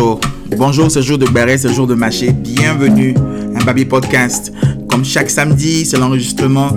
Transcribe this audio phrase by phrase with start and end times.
[0.00, 0.20] Bonjour,
[0.56, 2.32] bonjour, c'est jour de Béret, c'est jour de Maché.
[2.32, 3.14] Bienvenue
[3.54, 4.50] à Baby Podcast.
[4.88, 6.70] Comme chaque samedi, c'est l'enregistrement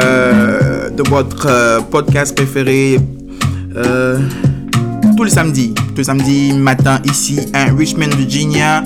[0.00, 2.98] euh, de votre euh, podcast préféré
[3.76, 4.18] euh,
[5.16, 5.72] tous les samedis.
[5.90, 8.82] Tous les samedis matin ici à Richmond, Virginia,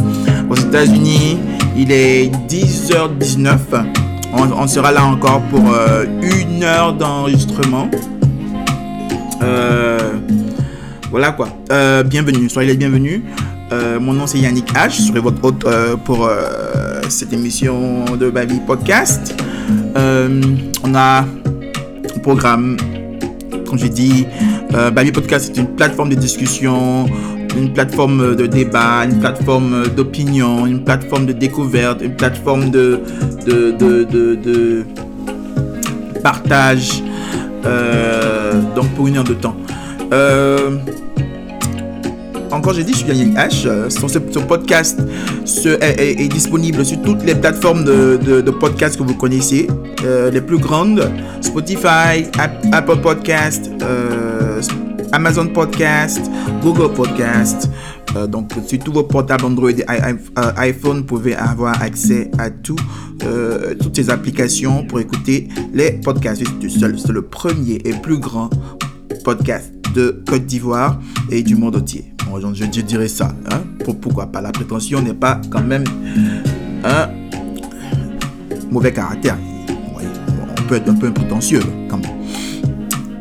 [0.51, 1.39] aux États-Unis.
[1.75, 3.57] Il est 10h19.
[4.35, 7.89] On, sera là encore pour euh, une heure d'enregistrement.
[11.11, 11.49] Voilà quoi.
[12.05, 13.23] Bienvenue, soyez les bienvenus.
[13.71, 14.97] Euh, mon nom c'est Yannick H.
[14.97, 19.35] Je serai votre hôte euh, pour euh, cette émission de Baby Podcast.
[19.95, 22.77] On a un programme,
[23.67, 24.27] comme j'ai dit,
[24.71, 27.07] Baby Podcast c'est une plateforme de discussion,
[27.57, 33.01] une plateforme de débat, une plateforme d'opinion, une plateforme de découverte, une plateforme de,
[33.45, 34.87] de, de, de, de
[36.23, 37.03] partage.
[38.75, 39.57] Donc pour une heure de temps.
[42.51, 43.67] Euh, encore j'ai dit, je suis Yannick H.
[43.67, 45.01] Euh, Son, ce, ce podcast
[45.45, 49.67] est, disponible sur toutes les plateformes de, de, podcasts que vous connaissez,
[50.05, 54.61] euh, les plus grandes Spotify, App- Apple Podcast, euh,
[55.13, 56.21] Amazon Podcast,
[56.63, 57.71] Google Podcast.
[58.17, 62.51] Euh, donc sur tous vos portables Android et euh, iPhone, vous pouvez avoir accès à
[62.51, 62.77] tout,
[63.25, 66.43] euh, toutes ces applications pour écouter les podcasts.
[66.69, 68.49] C'est le premier et plus grand
[69.25, 70.99] podcast de Côte d'Ivoire
[71.31, 72.13] et du monde entier.
[72.31, 73.33] Bon, je, dirais ça.
[73.51, 73.61] Hein?
[73.85, 74.41] Pour- pourquoi pas?
[74.41, 75.85] La prétention n'est pas quand même
[76.85, 77.09] un
[78.71, 79.39] mauvais caractère.
[80.59, 82.11] On peut être un peu prétentieux quand même.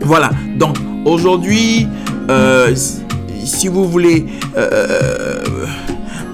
[0.01, 1.87] Voilà, donc aujourd'hui,
[2.29, 4.25] euh, si- vous voulez
[4.57, 5.43] euh,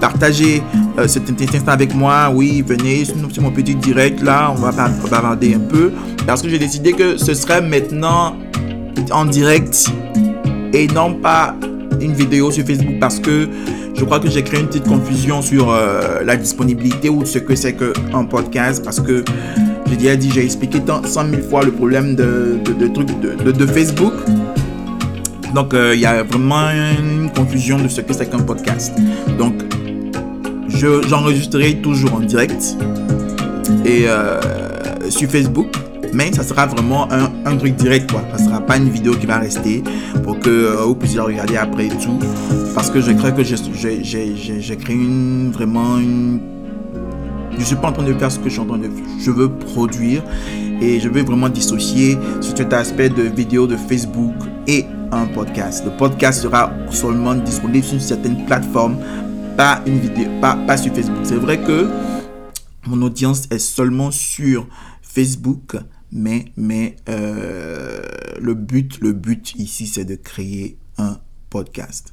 [0.00, 0.62] partager
[0.98, 4.90] euh, cet instant avec moi, oui, venez sur mon petit direct là, on va ba-
[5.10, 5.92] bavarder un peu.
[6.26, 8.36] Parce que j'ai décidé que ce serait maintenant
[9.12, 9.90] en direct
[10.74, 11.54] et non pas
[12.00, 13.48] une vidéo sur Facebook parce que
[13.96, 17.54] je crois que j'ai créé une petite confusion sur euh, la disponibilité ou ce que
[17.54, 19.24] c'est qu'un podcast parce que
[19.88, 23.52] j'ai déjà dit, j'ai expliqué tant, 100 000 fois le problème de, de, de de,
[23.52, 24.12] de- Facebook.
[25.54, 26.68] Donc euh, il y a vraiment
[26.98, 28.92] une confusion de ce que c'est qu'un podcast.
[29.38, 29.54] Donc
[30.68, 32.76] je- j'enregistrerai toujours en direct
[33.84, 34.40] et euh,
[35.08, 35.68] sur Facebook
[36.14, 38.22] mais ça sera vraiment un, un truc direct quoi.
[38.36, 39.82] Ça sera pas une vidéo qui va rester
[40.22, 42.18] pour que euh, vous puissiez la regarder après et tout.
[42.74, 46.40] Parce que je crois que j'ai- créé une vraiment une
[47.56, 49.30] je suis pas en train de faire ce que je suis en train de je
[49.30, 50.22] veux produire
[50.80, 54.34] et je veux vraiment dissocier cet aspect de vidéo de Facebook
[54.66, 55.84] et un podcast.
[55.84, 58.96] Le podcast sera seulement disponible sur certaines plateformes
[59.56, 61.20] pas une vidéo pas, pas sur Facebook.
[61.22, 61.86] C'est vrai que
[62.88, 64.66] mon audience est seulement sur
[65.02, 65.76] Facebook,
[66.14, 68.00] mais, mais euh,
[68.40, 71.18] le but, le but ici, c'est de créer un
[71.50, 72.12] podcast.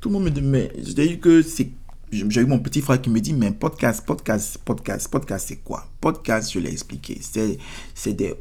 [0.00, 1.70] Tout le monde me dit, mais j'ai eu que c'est.
[2.10, 5.86] J'ai eu mon petit frère qui me dit, mais podcast, podcast, podcast, podcast, c'est quoi?
[6.00, 7.18] Podcast, je l'ai expliqué.
[7.20, 7.58] C'est
[7.94, 8.34] c'est des.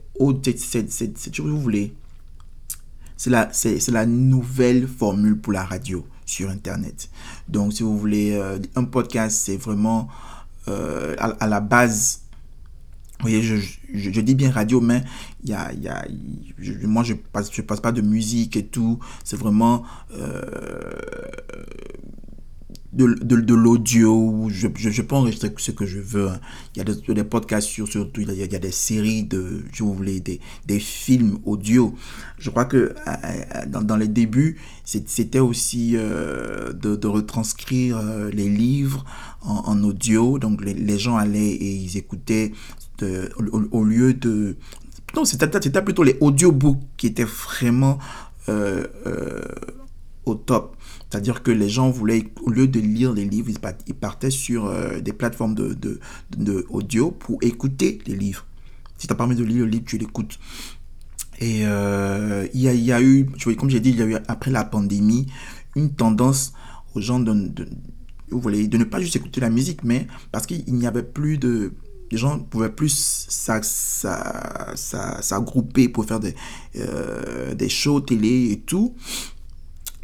[0.57, 0.57] C'est
[0.91, 1.93] c'est- c'est- vous voulez.
[3.17, 7.09] C'est la, c'est, la nouvelle formule pour la radio sur Internet.
[7.49, 10.07] Donc, si vous voulez, euh, un podcast, c'est vraiment
[10.67, 12.21] euh, à la base.
[13.25, 15.03] Je, je, je dis bien radio, mais
[15.43, 16.05] y a, y a,
[16.83, 18.99] moi, je passe, je passe pas de musique et tout.
[19.23, 19.83] C'est vraiment
[20.13, 20.51] euh,
[22.93, 24.47] de, de, de l'audio.
[24.49, 26.29] Je, je, peux enregistrer ce que je veux.
[26.29, 26.39] hein.
[26.75, 29.63] Il y a des, podcasts sur, surtout, il y, a, y a des séries de,
[29.73, 31.95] si vous voulez, des, des films audio.
[32.37, 38.01] Je crois que euh, euh, dans, dans les débuts, c'était aussi de, de retranscrire
[38.31, 39.03] les livres
[39.41, 40.39] en, en audio.
[40.39, 42.53] Donc les, les gens allaient et ils écoutaient
[42.99, 43.29] de-
[43.71, 44.55] au, lieu de...
[45.15, 47.97] Non, c'était plutôt les audiobooks qui étaient vraiment
[48.49, 49.41] euh, euh,
[50.25, 50.75] au top.
[51.09, 54.29] C'est-à-dire que les gens voulaient, au lieu de lire les livres, ils, part- ils partaient
[54.29, 55.99] sur euh, des plateformes de, de,
[56.69, 58.45] audio pour écouter les livres.
[58.97, 60.37] Si tu as envie de lire le livre, tu l'écoutes.
[61.39, 64.15] Et euh, il, y y a eu, vois, comme j'ai dit, il y a eu
[64.27, 65.27] après la pandémie,
[65.75, 66.53] une tendance
[66.95, 67.69] aux gens de, de,
[68.31, 71.37] vous voulez, de ne pas juste écouter la musique, mais parce qu'il n'y avait plus
[71.37, 71.73] de...
[72.11, 76.35] Les gens pouvaient plus s'a- s'a- s'a- s'agrouper pour faire des,
[76.77, 78.95] euh, des shows télé et tout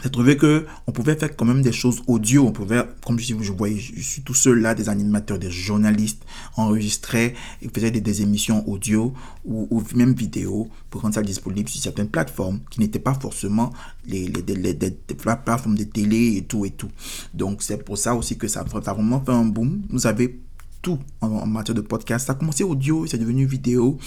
[0.03, 2.45] j'ai trouvé que on pouvait faire quand même des choses audio.
[2.45, 6.23] On pouvait, comme je, je voyais, je suis tout seul là, des animateurs, des journalistes
[6.57, 9.13] enregistraient et faisaient des, émissions audio
[9.45, 13.71] ou, même vidéo pour rendre ça disponible sur certaines plateformes qui n'étaient pas forcément
[14.05, 16.89] les, les, les- plateformes de télé et tout et tout.
[17.33, 19.83] Donc c'est pour ça aussi que ça, ça a vraiment fait un boom.
[19.89, 20.37] Vous avez
[20.83, 22.27] tout en, matière de podcast.
[22.27, 23.97] Ça a commencé audio, c'est devenu vidéo.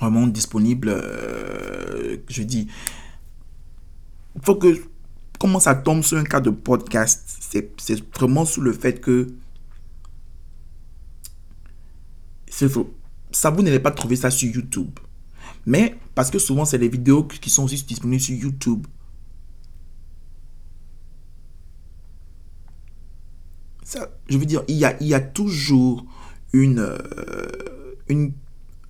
[0.00, 2.66] Vraiment disponible, euh, je dis,
[4.42, 4.76] faut que
[5.38, 7.38] comment ça tombe sur un cas de podcast,
[7.78, 9.28] c'est vraiment sous le fait que
[13.30, 14.98] ça, vous n'allez pas trouver ça sur YouTube.
[15.66, 18.86] Mais parce que souvent, c'est les vidéos qui sont aussi disponibles sur YouTube.
[24.28, 26.04] Je veux dire, il y a, toujours
[26.54, 26.98] euh,
[28.08, 28.32] une,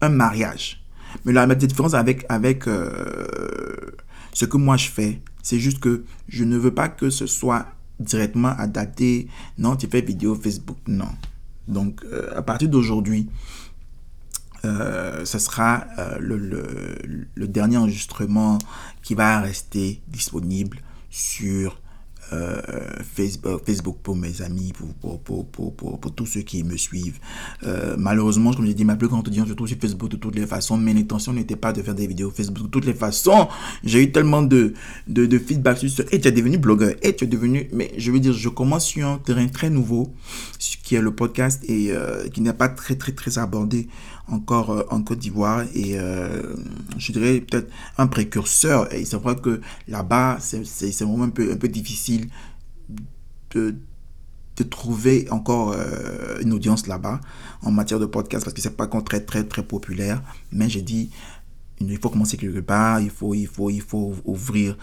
[0.00, 0.82] un mariage.
[1.24, 3.26] Mais la, différence avec, avec euh,
[4.32, 7.66] ce que moi je fais, c'est juste que je ne veux pas que ce soit
[8.00, 9.28] directement adapté.
[9.58, 10.78] Non, tu fais vidéo Facebook.
[10.86, 11.08] Non.
[11.68, 13.28] Donc, euh, à partir d'aujourd'hui,
[14.62, 15.86] ce sera
[16.18, 16.36] le,
[17.36, 18.58] le, dernier enregistrement
[19.00, 20.78] qui va rester disponible
[21.08, 21.80] sur
[22.32, 22.60] euh,
[23.14, 27.18] Facebook, Facebook pour mes amis, pour, pour, pour, pour, tous ceux qui me suivent.
[27.64, 30.34] Euh, malheureusement, comme je dis, ma plus grande audience je trouve sur Facebook de toutes
[30.34, 30.76] les façons.
[30.76, 33.48] Mais l'intention n'était pas de faire des vidéos Facebook de toutes les façons.
[33.84, 34.74] J'ai eu tellement de,
[35.06, 37.68] de, de feedback sur et tu es devenu blogueur, et tu es devenu.
[37.72, 40.12] Mais je veux dire, je commence sur un terrain très nouveau,
[40.58, 43.88] qui est le podcast et euh, qui n'est pas très, très, très abordé
[44.28, 46.54] encore euh, en Côte d'Ivoire et euh,
[46.98, 48.92] je dirais peut-être un précurseur.
[48.92, 52.28] Et c'est vrai que là-bas, c'est vraiment un peu, un peu difficile
[53.50, 53.74] de,
[54.56, 57.20] de trouver encore euh, une audience là-bas
[57.62, 60.22] en matière de podcast parce que c'est pas très, très, très populaire.
[60.52, 61.10] Mais j'ai dit,
[61.80, 64.76] il faut commencer quelque part, il faut, il faut, il faut ouvrir,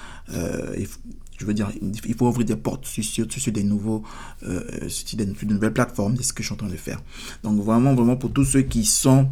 [1.44, 4.04] je veux dire, il faut ouvrir des portes sur, sur, des nouveaux,
[4.44, 7.02] euh, sur, de nouvelles plateformes, c'est ce que je suis en train de faire.
[7.44, 9.30] Donc vraiment, vraiment pour tous ceux qui sont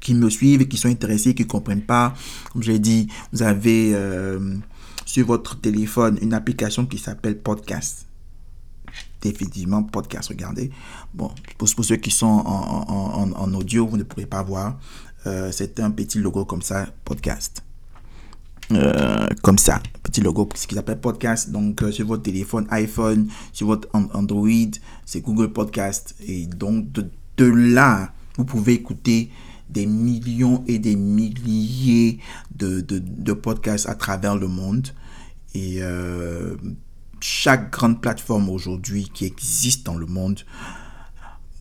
[0.00, 2.14] qui me suivent qui sont intéressés, qui ne comprennent pas,
[2.52, 4.54] comme je dit, vous avez euh,
[5.04, 8.06] sur votre téléphone une application qui s'appelle Podcast.
[9.20, 10.70] Définitivement, podcast, regardez.
[11.12, 14.78] Bon, pour, ceux qui sont en, en, audio, vous ne pourrez pas voir.
[15.26, 17.64] Euh, c'est un petit logo comme ça, podcast.
[18.72, 21.50] Euh, comme ça, petit logo, ce qu'ils appellent podcast.
[21.50, 24.48] Donc, euh, sur votre téléphone iPhone, sur votre Android,
[25.06, 26.14] c'est Google Podcast.
[26.26, 29.30] Et donc, de, là, vous pouvez écouter
[29.70, 32.18] des millions et des milliers
[32.54, 34.88] de, de, podcasts à travers le monde.
[35.54, 36.56] Et euh,
[37.20, 40.40] chaque grande plateforme aujourd'hui qui existe dans le monde,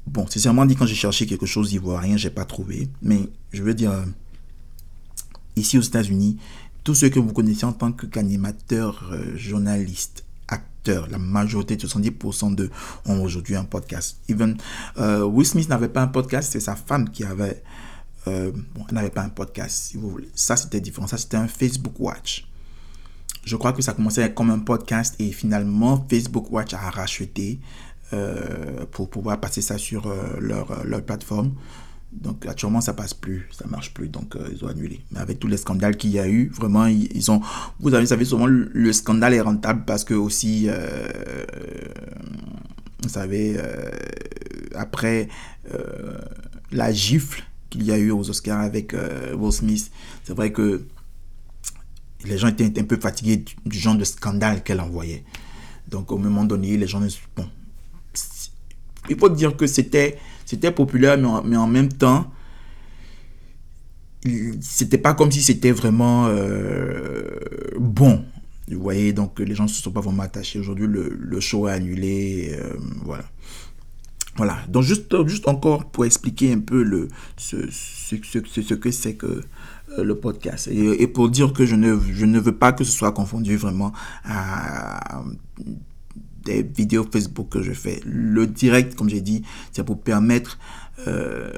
[0.07, 2.89] bon, sincèrement dit, quand j'ai cherché quelque chose rien j'ai pas trouvé.
[3.01, 3.93] Mais je veux dire,
[5.55, 6.37] ici aux États-Unis,
[6.87, 12.71] tous ceux que vous connaissez en tant qu'animateur, euh, journaliste, acteur, la majorité, 70% d'eux
[13.05, 14.21] ont aujourd'hui un podcast.
[14.29, 14.55] Even
[14.97, 17.61] euh, Will Smith n'avait pas un podcast, c'est sa femme qui avait.
[18.27, 20.29] Euh, bon, n'avait pas un podcast, si vous voulez.
[20.33, 21.07] Ça, c'était différent.
[21.07, 22.47] Ça, c'était un Facebook Watch.
[23.43, 27.59] Je crois que ça commençait comme un podcast et finalement, Facebook Watch a racheté
[28.91, 31.51] pour pouvoir passer ça sur leur plateforme.
[32.21, 35.01] Donc actuellement ça passe plus, ça marche plus, donc euh, ils ont annulé.
[35.11, 37.41] Mais avec tous les scandales qu'il y a eu, vraiment ils, ont,
[37.79, 41.07] vous avez, savez souvent le, scandale est rentable parce que aussi, euh,
[43.03, 43.89] vous savez, euh,
[44.75, 45.27] après
[46.71, 48.95] la gifle qu'il y a eu aux Oscars avec
[49.37, 49.91] Will Smith,
[50.23, 50.85] c'est vrai que
[52.23, 55.23] les gens étaient un peu fatigués du, genre de scandale qu'elle envoyait.
[55.89, 57.01] Donc au moment donné, les gens,
[57.35, 57.49] bon,
[59.09, 62.31] il faut dire que c'était c'était populaire, mais en, mais en, même temps,
[64.61, 67.37] c'était pas comme si c'était vraiment euh,
[67.77, 68.23] bon.
[68.71, 70.57] Vous voyez, donc les gens ne se sont pas vraiment attachés.
[70.57, 72.57] Aujourd'hui, le, show est annulé.
[72.57, 73.25] Euh, voilà.
[74.37, 74.59] Voilà.
[74.69, 79.15] Donc, juste, juste encore pour expliquer un peu le, ce, ce, ce, ce que c'est
[79.15, 79.41] que
[79.97, 80.69] euh, le podcast.
[80.69, 83.57] Et, et, pour dire que je ne, je ne veux pas que ce soit confondu
[83.57, 83.91] vraiment
[84.23, 85.23] à
[86.47, 87.99] des vidéos Facebook que je fais.
[88.05, 90.57] Le direct, comme j'ai dit, c'est pour permettre
[91.05, 91.51] euh,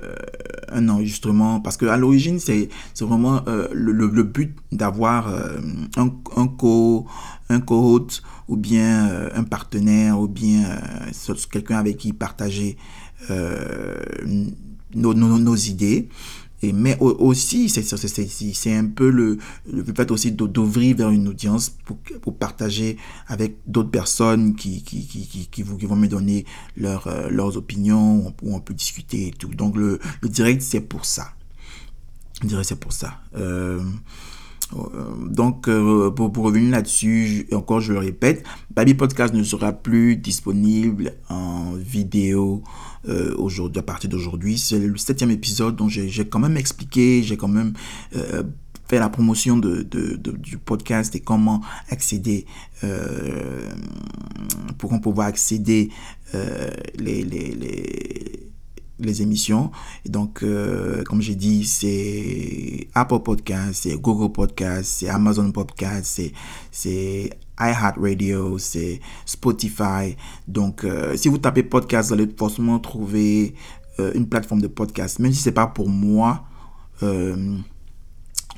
[0.70, 2.70] un enregistrement parce que à l'origine c'est
[3.00, 5.58] vraiment euh, le, but d'avoir euh,
[5.96, 6.10] un,
[6.50, 7.08] co
[7.48, 8.06] un co
[8.50, 10.66] ou bien un partenaire ou bien
[11.52, 12.78] quelqu'un avec qui partager
[13.30, 16.10] nos, nos, nos, idées
[16.64, 19.38] mais aussi, c'est un peu le,
[19.96, 22.98] fait aussi d'ouvrir vers une audience pour, pour partager
[23.28, 24.84] avec d'autres personnes qui,
[25.64, 29.50] vont me donner leur, euh, leurs opinions, où on peut discuter et tout.
[29.50, 31.34] Donc le, direct, c'est pour ça.
[32.42, 33.22] Le direct, c'est pour ça.
[33.36, 33.82] Euh,
[34.72, 38.44] donc, euh, pour, revenir là-dessus, encore je le répète,
[38.76, 42.64] Baby Podcast ne sera plus disponible en vidéo
[43.08, 44.58] euh, aujourd'hui, à partir d'aujourd'hui.
[44.60, 47.74] C'est le septième épisode dont j'ai quand même expliqué, j'ai quand même
[48.16, 48.44] euh,
[48.88, 52.46] fait la promotion du podcast et comment accéder,
[52.84, 53.72] euh,
[54.78, 55.90] pour pouvoir accéder
[56.98, 58.39] les, les
[59.00, 59.72] les émissions.
[60.06, 66.34] Donc, euh, comme j'ai dit, c'est Apple Podcast, c'est Google Podcast, c'est Amazon Podcast, c'est,
[66.72, 67.30] c'est
[67.60, 70.16] iHeartRadio, c'est Spotify.
[70.48, 73.56] Donc, euh, si vous tapez podcast, vous allez forcément trouver
[74.00, 75.20] euh, une plateforme de podcast.
[75.20, 76.46] Même si c'est pas pour moi,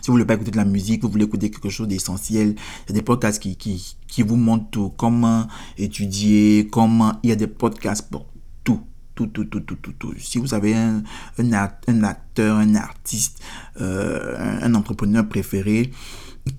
[0.01, 2.89] si vous voulez pas écouter de la musique, vous voulez écouter quelque chose d'essentiel, il
[2.89, 7.13] y a des podcasts qui, qui, qui vous montrent tout, comment étudier, comment...
[7.21, 8.25] Il y a des podcasts pour
[8.63, 8.81] tout.
[9.27, 10.13] Tout, tout, tout, tout, tout.
[10.17, 11.03] Si vous avez un,
[11.37, 13.41] un, acteur, un artiste,
[13.79, 15.91] euh, un, entrepreneur préféré,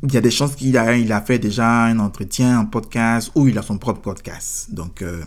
[0.02, 3.32] il y a des chances qu'il a, il a fait déjà un entretien, un podcast,
[3.34, 4.72] ou il a son propre podcast.
[4.72, 5.22] Donc, euh,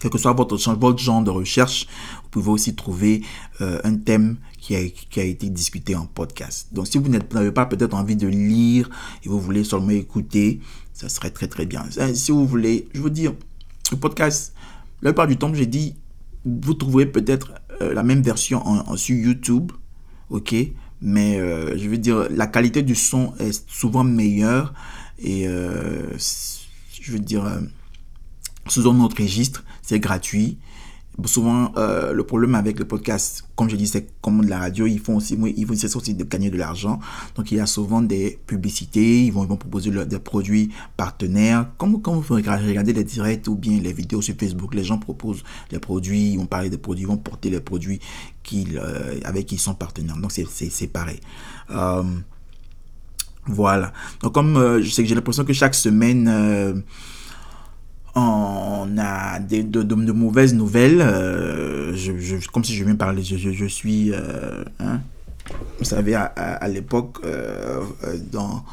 [0.00, 1.86] quel que soit votre, votre genre de recherche,
[2.24, 3.22] vous pouvez aussi trouver
[3.60, 6.68] euh, un thème qui a, qui a été discuté en podcast.
[6.72, 8.90] Donc, si vous n'avez pas peut-être envie de lire
[9.22, 10.60] et vous voulez seulement écouter,
[10.92, 11.84] ça serait très très bien.
[12.14, 13.32] Si vous voulez, je veux dire,
[13.90, 14.54] le podcast,
[15.02, 15.94] la plupart du temps, j'ai dit,
[16.44, 18.62] vous trouverez peut-être euh, la même version
[18.96, 19.72] sur YouTube,
[20.30, 20.54] ok,
[21.00, 24.74] mais euh, je veux dire, la qualité du son est souvent meilleure
[25.18, 27.46] et je veux dire,
[28.66, 30.58] sous un autre registre, c'est gratuit.
[31.26, 34.86] Souvent, euh, le problème avec le podcast, comme je dis, c'est comme de la radio,
[34.86, 36.98] ils font aussi, ils vont essayer aussi de gagner de l'argent.
[37.36, 41.70] Donc, il y a souvent des publicités, ils vont, proposer des produits partenaires.
[41.78, 45.44] Comme quand vous regardez les directs ou bien les vidéos sur Facebook, les gens proposent
[45.70, 48.00] des produits, ils vont parler des produits, ils vont porter les produits
[48.42, 50.16] qu'ils, euh, avec qui ils sont partenaires.
[50.16, 51.20] Donc, c'est pareil.
[51.70, 52.02] Euh,
[53.46, 53.92] voilà.
[54.20, 56.82] Donc, comme je sais que j'ai l'impression que chaque semaine,
[58.14, 61.00] on a de, de, mauvaises nouvelles.
[61.00, 65.00] Euh, je, comme si je viens parler, je, je, suis, euh, hein,
[65.78, 67.82] vous savez, à, à, l'époque, euh,
[68.30, 68.64] dans,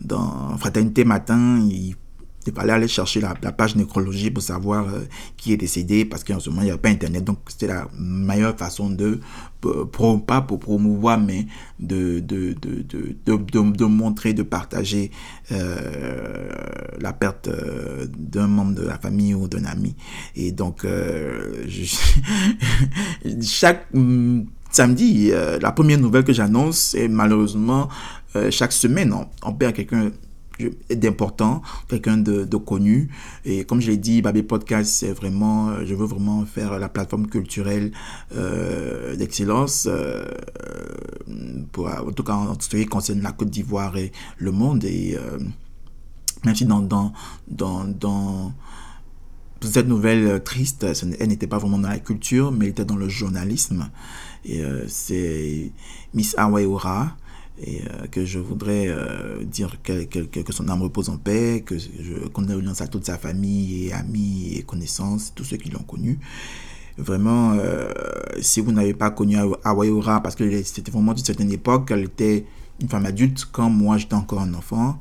[0.00, 1.58] dans Fraternité Matin,
[2.46, 5.00] il fallait aller chercher la, page nécrologie pour savoir euh,
[5.36, 7.22] qui est décédé parce qu'en ce moment il n'y avait pas internet.
[7.22, 9.20] Donc c'était la meilleure façon de
[10.26, 11.46] pas pour promouvoir mais
[11.78, 12.82] de de, de,
[13.26, 15.10] de, de, montrer de partager
[15.52, 16.48] euh,
[16.98, 19.94] la perte euh, d'un membre de la famille ou d'un ami.
[20.34, 20.86] Et donc
[23.42, 25.30] chaque mm, samedi
[25.60, 27.88] la première nouvelle que j'annonce c'est malheureusement
[28.50, 30.10] chaque semaine on perd quelqu'un
[30.90, 33.08] d'important, quelqu'un de, connu.
[33.44, 36.88] Et comme je l'ai dit, Babé Podcast, c'est vraiment, euh, je veux vraiment faire la
[36.88, 37.92] plateforme culturelle
[38.34, 40.24] euh, d'excellence, euh,
[41.76, 44.84] en tout cas en ce qui concerne la Côte d'Ivoire et le monde.
[44.84, 45.16] Et
[46.44, 47.12] même si dans, dans,
[47.48, 48.52] dans,
[49.62, 50.86] cette nouvelle triste,
[51.18, 53.90] elle n'était pas vraiment dans la culture, mais elle était dans le journalisme.
[54.44, 55.70] Et c'est
[56.14, 57.16] Miss Awaïora
[57.58, 61.76] et euh, que je voudrais euh, dire que, que, son âme repose en paix, que
[61.78, 66.18] je condoléances à toute sa famille et amis et connaissances, tous ceux qui l'ont connu.
[66.96, 67.92] Vraiment, euh,
[68.40, 72.46] si vous n'avez pas connu Awayora, parce que c'était vraiment d'une certaine époque, elle était
[72.80, 74.98] une femme adulte quand moi j'étais encore un enfant,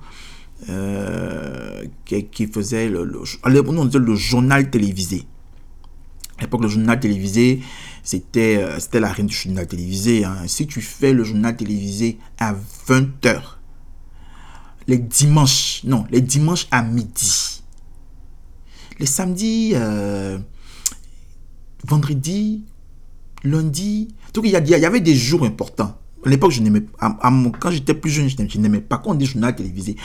[2.06, 5.24] qui, faisait le, le, le journal télévisé.
[6.40, 7.60] À l'époque, le journal télévisé,
[8.02, 10.24] c'était euh, c'était la reine du journal télévisé.
[10.24, 10.38] Hein.
[10.48, 12.56] Si tu fais le journal télévisé à
[12.88, 13.42] 20h,
[14.88, 17.62] les dimanches, non, les dimanches à midi,
[19.00, 20.40] les samedis, euh,
[21.86, 22.64] vendredi,
[23.44, 25.98] lundi, donc il y, il y avait des jours importants.
[26.26, 26.86] À l'époque, je n'aimais
[27.60, 29.98] quand j'étais plus jeune, je n'aimais pas quand on dit journal télévisé.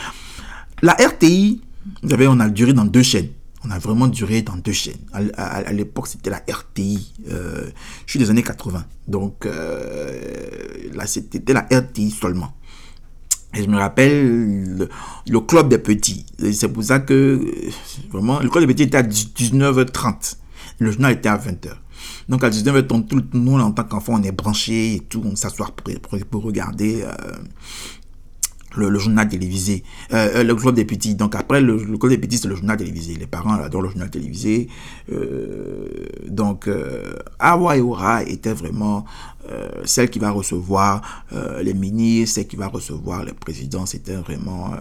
[0.82, 1.60] La RTI,
[2.02, 3.28] vous savez, on a duré dans deux chaînes
[3.66, 5.00] on a vraiment duré dans deux chaînes.
[5.12, 7.14] À, l'époque, c'était la RTI.
[7.30, 7.70] Euh,
[8.06, 8.84] je suis des années 80.
[9.08, 12.54] Donc, euh, là, c'était la RTI seulement.
[13.54, 14.76] Et je me rappelle
[15.26, 16.26] le, club des petits.
[16.52, 17.40] C'est pour ça que,
[18.10, 20.36] vraiment, le club des petits était à 19h30.
[20.80, 21.70] Le journal était à 20h.
[22.28, 25.36] Donc à 19h30, tout le monde en tant qu'enfant, on est branché et tout, on
[25.36, 25.68] s'assoit
[26.30, 27.12] pour, regarder euh,
[28.76, 31.14] le, journal télévisé, euh, euh, le club des petits.
[31.14, 33.14] Donc après, le, club des petits, c'est le journal télévisé.
[33.14, 34.68] Les parents adorent le journal télévisé.
[35.12, 35.86] Euh,
[36.28, 37.14] donc, euh,
[38.26, 39.04] était vraiment
[39.84, 41.24] celle qui va recevoir
[41.62, 43.86] les ministres, celle qui va recevoir les présidents.
[43.86, 44.72] C'était vraiment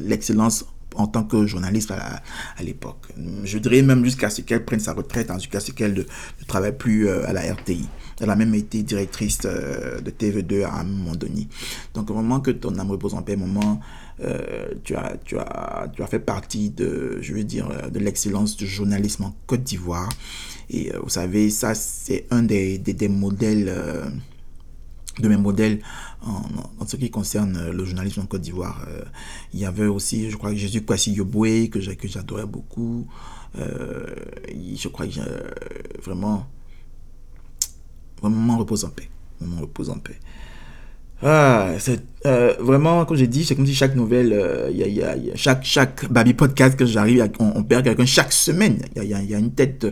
[0.00, 0.64] l'excellence
[0.94, 2.22] en tant que journaliste à,
[2.56, 3.08] à l'époque.
[3.44, 6.02] Je dirais même jusqu'à ce qu'elle prenne sa retraite, jusqu'à ce qu'elle ne,
[6.46, 7.86] travaille plus à la RTI.
[8.20, 11.48] Elle a même été directrice euh, de TV2 à un moment donné.
[11.94, 13.80] Donc, au moment que ton âme repose en paix, moment,
[14.20, 17.98] euh, tu, as, tu, as, tu as fait partie de, je veux dire, euh, de
[17.98, 20.08] l'excellence du journalisme en Côte d'Ivoire.
[20.70, 23.72] Et vous savez, ça, c'est un des, des, modèles
[25.20, 25.78] de mes modèles
[26.22, 26.42] en,
[26.86, 28.84] ce qui concerne le journalisme en Côte d'Ivoire.
[29.54, 33.06] il y avait aussi, je crois, Jésus Kwasi Yoboué, que j'adorais beaucoup.
[33.54, 35.20] je crois que
[36.02, 36.48] vraiment,
[38.20, 39.08] Vraiment, repose en paix.
[39.60, 40.18] Repose en paix.
[41.22, 44.70] Ah, c'est euh, vraiment, comme j'ai dit, c'est comme si chaque nouvelle, euh,
[45.34, 48.82] chaque, chaque Baby Podcast que j'arrive, on, perd quelqu'un chaque semaine.
[48.96, 49.86] Il y a, une tête,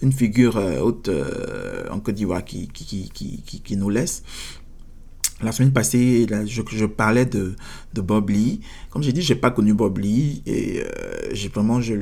[0.00, 1.10] une figure euh, haute
[1.90, 4.22] en Côte d'Ivoire qui qui, qui, qui, nous laisse.
[5.42, 7.56] La semaine passée, je, parlais de,
[7.92, 8.60] de Bob Lee.
[8.88, 10.82] Comme j'ai dit, j'ai pas connu Bob Lee et
[11.32, 11.94] j'ai vraiment, je,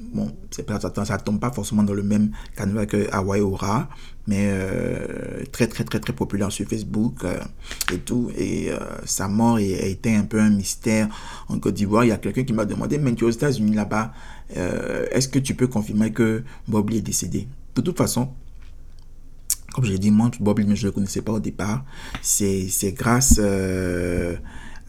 [0.00, 3.88] bon, ça, tombe pas forcément dans le même canevas que Hawaii Aura,
[4.26, 7.40] mais euh, très très très très populaire sur Facebook euh,
[7.92, 8.30] et tout.
[8.36, 11.08] Et euh, sa mort a été un peu un mystère
[11.48, 12.04] en Côte d'Ivoire.
[12.04, 14.12] Il y a quelqu'un qui m'a demandé, mais tu es aux États-Unis là-bas,
[14.50, 17.48] est-ce que tu peux confirmer que Bob Lee est décédé?
[17.74, 18.30] De toute façon,
[19.74, 21.84] comme je l'ai dit, moi, Bob Lee, je ne le connaissais pas au départ.
[22.22, 23.38] C'est grâce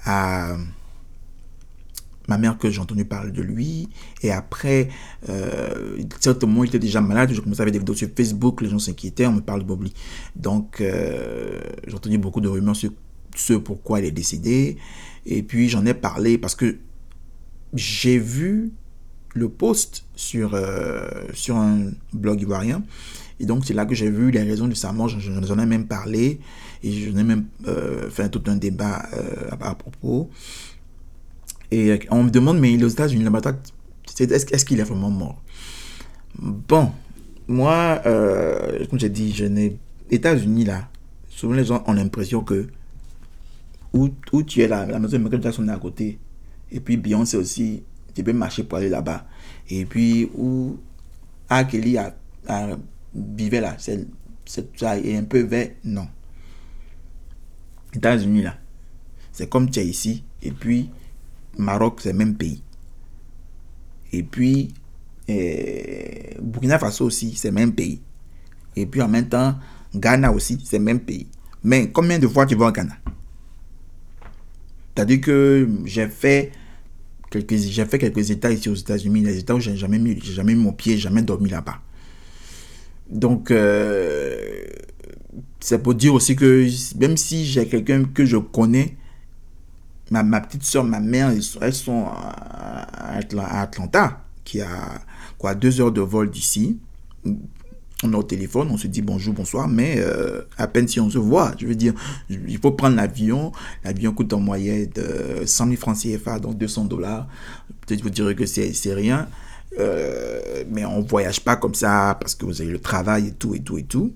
[0.05, 0.55] à
[2.29, 3.89] ma mère que j'ai entendu parler de lui.
[4.21, 4.89] Et après,
[5.27, 7.31] euh, certainement, il était déjà malade.
[7.33, 9.65] Je commençais à voir des vidéos sur Facebook, les gens s'inquiétaient, on me parle de
[9.65, 9.93] Bob Lee.
[10.35, 12.91] Donc, euh, j'ai entendu beaucoup de rumeurs sur
[13.35, 14.77] ce pourquoi il est décédé.
[15.25, 16.77] Et puis, j'en ai parlé parce que
[17.73, 18.71] j'ai vu
[19.35, 22.83] le post sur, euh, sur un blog ivoirien.
[23.39, 25.07] Et donc, c'est là que j'ai vu les raisons de sa mort.
[25.09, 26.39] J'en ai même parlé.
[26.83, 29.01] Et j'en ai même euh, fait tout un débat
[29.61, 30.29] à propos.
[31.71, 33.41] Et on me demande, mais il est aux États-Unis, là-bas,
[34.19, 35.41] est-ce qu'il est vraiment mort?
[36.37, 36.91] Bon,
[37.47, 39.77] moi, euh, comme j'ai dit, je n'ai.
[40.09, 40.89] États-Unis, là,
[41.27, 42.67] souvent les gens ont l'impression que
[43.93, 46.19] où, où, tu es là, la maison de Michael Jackson est à côté.
[46.71, 47.83] Et puis Beyoncé aussi,
[48.13, 49.25] tu peux marcher pour aller là-bas.
[49.69, 50.77] Et puis où
[51.49, 51.63] A.
[51.63, 52.15] Kelly a,
[52.47, 52.69] a,
[53.15, 54.07] vivait là, c'est,
[54.45, 55.69] ça est un peu vers.
[55.83, 56.07] Non.
[57.93, 58.57] États-Unis, là,
[59.31, 60.23] c'est comme tu es ici.
[60.41, 60.89] Et puis
[61.59, 62.63] Maroc, c'est le même pays.
[64.11, 64.73] Et puis,
[65.27, 68.01] eh, Burkina Faso aussi, c'est le même pays.
[68.75, 69.55] Et puis en même temps,
[69.93, 71.27] Ghana aussi, c'est le même pays.
[71.63, 72.95] Mais combien de fois tu vas au Ghana?
[74.95, 76.51] C'est-à-dire que j'ai fait
[77.29, 80.73] quelques, fait quelques états ici aux États-Unis, les états où j'ai jamais jamais mis mon
[80.73, 81.79] pied, jamais dormi là-bas.
[83.09, 84.65] Donc, euh,
[85.59, 86.67] c'est pour dire aussi que
[86.97, 88.95] même si j'ai quelqu'un que je connais,
[90.11, 94.67] ma, ma petite soeur, ma mère, elles sont à Atlanta, qui a
[95.37, 96.77] quoi, deux heures de vol d'ici.
[98.01, 101.09] On est au téléphone, on se dit bonjour, bonsoir, mais euh, à peine si on
[101.09, 101.51] se voit.
[101.57, 101.93] Je veux dire,
[102.29, 103.51] il faut prendre l'avion.
[103.83, 107.27] L'avion coûte en moyenne de 100 000 francs CFA, donc 200 dollars.
[107.85, 109.27] Peut-être vous direz que c'est rien.
[109.77, 113.53] Euh, mais on voyage pas comme ça parce que vous avez le travail et tout
[113.53, 114.13] et tout et tout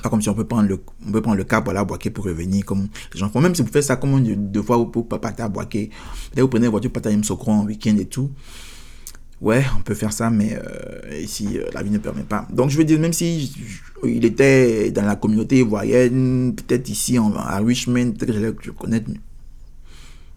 [0.00, 2.24] pas comme si on peut prendre le, on peut prendre le cap, voilà, boaquer pour
[2.24, 3.40] revenir, comme gens font.
[3.40, 5.90] Même si vous faites ça comme deux fois pour partir à peut-être
[6.40, 8.30] vous prenez la voiture, partir à Socron en week-end et tout.
[9.40, 12.46] Ouais, on peut faire ça, mais euh, ici, euh, la vie ne permet pas.
[12.52, 13.52] Donc, je veux dire, même si
[14.04, 19.10] il était dans la communauté ivoirienne, peut-être ici en, à Richmond, peut-être que j'allais connaître.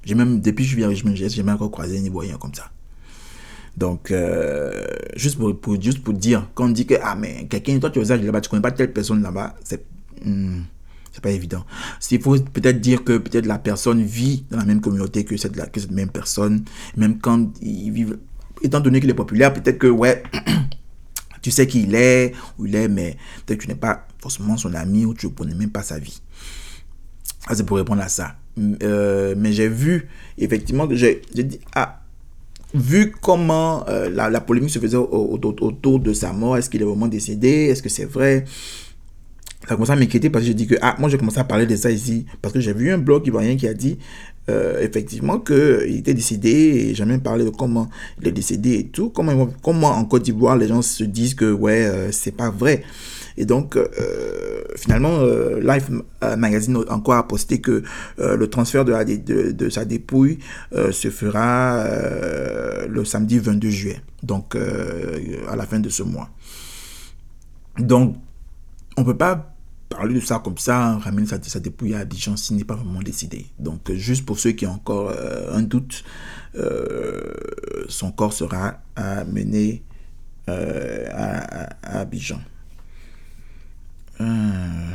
[0.06, 2.54] J'ai même, depuis que je vis à Richmond, j'ai jamais encore croisé un Ivoirien comme
[2.54, 2.72] ça.
[3.78, 4.72] Donc, euh,
[5.16, 8.04] juste, pour, juste pour dire, quand on dit que, ah, mais quelqu'un, toi, tu es
[8.06, 9.86] là-bas, tu connais pas telle personne là-bas, c'est.
[10.24, 10.62] Hmm,
[11.22, 11.66] pas évident.
[12.12, 15.72] Il faut peut-être dire que peut-être la personne vit dans la même communauté que cette,
[15.72, 16.64] que cette même personne,
[16.98, 18.18] même quand ils vivent,
[18.62, 20.24] étant donné qu'il est populaire, peut-être que, ouais,
[21.42, 24.58] tu sais qui il est, où il est, mais peut-être que tu n'es pas forcément
[24.58, 26.22] son ami ou tu ne connais même pas sa vie.
[27.48, 28.36] Ah, c'est pour répondre à ça.
[28.84, 30.08] Euh, mais j'ai vu,
[30.38, 32.05] effectivement, que j'ai dit, ah,
[32.74, 37.08] vu comment euh, la, polémique se faisait autour, de sa mort, est-ce qu'il est vraiment
[37.08, 38.46] décédé, est-ce que c'est vrai?
[39.68, 41.66] Ça commencé à m'inquiéter parce que j'ai dit que, ah, moi j'ai commencé à parler
[41.66, 43.98] de ça ici, parce que j'ai vu un blog ivoirien qui a dit,
[44.48, 47.90] euh, effectivement, qu'il était décédé, et j'ai même parlé de comment
[48.22, 51.52] il est décédé et tout, comment, comment en Côte d'Ivoire les gens se disent que,
[51.52, 52.84] ouais, euh, c'est pas vrai.
[53.38, 53.86] Et donc, euh,
[54.76, 55.90] finalement, euh, Life
[56.38, 57.84] Magazine encore a posté que
[58.20, 60.40] euh, le transfert de, la, de, sa dépouille
[60.92, 61.86] se fera
[62.88, 66.30] le samedi 22 juillet, donc à la fin de ce mois.
[67.80, 68.16] Donc,
[68.98, 69.54] on ne peut pas
[69.90, 73.48] parler de ça comme ça, ramener sa, dépouille à Abidjan s'il n'est pas vraiment décidé.
[73.60, 75.14] Donc, juste pour ceux qui ont encore
[75.52, 76.04] un doute,
[77.90, 79.84] son corps sera amené
[80.48, 82.40] à, à, à Abidjan.
[84.22, 84.92] Euh...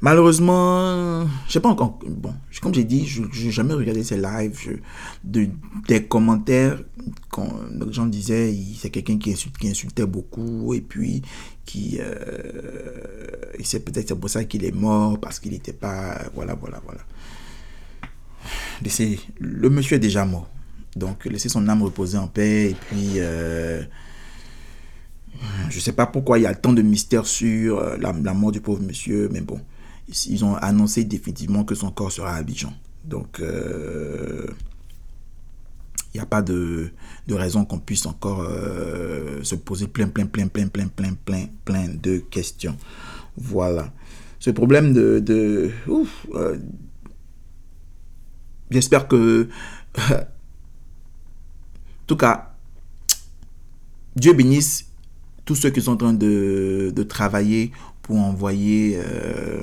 [0.00, 1.98] Malheureusement, je sais pas encore.
[2.06, 4.80] Bon, comme j'ai dit, je n'ai jamais regardé ces lives.
[5.24, 6.80] Des commentaires,
[7.30, 11.22] quand les gens disaient, c'est quelqu'un qui, insultait beaucoup et puis
[11.64, 11.98] qui.
[12.00, 13.26] Euh,
[13.64, 16.16] c'est peut-être pour ça qu'il est mort parce qu'il n'était pas.
[16.32, 17.00] Voilà, voilà, voilà.
[19.40, 20.48] Le monsieur est déjà mort.
[20.94, 23.14] Donc, laissez son âme reposer en paix et puis.
[23.16, 23.82] Euh,
[25.70, 28.60] Je sais pas pourquoi il y a tant de mystères sur euh, la, mort du
[28.60, 29.60] pauvre monsieur, mais bon,
[30.26, 32.72] ils ont annoncé définitivement que son corps sera à Abidjan.
[33.04, 34.46] Donc, euh,
[36.12, 36.90] il n'y a pas de,
[37.26, 41.46] de raison qu'on puisse encore euh, se poser plein, plein, plein, plein, plein, plein, plein,
[41.64, 42.76] plein de questions.
[43.36, 43.92] Voilà.
[44.38, 45.20] Ce problème de...
[45.20, 45.70] de
[48.70, 49.48] J'espère que...
[49.98, 50.24] en
[52.06, 52.54] tout cas,
[54.16, 54.87] Dieu bénisse
[55.48, 58.98] tous ceux qui sont en train de, de travailler pour envoyer...
[59.02, 59.62] Euh,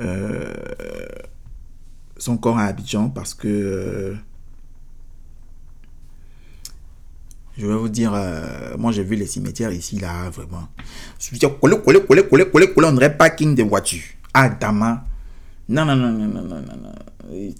[0.00, 0.54] euh,
[2.16, 4.14] son corps à Abidjan parce que euh,
[7.58, 10.68] je vais vous dire, euh, moi j'ai vu les cimetières ici là vraiment.
[11.18, 14.04] Je veux dire, collé, collé, collé, collé, collé, collé, on dirait parking des voitures.
[14.32, 15.04] Adama.
[15.68, 17.54] Non, non, non, non, non, non, non, non.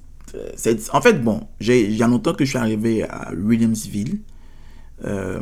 [0.57, 4.20] C'est- En fait, bon, j'ai il y a longtemps que je suis arrivé à Williamsville.
[5.04, 5.40] Euh,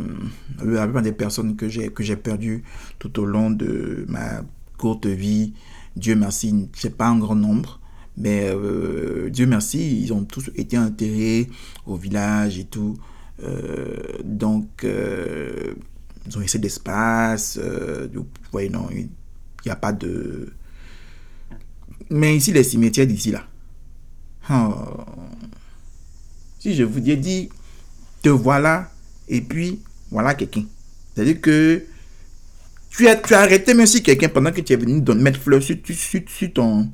[1.02, 2.62] des personnes que j'ai que j'ai perdues
[2.98, 4.42] tout au long de ma
[4.76, 5.52] courte vie,
[5.96, 7.80] Dieu merci, c'est pas un grand nombre,
[8.16, 11.48] mais euh, Dieu merci, ils ont tous été enterrés
[11.86, 12.96] au village et tout.
[13.42, 15.74] Euh, donc, euh,
[16.26, 17.58] ils ont laissé d'espace.
[17.58, 19.08] vous voyez, non, il
[19.64, 20.52] n'y a pas de.
[22.10, 23.44] Mais ici, les cimetières d'ici là.
[24.50, 24.74] Oh.
[26.58, 27.48] Si je vous ai
[28.22, 28.90] te voilà,
[29.28, 30.64] et puis voilà quelqu'un.
[31.14, 31.84] C'est-à-dire que
[32.90, 35.40] tu as, tu as arrêté même si quelqu'un pendant que tu es venu donner, mettre
[35.40, 35.76] fleurs sur,
[36.54, 36.90] ton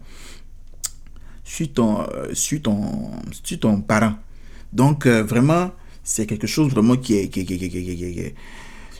[1.44, 3.10] sur ton, euh, sur ton,
[3.42, 4.14] sur ton parent.
[4.72, 5.70] Donc, euh, vraiment,
[6.02, 8.34] c'est quelque chose vraiment qui est- qui est-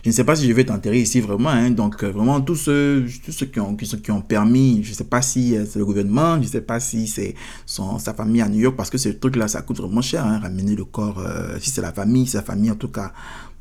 [0.04, 1.48] Je ne sais pas si je vais t'enterrer ici vraiment.
[1.48, 1.70] hein.
[1.70, 4.94] donc, euh, vraiment, tous ceux, tous ceux qui, ont, qui, qui ont permis, je ne
[4.94, 8.42] sais pas si euh, c'est le gouvernement, je ne sais pas si c'est sa famille
[8.42, 11.20] à New York, parce que ce truc-là, ça coûte vraiment cher, hein, ramener le corps.
[11.20, 13.12] euh, si c'est la famille, sa famille, en tout cas,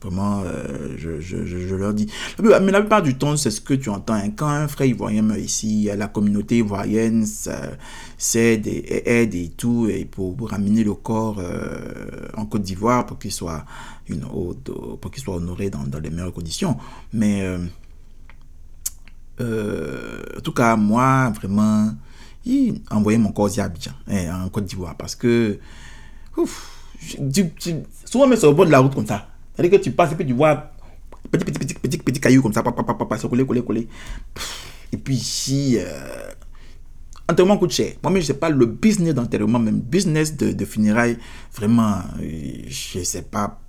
[0.02, 2.08] vraiment, euh, je, je, je, leur dis.
[2.42, 4.16] Mais la plupart du temps, c'est ce que tu entends.
[4.16, 4.32] hein.
[4.36, 7.26] Quand un frère ivoirien ici, la communauté ivoirienne
[8.18, 13.18] s'aide et aide et tout, et pour, ramener le corps euh, en Côte d'Ivoire pour
[13.18, 13.64] qu'il soit,
[14.08, 16.78] une haute, pour qu'il soit honoré dans, dans les meilleures conditions.
[17.14, 17.60] Mais euh,
[19.42, 21.94] euh, en tout cas, moi, vraiment,
[22.92, 25.60] envoyer mon corps à Abidjan, hein, en Côte d'Ivoire, parce que
[26.38, 29.28] ouf, tu- tu- souvent, mais sur le bord de la route comme ça.
[29.56, 30.72] C'est-à-dire que tu passes et puis tu vois
[31.32, 33.88] petit, petit, petit, petit, petit caillou comme ça, papa, papa, papa, se coller, coller, coller.
[34.92, 36.32] Et puis ici, euh,
[37.30, 37.94] enterrement coûte cher.
[38.04, 41.18] Moi-même, je sais pas, le business d'enterrement, même business de, de funérailles,
[41.56, 43.60] vraiment, euh, je sais pas,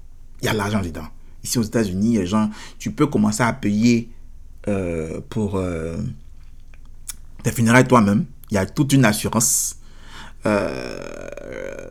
[0.43, 1.07] il y a l'argent dedans.
[1.43, 4.11] Ici aux États-Unis, les gens, tu peux commencer à payer
[4.67, 5.97] euh, pour euh,
[7.43, 8.25] tes funérailles toi-même.
[8.51, 9.77] Il y a toute une assurance.
[10.47, 11.29] Euh,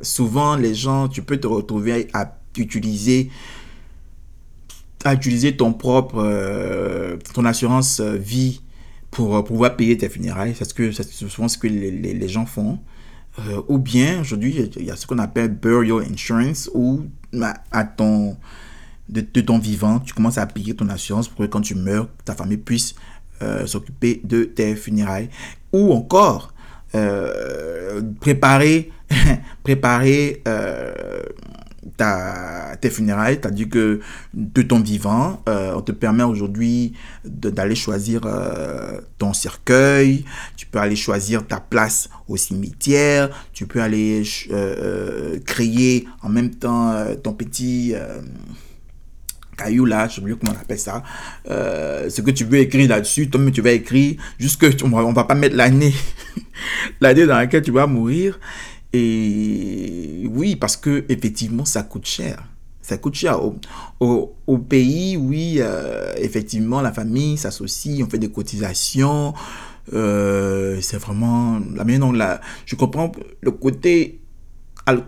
[0.02, 3.30] souvent, les gens, tu peux te retrouver à utiliser
[5.06, 8.62] à utiliser ton propre ton assurance vie
[9.12, 10.56] pour pouvoir payer tes funérailles.
[10.58, 12.80] C'est ce que souvent ce que les, les, gens font.
[13.68, 17.02] Ou bien aujourd'hui il y a ce qu'on appelle burial insurance où
[17.72, 18.38] à ton
[19.10, 22.34] de, ton vivant tu commences à payer ton assurance pour que quand tu meurs ta
[22.34, 22.96] famille puisse
[23.44, 25.30] euh, s'occuper de tes funérailles.
[25.74, 26.54] Ou encore
[26.96, 28.92] euh, préparer
[29.64, 30.94] préparer euh,
[32.82, 34.00] tes funérailles, c'est-à-dire que
[34.34, 36.94] de ton vivant, euh, on te permet aujourd'hui
[37.26, 43.82] d'aller choisir euh, ton cercueil, tu peux aller choisir ta place au cimetière, tu peux
[43.82, 47.94] aller euh, créer en même temps ton petit...
[49.56, 51.04] caillou là, je sais plus comment on appelle ça,
[51.46, 55.06] ce que tu veux écrire là-dessus, toi-même tu vas écrire, juste que tu- on va,
[55.06, 55.94] on va pas mettre l'année,
[57.02, 58.40] l'année dans laquelle tu vas mourir.
[58.94, 62.48] Et oui, parce que effectivement, ça coûte cher.
[62.82, 63.40] Ça coûte cher.
[64.00, 69.34] Au, au, pays, oui, euh, effectivement, la famille s'associe, on fait des cotisations.
[69.94, 74.22] Euh, c'est vraiment la dont la, je comprends le côté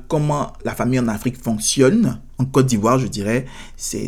[0.08, 3.45] comment la famille en Afrique fonctionne, en Côte d'Ivoire, je dirais,
[3.78, 4.08] c'est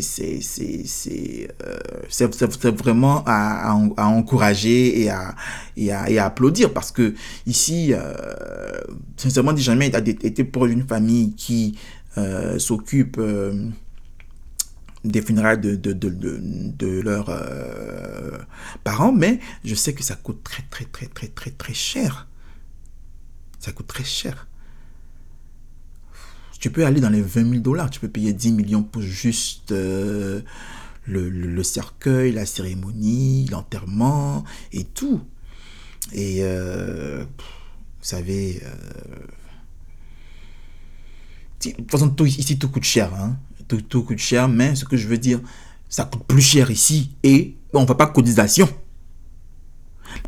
[1.10, 5.34] euh, vraiment à, à à encourager et à,
[5.76, 7.14] et à et à applaudir parce que
[7.46, 8.12] ici, euh,
[9.16, 11.78] sincèrement, j'ai jamais été été proche d'une famille qui
[12.18, 13.70] euh, s'occupe euh,
[15.04, 16.40] des funérailles de, de, de, de,
[16.76, 18.38] de leurs euh,
[18.84, 22.28] parents, mais je sais que ça coûte très, très, très, très, très, très cher.
[23.60, 24.47] Ça coûte très cher.
[26.58, 29.70] Tu peux aller dans les 20 000 dollars, tu peux payer 10 millions pour juste
[29.70, 30.40] euh,
[31.06, 35.20] le, le, cercueil, la cérémonie, l'enterrement et tout.
[36.12, 39.16] Et euh, vous savez, euh,
[41.64, 43.14] de toute façon, tout, ici tout coûte cher.
[43.14, 43.36] Hein.
[43.68, 45.40] Tout, tout coûte cher, mais ce que je veux dire,
[45.88, 48.68] ça coûte plus cher ici et on ne fait pas cotisation.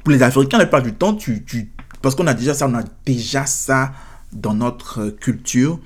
[0.04, 2.74] Pour les Africains, la plupart du temps, tu, tu parce qu'on a déjà ça, on
[2.74, 3.92] a déjà ça
[4.32, 5.80] dans notre culture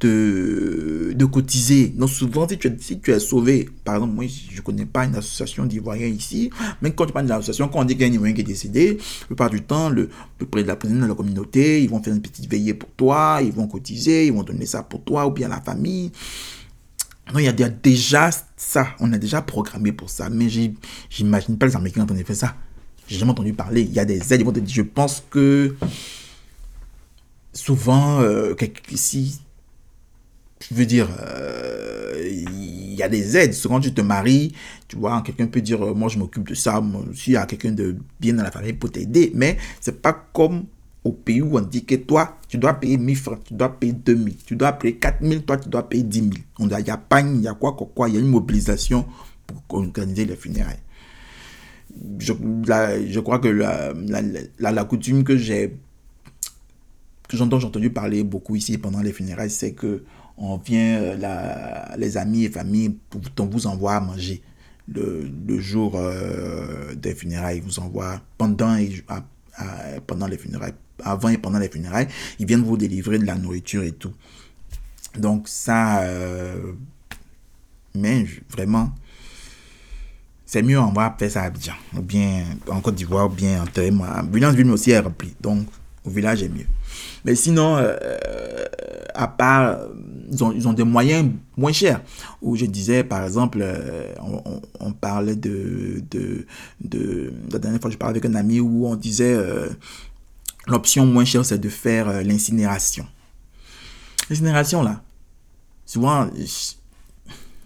[0.00, 1.88] de, de cotiser.
[1.88, 4.86] Donc souvent, si tu, es, si tu es sauvé, par exemple, moi, je ne connais
[4.86, 8.02] pas une association d'Ivoiriens ici, mais quand tu parles d'une association, quand on dit qu'il
[8.02, 10.08] y a un Ivoirien qui est décédé, la plupart du temps, le,
[10.40, 13.40] le de la présidente de la communauté, ils vont faire une petite veillée pour toi,
[13.42, 16.10] ils vont cotiser, ils vont donner ça pour toi ou bien la famille.
[17.28, 20.48] Donc, il y a déjà ça, on a déjà programmé pour ça, mais
[21.08, 22.56] j'imagine pas les Américains quand on fait ça.
[23.06, 23.82] J'ai jamais entendu parler.
[23.82, 25.76] Il y a des aides, ils vont te dire, je pense que
[27.52, 28.54] souvent, euh,
[28.94, 29.40] si
[30.68, 33.54] je veux dire, euh, il y a des aides.
[33.62, 34.52] Quand tu te maries,
[34.88, 37.46] tu vois, quelqu'un peut dire, euh, moi je m'occupe de ça, moi, il y a
[37.46, 39.32] quelqu'un de bien dans la famille pour t'aider.
[39.34, 40.66] Mais c'est pas comme
[41.02, 43.94] au pays où on dit que toi, tu dois payer 1000 francs, tu dois payer
[43.94, 46.30] 2000, tu dois payer 4000, toi tu dois payer 10 000.
[46.60, 49.06] Il y a pas, il y a quoi, quoi, quoi, il y a une mobilisation
[49.46, 50.78] pour organiser les funérailles.
[52.18, 53.92] Je, je crois que la,
[54.58, 55.76] la, la coutume que j'ai
[57.28, 60.02] que j'ai entendu parler beaucoup ici pendant les funérailles, c'est que
[60.40, 62.96] on vient, euh, les amis et familles,
[63.38, 64.42] on vous envoie à manger.
[64.92, 68.76] Le, jour euh, des funérailles, ils vous envoient pendant,
[70.06, 70.74] pendant les funérailles,
[71.04, 72.08] avant et pendant les funérailles,
[72.40, 74.12] ils viennent vous délivrer de la nourriture et tout.
[75.16, 76.72] Donc ça, euh,
[77.94, 78.92] mais vraiment,
[80.44, 83.62] c'est mieux on va faire ça à Abidjan, ou bien en Côte d'Ivoire, ou bien
[83.62, 84.24] en Téléma.
[84.32, 85.68] Ville aussi est remplie, donc
[86.04, 86.66] au village est mieux.
[87.24, 87.76] Mais sinon,
[89.14, 89.78] à part
[90.30, 92.00] ils ont, des moyens moins chers.
[92.40, 96.46] Où je disais, par exemple, euh, on, on, parlait de, de,
[96.80, 99.68] de, La dernière fois, je parlais avec un ami où on disait euh,
[100.66, 103.06] l'option moins chère, c'est de faire euh, l'incinération.
[104.28, 105.02] L'incinération, là,
[105.84, 106.28] souvent,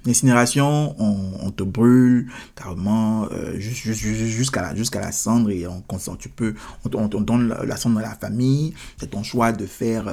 [0.07, 5.83] l'incinération, on, on, te brûle carrément jusqu'à la, cendre et on,
[6.17, 6.55] tu peux,
[6.87, 8.73] on, on, donne la, cendre à la famille.
[8.97, 10.09] C'est ton choix de faire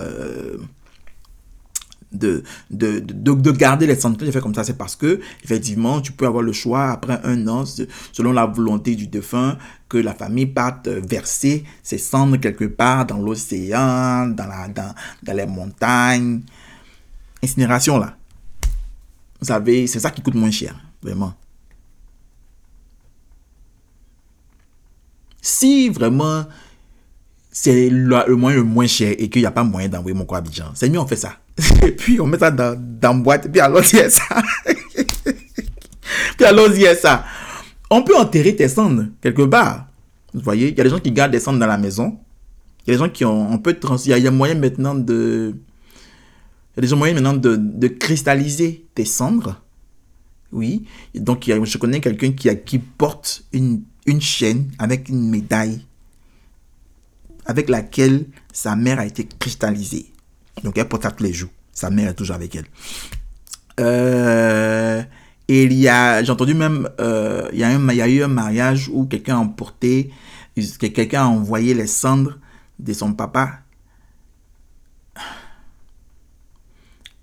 [2.11, 4.17] de, de, de, de garder les cendres.
[4.19, 7.47] J'ai fait comme ça, c'est parce que, effectivement, tu peux avoir le choix, après un
[7.47, 7.63] an,
[8.11, 9.57] selon la volonté du défunt,
[9.89, 14.93] que la famille parte verser ses cendres quelque part dans l'océan, dans, dans,
[15.23, 16.41] dans les montagnes.
[17.43, 18.15] Incinération, là.
[19.39, 21.33] Vous savez, c'est ça qui coûte moins cher, vraiment.
[25.41, 26.45] Si vraiment
[27.51, 30.35] c'est le, moyen le moins cher et qu'il n'y a pas moyen d'envoyer mon corps
[30.35, 31.39] à Abidjan, c'est mieux on fait ça.
[31.85, 34.41] Et puis on met ça dans, dans boîte, et puis allons-y ça.
[36.37, 37.25] puis allons-y ça.
[37.89, 39.87] On peut enterrer tes cendres quelque part.
[40.33, 42.17] Vous voyez, il y a des gens qui gardent des cendres dans la maison.
[42.85, 45.53] Il y a des gens qui ont, on peut il y a, moyen maintenant de,
[46.77, 49.61] il y a des moyens maintenant de, de cristalliser tes cendres.
[50.51, 50.85] Oui.
[51.13, 55.81] Donc, je connais quelqu'un qui, qui porte une, une chaîne avec une médaille
[57.45, 60.10] avec laquelle sa mère a été cristallisée.
[60.63, 61.49] Donc elle porte ça tous les jours.
[61.71, 62.65] Sa mère est toujours avec elle.
[63.79, 65.01] Euh,
[65.47, 68.89] et il y a, j'ai entendu même, euh, il, y a un, eu un mariage
[68.93, 70.11] où quelqu'un a emporté,
[70.79, 72.37] quelqu'un a envoyé les cendres
[72.79, 73.61] de son papa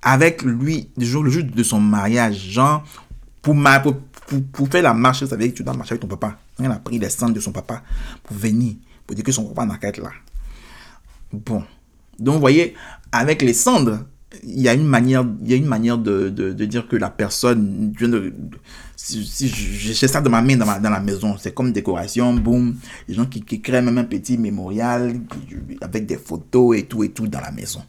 [0.03, 2.37] avec lui le jour, le jour de son mariage.
[2.51, 2.85] Genre,
[3.43, 3.57] pour,
[4.53, 6.39] pour, faire la marche, vous savez que tu dois marcher avec ton papa.
[6.59, 7.83] Il a pris les cendres de son papa
[8.23, 8.75] pour venir,
[9.07, 10.11] pour dire que son papa n'a qu'à être là.
[11.33, 11.65] Bon.
[12.19, 12.75] Donc, vous voyez,
[13.13, 14.01] avec les cendres,
[14.43, 16.97] il y a une manière, il y a une manière de, de, de dire que
[16.97, 17.93] la personne,
[18.97, 22.77] si, si j'ai ça dans ma main dans, la maison, c'est comme décoration, boum,
[23.09, 25.21] les gens qui, qui, créent même un petit mémorial
[25.81, 27.83] avec des photos et tout et tout dans la maison.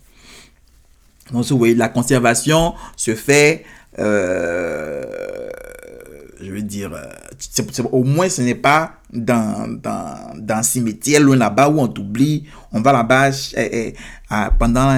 [1.31, 3.65] Donc, vous voyez, la conservation se fait
[3.99, 5.49] euh,
[6.41, 11.35] je veux dire, euh, au moins ce n'est pas dans, dans, dans un cimetière loin
[11.35, 13.31] là-bas où on t'oublie, on va là-bas
[14.57, 14.97] pendant,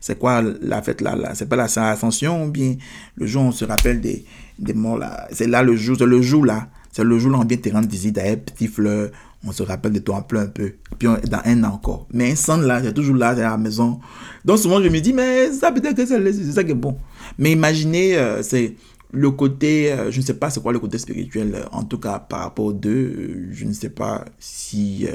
[0.00, 2.76] c'est quoi la fête là, là c'est pas la Ascension ou bien
[3.16, 4.24] le jour où on se rappelle des,
[4.58, 7.40] des morts là, c'est là le jour, c'est le jour là, c'est le jour où
[7.40, 9.10] on vient te rendre visite à petit fleur,
[9.44, 12.06] on se rappelle de toi un peu un peu, puis dans un an encore.
[12.12, 14.00] Mais un sang là, c'est toujours là, c'est à la maison.
[14.44, 16.96] Donc souvent je me dis, mais ça peut-être que c'est ça qui est bon.
[17.38, 18.76] Mais imaginez, euh, c'est
[19.12, 21.98] le côté, euh, je ne sais pas c'est quoi le côté spirituel, euh, en tout
[21.98, 25.06] cas par rapport aux deux, euh, je ne sais pas si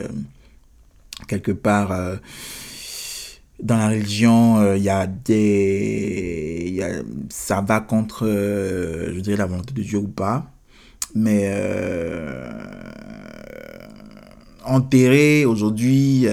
[1.27, 2.19] quelque part
[3.61, 6.71] dans la religion, il y a des...
[6.73, 6.89] Y a,
[7.29, 10.51] ça va contre, je dirais, la volonté de Dieu ou pas.
[11.15, 11.49] Mais
[14.65, 16.27] enterrer aujourd'hui,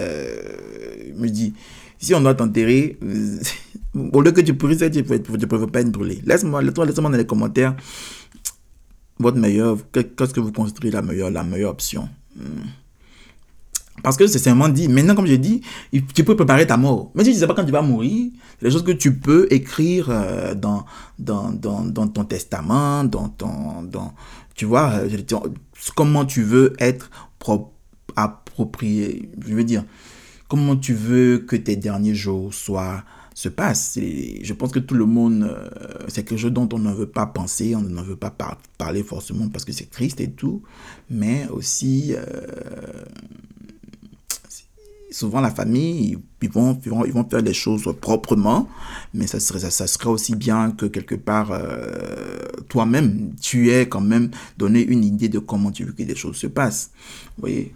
[1.17, 1.55] me dis,
[1.99, 2.99] si on doit t'enterrer,
[3.95, 6.21] au lieu que tu pourrisses, tu ne peux pas être brûlé.
[6.25, 7.77] Laisse-moi laisse moi dans les commentaires
[9.19, 12.65] votre meilleur, qu'est-ce que vous considérez la meilleure, la meilleure option hmm.
[14.03, 15.61] Parce que c'est simplement dit, maintenant comme j'ai dit,
[16.15, 17.13] tu peux préparer ta mort.
[17.15, 19.47] Mais si tu ne sais pas quand tu vas mourir, des choses que tu peux
[19.51, 20.87] écrire euh, dans,
[21.19, 23.83] dans, dans, dans, ton testament, dans ton...
[23.83, 24.13] Dans,
[24.55, 25.09] tu vois, euh,
[25.95, 27.11] comment tu veux être
[28.17, 29.31] approprié.
[29.47, 29.85] Je veux dire,
[30.49, 33.99] comment tu veux que tes derniers jours soient se passe.
[33.99, 35.69] je pense que tout le monde, euh,
[36.09, 38.35] c'est quelque chose dont on ne veut pas penser, on ne veut pas
[38.79, 40.63] parler forcément parce que c'est triste et tout,
[41.11, 43.05] mais aussi, euh,
[45.11, 48.69] souvent la famille, ils vont, ils vont, ils vont faire les choses proprement,
[49.15, 54.01] mais ça serait, ça, serait aussi bien que quelque part, euh, toi-même, tu aies quand
[54.01, 56.91] même donné une idée de comment tu veux que les choses se passent.
[57.37, 57.75] Vous voyez,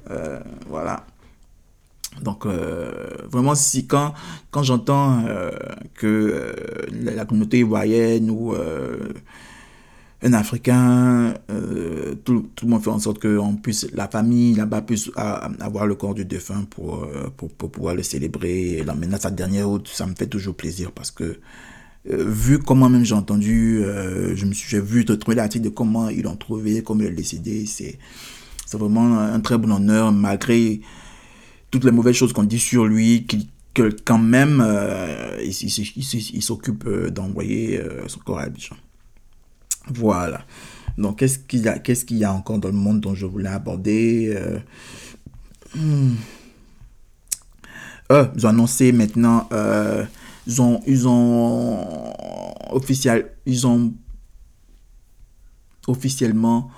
[0.68, 1.06] voilà.
[2.22, 2.90] Donc, euh,
[3.30, 4.14] vraiment, si quand,
[4.50, 5.50] quand j'entends euh,
[5.94, 6.52] que euh,
[7.14, 8.54] la, communauté ivoirienne ou
[10.22, 11.34] un Africain,
[12.24, 15.86] tout, tout, le monde fait en sorte que on puisse, la famille là-bas puisse avoir
[15.86, 19.88] le corps du défunt pour, pour, pouvoir le célébrer et l'emmener à sa dernière route.
[19.88, 21.38] Ça me fait toujours plaisir parce que
[22.06, 23.82] vu comment même j'ai entendu,
[24.34, 27.12] je me suis, j'ai vu trouver l'article de comment ils l'ont trouvé, comment il est
[27.12, 27.66] décédé.
[27.66, 27.98] C'est,
[28.64, 30.80] c'est vraiment un très bon honneur malgré
[31.70, 33.26] toutes les mauvaises choses qu'on dit sur lui,
[33.76, 38.76] que quand même, euh, il, s'occupe euh, d'envoyer euh, son corps à Abidjan.
[39.88, 40.46] Voilà.
[40.96, 43.26] Donc, qu'est-ce qu'il y, a, qu'est-ce qu'il y a encore dans le monde dont je
[43.26, 44.34] voulais aborder
[45.74, 46.14] hmm.
[48.10, 49.48] Ils ont annoncé maintenant,
[50.46, 52.14] ils ont, ils ont,
[52.70, 53.92] officiel, ils ont
[55.86, 56.70] officiellement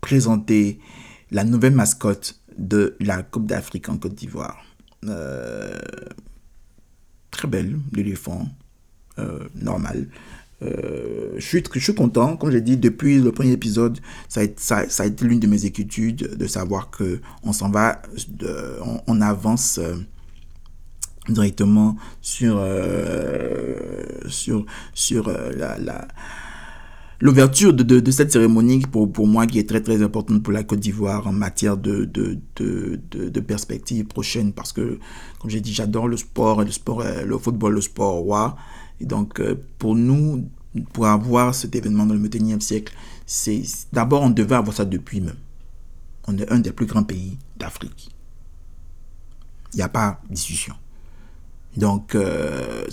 [0.00, 0.78] présenté
[1.30, 4.62] la nouvelle mascotte de la Coupe d'Afrique en Côte d'Ivoire.
[5.06, 5.78] Euh,
[7.30, 8.48] très belle, l'éléphant,
[9.18, 10.06] euh, normal.
[10.62, 15.40] Euh, je, suis, content, comme j'ai dit, depuis le premier épisode, ça a, été l'une
[15.40, 18.02] de mes inquiétudes de savoir que on s'en va,
[19.06, 19.80] on, avance
[21.28, 22.62] directement sur,
[24.28, 24.66] sur,
[25.56, 26.08] la
[27.20, 31.26] l'ouverture de, cette cérémonie, pour, moi, qui est très très importante pour la Côte d'Ivoire
[31.26, 34.98] en matière de, de, de, perspectives prochaines, parce que,
[35.38, 38.56] comme j'ai dit, j'adore le sport, le sport, le football, le sport roi.
[39.00, 40.48] Et donc, euh, pour nous,
[40.92, 42.94] pour avoir cet événement dans le 21e siècle,
[43.26, 45.36] c'est d'abord, on devait avoir ça depuis même.
[46.26, 48.10] On est un des plus grands pays d'Afrique.
[49.72, 50.74] Il n'y a pas discussion.
[51.76, 52.84] Donc, euh,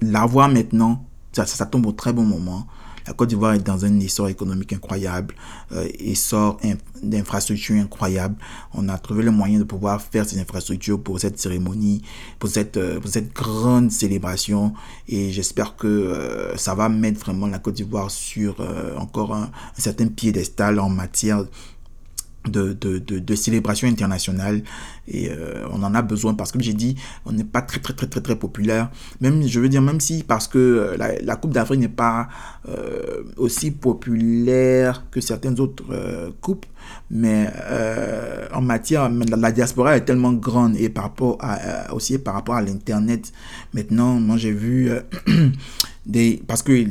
[0.00, 2.66] l'avoir maintenant, ça, tombe au très bon moment.
[3.06, 5.34] La Côte d'Ivoire est dans un essor économique incroyable,
[5.72, 6.58] euh, essor
[7.02, 8.36] d'infrastructures incroyable.
[8.74, 12.02] On a trouvé le moyen de pouvoir faire ces infrastructures pour cette cérémonie,
[12.38, 13.00] pour cette, euh,
[13.34, 14.72] grande célébration.
[15.08, 18.56] Et j'espère que euh, ça va mettre vraiment la Côte d'Ivoire sur
[18.96, 21.44] encore un, un certain piédestal en matière
[22.48, 24.62] de, de, de, célébration internationale.
[25.08, 27.92] Et euh, on en a besoin parce que j'ai dit on n'est pas très très
[27.94, 28.90] très très très populaire.
[29.20, 32.28] Même je veux dire même si parce que euh, la, la Coupe d'Afrique n'est pas
[32.68, 35.84] euh, aussi populaire que certaines autres
[36.40, 36.66] coupes
[37.10, 37.48] mais
[38.52, 42.62] en matière la, diaspora est tellement grande et par rapport à aussi par rapport à
[42.62, 43.32] l'internet.
[43.74, 44.90] Maintenant moi j'ai vu
[46.06, 46.86] des parce que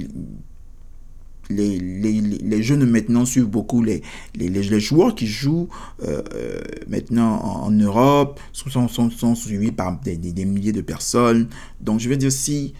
[1.50, 4.04] les, les, les, jeunes maintenant suivent beaucoup les,
[4.36, 5.68] les, les joueurs qui jouent
[6.04, 11.48] euh, euh, maintenant en, Europe, sont, sont, sont, suivis par des, des, milliers de personnes.
[11.82, 12.74] Donc je veux dire, si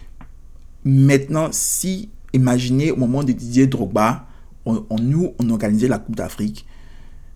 [0.84, 4.26] maintenant, si imaginez au moment de Didier Drogba,
[4.66, 6.66] on, nous, on organisait la Coupe d'Afrique,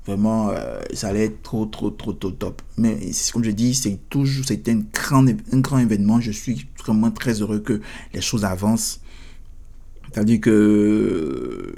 [0.07, 2.63] vraiment, euh, ça allait être trop, trop, trop, trop top.
[2.77, 2.99] Mais
[3.33, 6.21] comme je dis, c'est toujours, c'était un grand, un grand événement.
[6.21, 7.81] Je suis vraiment très heureux que
[8.13, 9.01] les choses avancent.
[10.15, 11.75] C'est-à-dire que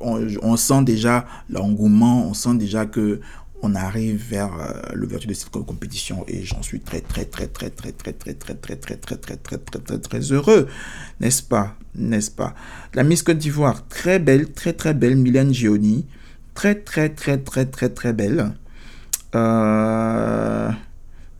[0.00, 3.20] on, sent déjà l'engouement, on sent déjà que
[3.62, 4.50] on arrive vers
[4.94, 8.54] l'ouverture de cette compétition et j'en suis très très très très très très très très
[8.54, 10.66] très très très très très très très très heureux,
[11.20, 12.56] n'est-ce pas, n'est-ce pas
[12.94, 16.04] La Miss Côte d'Ivoire, très belle, très très belle, Mylène Gioni,
[16.54, 18.54] très très très très très très belle.
[19.32, 19.38] vous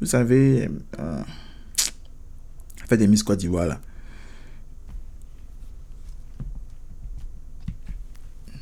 [0.07, 0.71] savez,
[1.01, 1.23] euh,
[2.89, 3.81] fait des Miss Côte d'Ivoire là.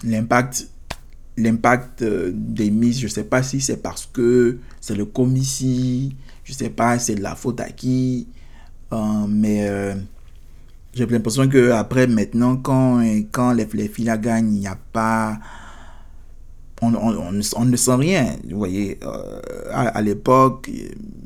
[0.05, 0.69] L'impact
[1.37, 6.53] l'impact euh, des mises, je sais pas si c'est parce que c'est le commissi, je
[6.53, 8.29] sais pas, c'est la faute à qui,
[8.93, 9.95] euh, mais euh,
[10.95, 13.03] j'ai l'impression que après maintenant, quand,
[13.33, 15.39] quand les, les filles gagnent, il n'y a pas.
[16.83, 18.37] On, on, on, ne sent rien.
[18.49, 19.01] Vous voyez,
[19.73, 20.71] à, l'époque,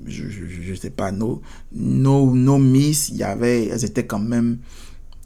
[0.06, 4.58] je, je, sais pas, nos, nos, nos miss, il y avait, elles étaient quand même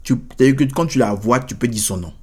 [0.01, 2.13] tu, que quand tu la vois, tu peux dire son nom.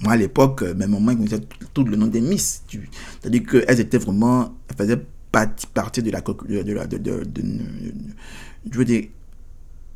[0.00, 2.62] Moi, à l'époque, euh, même moi, je connaissais tout le nom des Miss.
[2.68, 7.22] C'est-à-dire qu'elles étaient vraiment, elles faisaient partie de la, de, la, de, de,
[8.70, 9.04] je veux dire,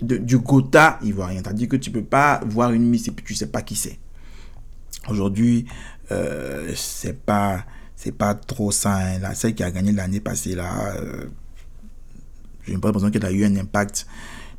[0.00, 1.40] du Gotha ivoirien.
[1.42, 3.98] C'est-à-dire que tu peux pas voir une Miss et puis tu sais pas qui c'est.
[5.08, 5.66] Aujourd'hui,
[6.10, 7.64] euh, c'est pas
[7.96, 8.96] c'est pas trop ça.
[8.96, 9.18] Hein.
[9.18, 11.26] La, celle qui a gagné l'année passée, là, euh,
[12.64, 14.06] j'ai l'impression qu'elle a eu un impact.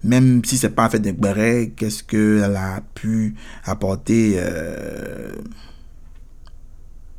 [0.04, 3.36] Même si c'est pas fait des bérets, qu'est-ce qu'elle a pu
[3.66, 5.34] apporter euh,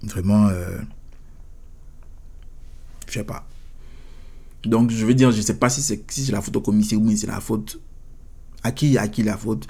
[0.02, 0.78] vraiment, euh,
[3.06, 3.46] je sais pas.
[4.64, 7.08] Donc, je veux dire, je sais pas si c'est si la faute au commissaire ou
[7.10, 7.80] si c'est la faute
[8.62, 9.66] à qui, à qui la faute.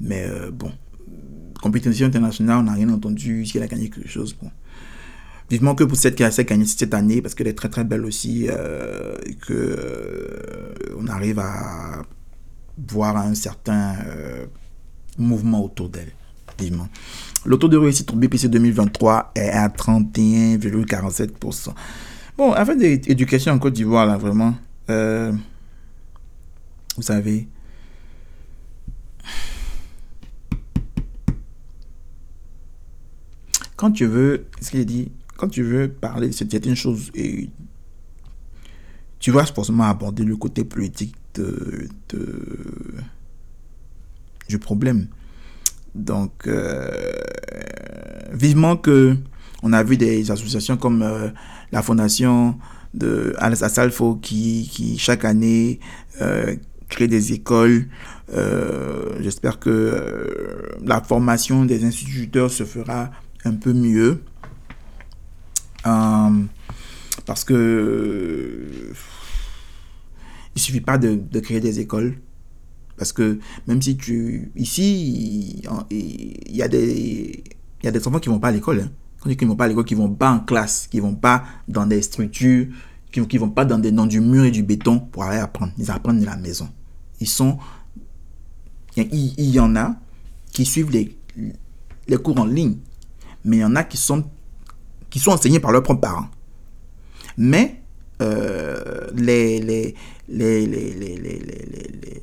[0.00, 0.72] Mais euh, bon,
[1.60, 4.36] compétition internationale, on n'a rien entendu si elle a gagné quelque chose.
[4.40, 4.50] Bon.
[5.50, 8.46] Vivement que pour cette qui a cette année, parce qu'elle est très très belle aussi,
[8.48, 12.02] euh, et que on arrive à
[12.78, 14.46] voir un certain euh,
[15.18, 16.12] mouvement autour d'elle.
[17.44, 21.74] Le taux de réussite pour BPC 2023 est à 31,47%.
[22.36, 24.54] Bon, afin d'éducation en Côte d'Ivoire, là, vraiment,
[26.96, 27.48] vous savez,
[33.76, 37.50] quand tu veux, ce qu'il dit, quand tu veux parler de certaines choses, et
[39.18, 41.88] tu vas forcément aborder le côté politique de,
[44.48, 45.06] du problème.
[45.94, 46.90] Donc, euh,
[48.32, 49.16] vivement que
[49.62, 51.28] on a vu des associations comme euh,
[51.70, 52.58] la fondation
[52.94, 55.80] de Alice Assalfo qui, qui chaque année
[56.20, 56.56] euh,
[56.88, 57.86] crée des écoles.
[59.20, 63.10] J'espère que la formation des instituteurs se fera
[63.44, 64.22] un peu mieux.
[67.26, 68.66] Parce que
[70.54, 72.18] il suffit pas de, créer des écoles.
[72.96, 74.52] Parce que même si tu.
[74.54, 77.42] Ici, il y a des,
[77.80, 78.80] il y a des enfants qui vont pas à l'école.
[78.80, 78.90] Hein.
[79.20, 81.86] Quand ils vont pas à l'école, qui vont pas en classe, qui vont pas dans
[81.86, 82.66] des structures,
[83.10, 85.72] qui, qui vont pas dans, des, dans du mur et du béton pour aller apprendre.
[85.78, 86.68] Ils apprennent de la maison.
[87.20, 87.58] Ils sont.
[88.96, 89.96] Il y, il y en a
[90.52, 91.16] qui suivent les,
[92.08, 92.76] les cours en ligne.
[93.44, 94.24] Mais il y en a qui sont
[95.12, 96.28] qui sont enseignés par leurs propres parents.
[97.36, 97.82] Mais
[98.22, 99.94] euh, les, les,
[100.32, 102.20] les, les,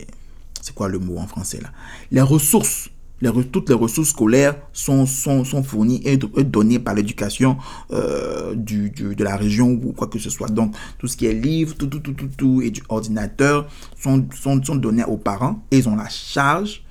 [0.62, 1.70] c'est quoi le mot en français là?
[2.12, 2.90] Les ressources,
[3.22, 7.58] les, toutes les ressources scolaires sont, sont, sont fournies et, données par l'éducation
[7.92, 10.50] euh, du, de la région ou quoi que ce soit.
[10.50, 14.26] Donc, tout ce qui est livre, tout, tout, tout, tout, tout et du ordinateur sont,
[14.36, 16.84] sont, sont donnés aux parents et ils ont la charge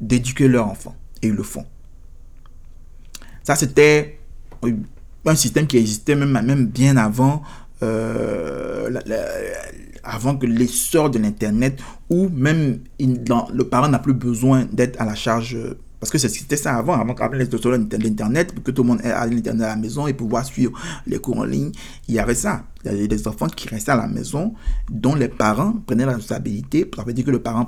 [0.00, 0.96] d'éduquer leurs enfants.
[1.22, 1.64] Et ils le font.
[3.42, 4.18] Ça, c'était
[5.24, 7.42] un système qui existait même, même bien avant,
[7.82, 8.90] euh,
[10.06, 11.80] avant que l'essor de l'Internet,
[12.10, 15.56] où même le parent n'a plus besoin d'être à la charge.
[15.98, 19.62] Parce que c'était ça avant, avant qu'on l'Internet, pour que tout le monde ait l'Internet
[19.62, 21.72] à la maison et pouvoir suivre les cours en ligne.
[22.06, 22.64] Il y avait ça.
[22.84, 24.54] Il y avait des enfants qui restaient à la maison,
[24.90, 26.88] dont les parents prenaient la responsabilité.
[26.94, 27.66] Ça veut dire que le parent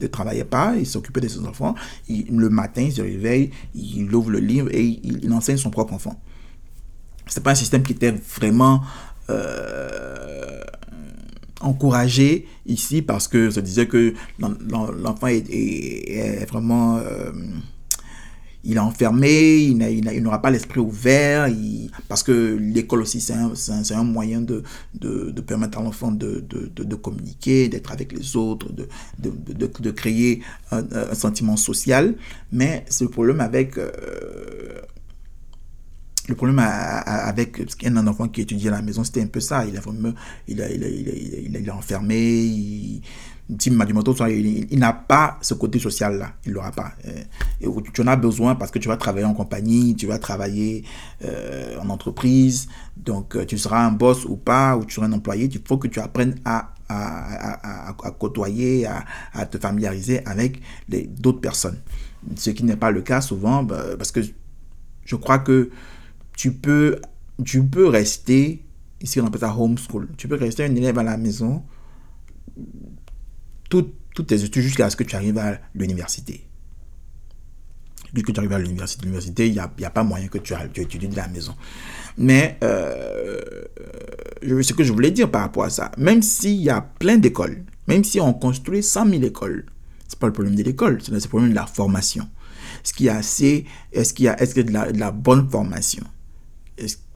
[0.00, 1.74] ne travaillait pas, il s'occupait de ses enfants.
[2.08, 6.18] le matin, il se réveille, il ouvre le livre et il enseigne son propre enfant
[7.26, 8.82] c'est pas un système qui était vraiment
[9.30, 10.62] euh,
[11.60, 17.32] encouragé ici parce que se disait que l'enfant est, vraiment euh,
[18.66, 21.48] il est enfermé, il n'aura pas l'esprit ouvert,
[22.08, 23.52] parce que l'école aussi, c'est un,
[23.90, 29.90] un, moyen de, de, permettre à l'enfant de, de, communiquer, d'être avec les autres, de,
[29.92, 30.42] créer
[30.72, 32.16] un, sentiment social.
[32.50, 34.80] Mais c'est le problème avec euh,
[36.28, 39.64] le problème avec un enfant qui étudiait à la maison, c'était un peu ça.
[39.64, 39.80] Il est,
[40.48, 43.02] il est, il il il enfermé, il,
[43.48, 46.32] il, il n'a pas ce côté social-là.
[46.44, 46.92] Il ne l'aura pas.
[47.60, 50.84] Et tu en as besoin parce que tu vas travailler en compagnie, tu vas travailler
[51.24, 52.68] euh, en entreprise.
[52.96, 55.48] Donc, euh, tu seras un boss ou pas, ou tu seras un employé.
[55.52, 61.78] Il faut que tu apprennes à, à, à, côtoyer, à, te familiariser avec d'autres personnes.
[62.36, 64.20] Ce qui n'est pas le cas souvent bah, parce que
[65.04, 65.70] je crois que
[66.36, 67.00] tu peux,
[67.44, 68.62] tu peux rester,
[69.00, 71.62] ici on appelle ça homeschool, tu peux rester un élève à la maison
[73.68, 76.46] toutes tes études jusqu'à ce que tu arrives à l'université.
[78.14, 80.80] Jusqu'à que tu arrives à l'université, il n'y a, a, pas moyen que tu, tu
[80.80, 81.54] étudies de la maison.
[82.16, 83.40] Mais euh,
[84.42, 87.64] ce que je voulais dire par rapport à ça, même s'il y a plein d'écoles,
[87.88, 89.66] même si on construit 100 000 écoles,
[90.08, 92.28] c'est pas le problème de l'école, c'est le problème de la formation.
[92.82, 96.04] Est-ce qu'il y a assez, est-ce qu'il y a, est-ce que de la bonne formation?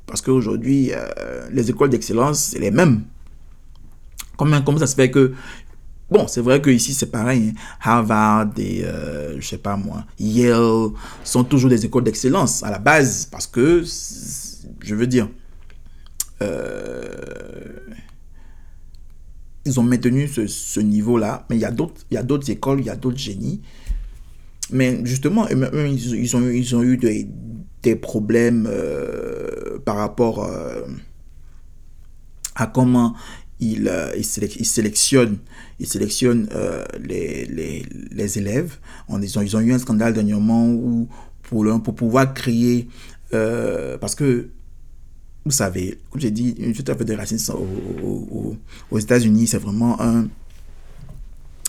[0.06, 3.02] Parce qu'aujourd'hui, euh, les écoles d'excellence, c'est les mêmes.
[4.36, 5.32] Comment, comment ça se fait que
[6.10, 7.52] Bon, c'est vrai que ici c'est pareil.
[7.54, 7.60] Hein.
[7.80, 10.90] Harvard et euh, je sais pas moi, Yale
[11.22, 13.84] sont toujours des écoles d'excellence à la base parce que
[14.80, 15.28] je veux dire,
[16.42, 17.78] euh,
[19.64, 21.46] ils ont maintenu ce, niveau-là.
[21.48, 23.60] Mais il y a d'autres, il y a d'autres écoles, il y a d'autres génies.
[24.72, 27.28] Mais justement, ils, ont, ils ont eu des,
[27.82, 30.48] des problèmes euh, par rapport
[32.54, 33.14] à comment
[33.60, 35.38] il, euh, il, sélectionne,
[35.78, 38.78] il sélectionne euh, les, les, les, élèves.
[39.08, 41.08] On, ils, ont, ils ont eu un scandale dernièrement où,
[41.42, 42.88] pour, pour pouvoir créer,
[43.34, 44.48] euh, parce que,
[45.44, 47.54] vous savez, comme j'ai dit, une à fait de racisme
[48.02, 48.56] aux,
[48.90, 50.28] aux, États-Unis, c'est vraiment un,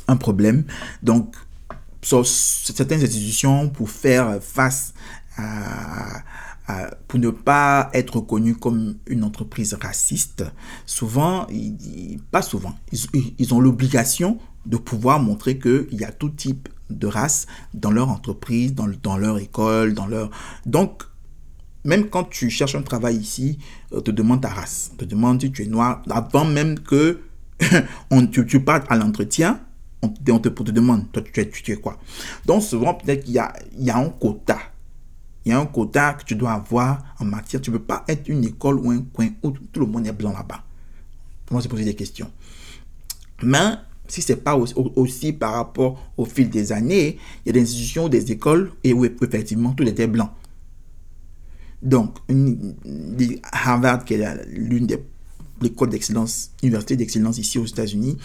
[0.08, 0.64] un problème.
[1.04, 1.36] Donc,
[2.02, 4.94] certaines institutions, pour faire face
[7.08, 10.46] pour ne pas être reconnu comme une entreprise raciste,
[10.86, 11.48] souvent,
[12.32, 12.76] pas souvent,
[13.38, 18.10] ils, ont l'obligation de pouvoir montrer qu'il y a tout type de race dans leur
[18.10, 20.30] entreprise, dans, leur école, dans leur...
[20.66, 21.04] Donc,
[21.84, 23.58] même quand tu cherches un travail ici,
[23.92, 27.22] on te demande ta race, on te demande si tu es noir, avant même que
[28.32, 29.60] tu, tu partes à l'entretien,
[30.04, 32.00] on, te, demande, toi, tu, es quoi?
[32.46, 33.42] Donc, souvent, peut-être qu'il
[33.78, 34.58] il y a un quota
[35.46, 37.62] il y a un quota que tu dois avoir en matière.
[37.62, 40.12] Tu ne peux pas être une école ou un coin où tout le monde est
[40.12, 40.64] blanc là-bas.
[41.50, 42.32] On va se poser des questions.
[43.44, 43.76] Mais
[44.08, 47.62] si ce n'est pas aussi, par rapport au fil des années, il y a des
[47.62, 50.34] institutions, des écoles et où effectivement tout était blanc.
[51.82, 52.18] Donc,
[53.52, 55.04] Harvard, qui est l'une des
[55.64, 58.18] écoles d'excellence, université d'excellence ici aux États-Unis,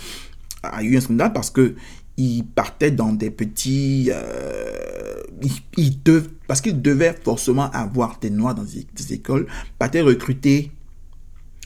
[0.63, 1.75] a eu un scandale parce que
[2.17, 4.11] il partait dans des petits...
[4.13, 5.23] Euh,
[5.77, 5.93] il,
[6.47, 9.47] parce qu'il devait forcément avoir des noirs dans des, écoles,
[9.79, 10.71] partait recruter.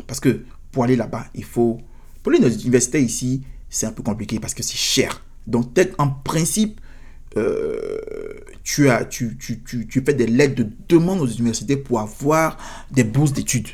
[0.07, 0.41] Parce que
[0.73, 1.79] pour aller là-bas, il faut...
[2.23, 5.25] Pour les universités ici, c'est un peu compliqué parce que c'est cher.
[5.47, 6.81] Donc en principe,
[7.37, 8.01] euh,
[8.65, 12.59] tu, as, tu, tu, tu, tu fais des lettres de demande aux universités pour avoir
[12.91, 13.69] des bourses d'études.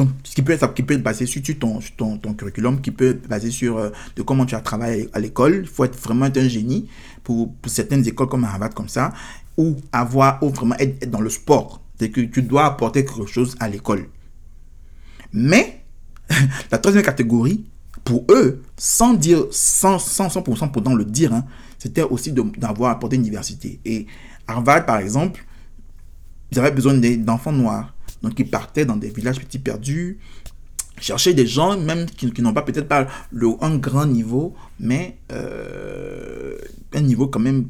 [0.00, 3.90] Donc, ce qui peut être, basé sur, ton, curriculum, qui peut être basé sur euh,
[4.16, 5.58] de comment tu as travaillé à l'école.
[5.60, 6.88] Il faut être vraiment un génie
[7.22, 9.12] pour, certaines écoles comme Harvard, comme ça,
[9.58, 11.82] ou avoir, ou vraiment être, dans le sport.
[11.98, 14.06] C'est que tu dois apporter quelque chose à l'école.
[15.34, 15.84] Mais,
[16.72, 17.66] la troisième catégorie,
[18.02, 21.44] pour eux, sans dire, sans, 100% pour le dire, hein,
[21.78, 23.80] c'était aussi d'avoir apporté une diversité.
[23.84, 24.06] Et
[24.46, 25.44] Harvard, par exemple,
[26.52, 30.18] ils avaient besoin d'enfants noirs donc ils partaient dans des villages petits perdus,
[31.00, 36.56] chercher des gens même qui, n'ont pas peut-être pas le, un grand niveau, mais euh,
[36.94, 37.68] un niveau quand même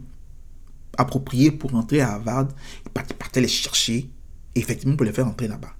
[0.98, 2.48] approprié pour entrer à Harvard.
[2.86, 4.10] Ils partaient les chercher,
[4.54, 5.72] effectivement, pour les faire entrer là-bas.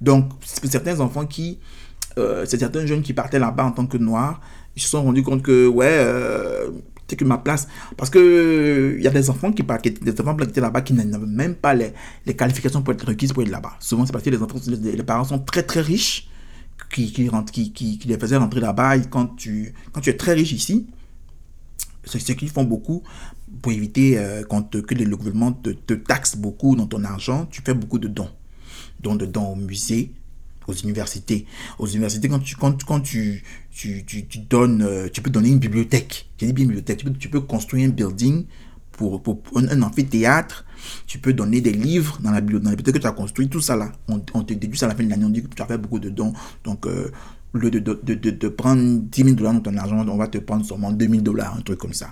[0.00, 1.58] Donc, certains enfants qui,
[2.18, 4.40] euh, certains jeunes qui partaient là-bas en tant que noirs,
[4.76, 6.70] ils se sont rendus compte que, ouais, euh,
[7.08, 7.68] c'est que ma place.
[7.96, 11.74] Parce que il y a des enfants qui, des enfants là-bas qui n'avaient même pas
[11.74, 11.92] les,
[12.24, 13.76] les, qualifications pour être requises pour être là-bas.
[13.80, 16.28] Souvent, c'est parce que les, enfants, les, parents sont très très riches
[16.92, 17.28] qui, qui,
[17.72, 18.98] qui, qui, les faisaient rentrer là-bas.
[19.10, 20.86] Quand tu, quand tu es très riche ici,
[22.04, 23.02] c'est ce qu'ils font beaucoup
[23.62, 27.46] pour éviter euh, quand, que le gouvernement te, te taxe beaucoup dans ton argent.
[27.46, 28.30] Tu fais beaucoup de dons.
[29.00, 30.12] Dons de dons au musée,
[30.66, 31.46] aux universités.
[31.78, 33.42] Aux universités, quand tu, quand, quand tu,
[34.48, 36.28] donnes, euh, tu peux donner une bibliothèque.
[36.38, 38.44] J'ai dit bibliothèque, tu peux, construire un building
[38.92, 39.22] pour,
[39.54, 40.64] un, amphithéâtre.
[41.06, 43.92] Tu peux donner des livres dans la, bibliothèque que tu as construit, tout ça là.
[44.08, 45.78] On, te déduit ça à la fin de l'année, on dit que tu as fait
[45.78, 46.32] beaucoup de dons.
[46.64, 47.10] Donc, euh,
[47.54, 50.92] au lieu de, prendre 10 000 dollars dans ton argent, on va te prendre seulement
[50.92, 52.10] 2 000 dollars, un truc comme ça.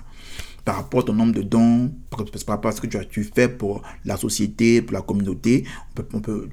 [0.63, 3.23] Par rapport à ton nombre de dons, par, rapport à ce que tu, as, tu
[3.23, 5.65] fais pour la société, pour la communauté,
[6.13, 6.49] on peut,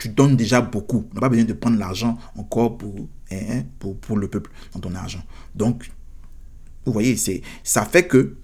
[0.00, 1.06] tu donnes déjà beaucoup.
[1.10, 2.94] On n'a pas besoin de prendre l'argent encore pour,
[3.30, 5.22] hein, hein, pour, pour, le peuple dans ton argent.
[5.54, 5.90] Donc,
[6.86, 8.36] vous voyez, c'est, ça fait que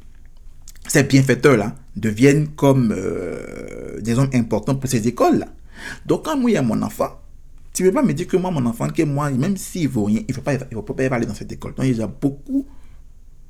[0.87, 5.49] ces bienfaiteurs-là deviennent comme euh, des hommes importants pour ces écoles-là.
[6.05, 7.21] Donc, quand moi, il y a mon enfant,
[7.73, 10.05] tu ne pas me dire que moi, mon enfant, que moi, même s'il ne vaut
[10.05, 11.75] rien, il ne faut pas, faut pas aller dans cette école.
[11.75, 12.67] Donc, il y a beaucoup,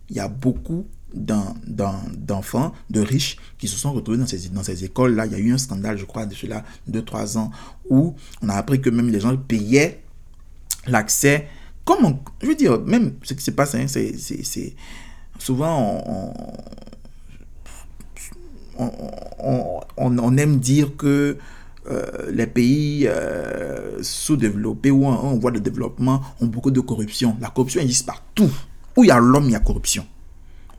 [0.09, 0.86] il y a beaucoup
[1.16, 5.26] d'enfants, de riches qui se sont retrouvés dans ces, dans ces écoles-là.
[5.26, 7.50] Il y a eu un scandale, je crois, de cela, 2-3 ans,
[7.88, 10.02] où on a appris que même les gens payaient
[10.86, 11.48] l'accès.
[11.84, 14.74] Comment Je veux dire, même ce qui se passe, hein, c'est
[15.38, 16.02] souvent
[18.78, 18.92] on,
[19.38, 21.38] on, on, aime dire que
[21.88, 27.36] euh, les pays euh, sous-développés ou en, voie de développement ont beaucoup de corruption.
[27.40, 28.50] La corruption existe partout.
[28.96, 30.06] Où il y a l'homme, il y a corruption.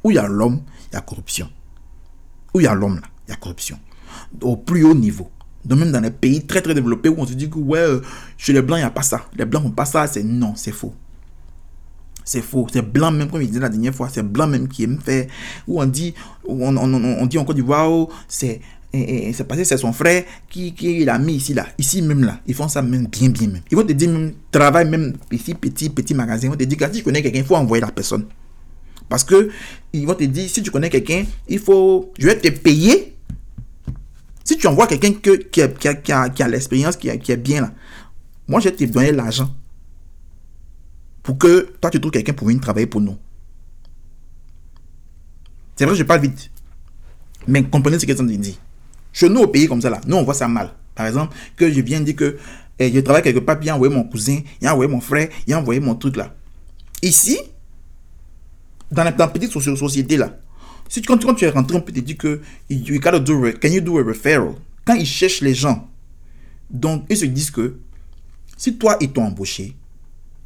[0.08, 1.50] Où il y a l'homme, il y a corruption.
[2.54, 3.78] Où il y a l'homme, là, il y a corruption.
[4.42, 5.30] Au plus haut niveau.
[5.66, 8.00] Donc même dans les pays très très développés où on se dit que ouais, euh,
[8.38, 9.26] chez les blancs, il n'y a pas ça.
[9.36, 10.94] Les blancs n'ont pas ça, c'est non, c'est faux.
[12.24, 12.68] C'est faux.
[12.72, 15.28] C'est blanc même, comme il disait la dernière fois, c'est blanc même qui aime faire.
[15.68, 16.14] Où on dit,
[16.48, 18.62] on, dit encore du waouh, c'est
[18.94, 22.40] c'est passé, c'est son frère qui, qui l'a mis ici, là, ici même là.
[22.48, 23.62] Ils font ça même bien, bien même.
[23.70, 26.48] Ils vont te dire même, travail même ici, petit, petit magasin.
[26.48, 28.26] Ils vont te dire, si tu connais quelqu'un, il faut envoyer la personne.
[29.10, 29.50] Parce que
[29.94, 33.16] ils vont te dire, si tu connais quelqu'un, il faut, je vais te payer.
[34.44, 37.62] Si tu envoies quelqu'un qui, a, qui, a, qui, a, l'expérience, qui, qui est bien
[37.62, 37.72] là,
[38.48, 39.54] moi je vais te donner l'argent
[41.24, 43.18] pour que toi tu trouves quelqu'un pour venir travailler pour nous.
[45.76, 46.50] C'est vrai, je parle vite.
[47.48, 48.60] Mais comprenez ce que je dit.
[49.14, 50.74] Chez nous, au pays comme ça, là, nous, on voit ça mal.
[50.96, 52.38] Par exemple, que je viens dire que
[52.80, 55.54] eh, je travaille quelque part, puis envoyé mon cousin, il a envoyé mon frère, il
[55.54, 56.34] a envoyé mon truc là.
[57.02, 57.40] Ici,
[58.92, 60.38] dans la, petite société là,
[60.90, 63.70] si tu, quand, tu es rentré, on peut te dire que you gotta do, can
[63.70, 64.56] you do a referral?
[64.86, 65.90] Quand ils cherchent les gens,
[66.70, 67.78] donc ils se disent que
[68.56, 69.76] si toi, ils t'ont embauché,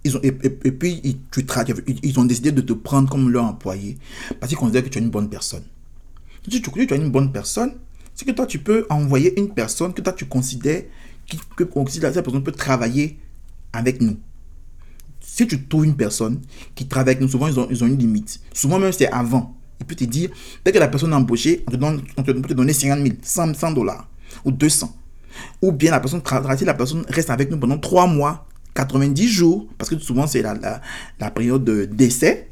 [0.03, 1.45] ils ont, et, puis ils, tu
[2.01, 3.97] ils, ont décidé de te prendre comme leur employé
[4.39, 5.63] parce qu'ils considèrent que tu es une bonne personne.
[6.43, 7.73] Si tu, tu es une bonne personne,
[8.15, 10.83] c'est que toi, tu peux envoyer une personne que toi, tu considères
[11.27, 13.19] qui, que, que cette personne peut travailler
[13.73, 14.17] avec nous.
[15.33, 16.41] Si tu trouves une personne
[16.75, 18.41] qui travaille avec nous, souvent, ils ont, ils ont une limite.
[18.51, 19.55] Souvent, même, c'est avant.
[19.79, 20.29] Il peut te dire,
[20.65, 23.15] dès que la personne est embauchée, on, te donne, on peut te donner 50 000,
[23.21, 24.09] 100, 100 dollars
[24.43, 24.93] ou 200.
[25.61, 29.67] Ou bien la personne travaille, la personne reste avec nous pendant 3 mois, 90 jours,
[29.77, 30.81] parce que souvent c'est la,
[31.17, 32.49] la, période d'essai.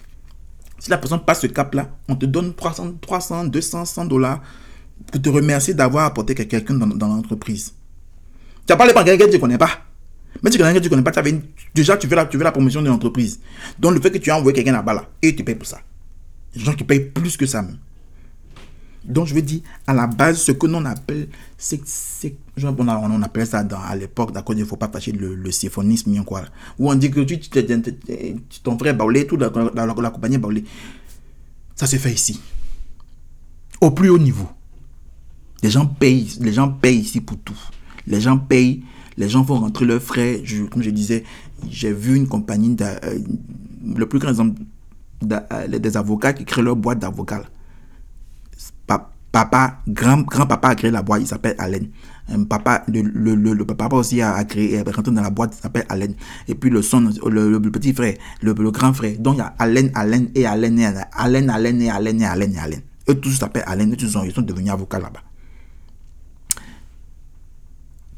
[0.80, 4.41] si la personne passe ce cap-là, on te donne 300, 300, 200, 100 dollars
[5.11, 7.73] pour te remercier d'avoir apporté quelqu'un dans, dans l'entreprise.
[8.65, 9.88] Tu n'as pas les quelqu'un que tu ne connais pas.
[10.43, 11.41] Mais tu connais que tu connais pas, tu
[11.73, 13.39] déjà tu veux, la, tu veux la promotion de l'entreprise.
[13.77, 15.80] Donc le fait que tu as envoyé quelqu'un là-bas, là, et tu payes pour ça.
[16.55, 17.77] Les gens qui payent plus que ça même.
[19.03, 21.82] Donc, je veux dire, à la base, ce que l'on appelle, c'est,
[22.61, 25.51] on, on appelle ça dans, à l'époque, d'accord, il ne faut pas fâcher le, le
[25.51, 26.43] symphonisme, quoi.
[26.77, 30.63] Où on dit que tu, tu, ton frère Baoulé, tout la, la, la, compagnie Baoulé.
[31.75, 32.41] Ça se fait ici.
[33.80, 34.49] Au plus haut niveau.
[35.63, 37.59] Les gens payent, les gens payent ici pour tout.
[38.05, 38.84] Les gens payent,
[39.20, 40.41] les gens font rentrer leurs frais.
[40.72, 41.24] Comme je disais,
[41.70, 43.20] j'ai vu une compagnie, euh,
[43.95, 44.59] le plus grand exemple,
[45.32, 47.43] euh, des avocats qui créent leur boîte d'avocats
[49.32, 51.88] papa, grand, grand papa a créé la boîte, il s'appelle Allen.
[52.47, 55.86] Papa, le, le, le, papa aussi a, créé, est rentré dans la boîte, il s'appelle
[55.89, 56.13] Allen.
[56.47, 59.17] Et puis le son, le, petit frère, le, grand frère.
[59.20, 62.53] Donc il y a Allen, Allen et Allen et Allen, Allen et Allen et Allen
[62.53, 62.82] et Allen.
[63.09, 65.22] Eux tous s'appellent Allen, tous ils sont devenus avocats là-bas.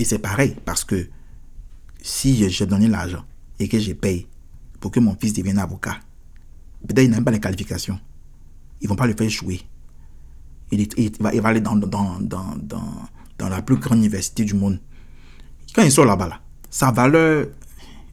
[0.01, 1.07] Et c'est pareil, parce que
[2.01, 3.23] si j'ai donné l'argent
[3.59, 4.25] et que je paye
[4.79, 5.99] pour que mon fils devienne avocat,
[6.87, 7.99] peut-être il n'a même pas les qualifications.
[8.81, 9.61] Ils ne vont pas le faire jouer
[10.71, 11.75] il, va, aller dans,
[13.39, 14.79] la plus grande université du monde.
[15.75, 16.41] Quand il sort là-bas, là,
[16.71, 17.45] sa valeur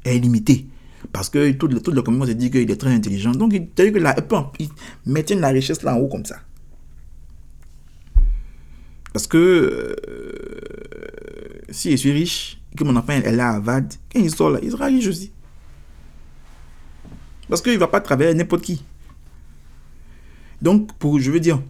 [0.05, 0.67] est limitée.
[1.11, 3.31] Parce que tout le, tout le communauté se dit qu'il est très intelligent.
[3.31, 4.69] Donc, il, que il
[5.07, 6.37] maintient la richesse là en haut comme ça.
[9.15, 10.78] Parce que euh,
[11.71, 14.61] si je suis riche, que mon enfant est là à Harvard, quand il sort là,
[14.63, 15.33] il sera riche aussi.
[17.49, 18.85] Parce qu'il ne va pas travailler n'importe qui.
[20.61, 21.61] Donc, pour, je veux dire,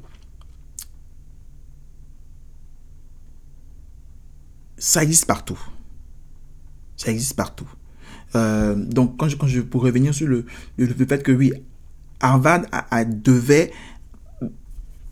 [4.77, 5.59] ça existe partout.
[6.97, 7.69] Ça existe partout.
[8.35, 10.45] Euh, donc, quand je, quand je, pour revenir sur le,
[10.77, 11.53] fait que oui,
[12.21, 13.73] Harvard a, devait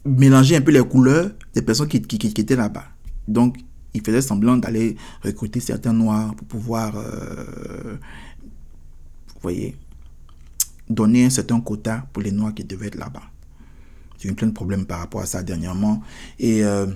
[0.04, 2.84] mélanger un peu les couleurs des personnes qui, qui, qui étaient là-bas.
[3.28, 3.56] Donc,
[3.96, 7.96] il faisait semblant d'aller recruter certains noirs pour pouvoir, euh,
[9.34, 9.76] vous voyez,
[10.88, 13.22] donner un certain quota pour les noirs qui devaient être là-bas.
[14.18, 16.02] J'ai eu plein de problèmes par rapport à ça dernièrement.
[16.38, 16.86] Et euh,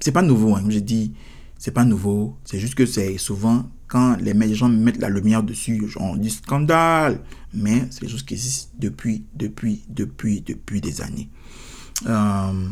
[0.00, 0.60] c'est pas nouveau, hein.
[0.60, 1.14] comme j'ai dit,
[1.58, 2.36] c'est pas nouveau.
[2.44, 7.20] C'est juste que c'est souvent quand les gens mettent la lumière dessus, on dit scandale.
[7.54, 11.30] Mais c'est des choses qui existent depuis, depuis, depuis, depuis des années.
[12.06, 12.68] Euh,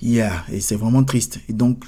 [0.00, 1.40] yeah, et c'est vraiment triste.
[1.48, 1.84] Et donc,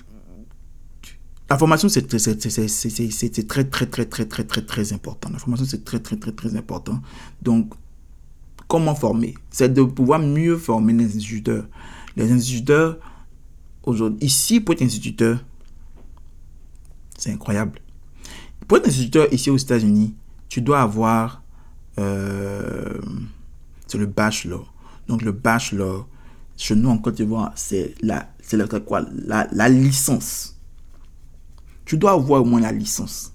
[1.51, 5.31] la formation, c'est très, très, très, très, très, très, très, très important.
[5.31, 7.01] La formation, c'est très, très, très, très important.
[7.41, 7.73] Donc,
[8.67, 9.35] comment former?
[9.51, 11.67] C'est de pouvoir mieux former les instituteurs.
[12.17, 12.99] Les instituteurs,
[13.83, 15.43] aujourd'hui, ici, pour être instituteur,
[17.17, 17.81] c'est incroyable.
[18.67, 20.15] Pour être instituteur ici aux États-Unis,
[20.51, 21.43] tu dois avoir.
[21.99, 23.01] Euh,
[23.87, 24.75] c'est le bachelor.
[25.09, 26.07] Donc, le bachelor,
[26.59, 30.61] chez nous en Côte d'Ivoire, c'est la, c'est quoi la, la licence.
[31.85, 33.33] Tu dois avoir au moins la licence.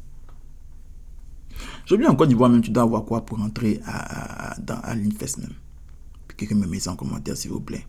[1.86, 4.96] J'ai oublié en Côte d'Ivoire même, tu dois avoir quoi pour entrer à, à, à
[4.96, 5.54] l'INFES même.
[6.36, 7.88] Quelqu'un me met ça en commentaire, s'il vous plaît.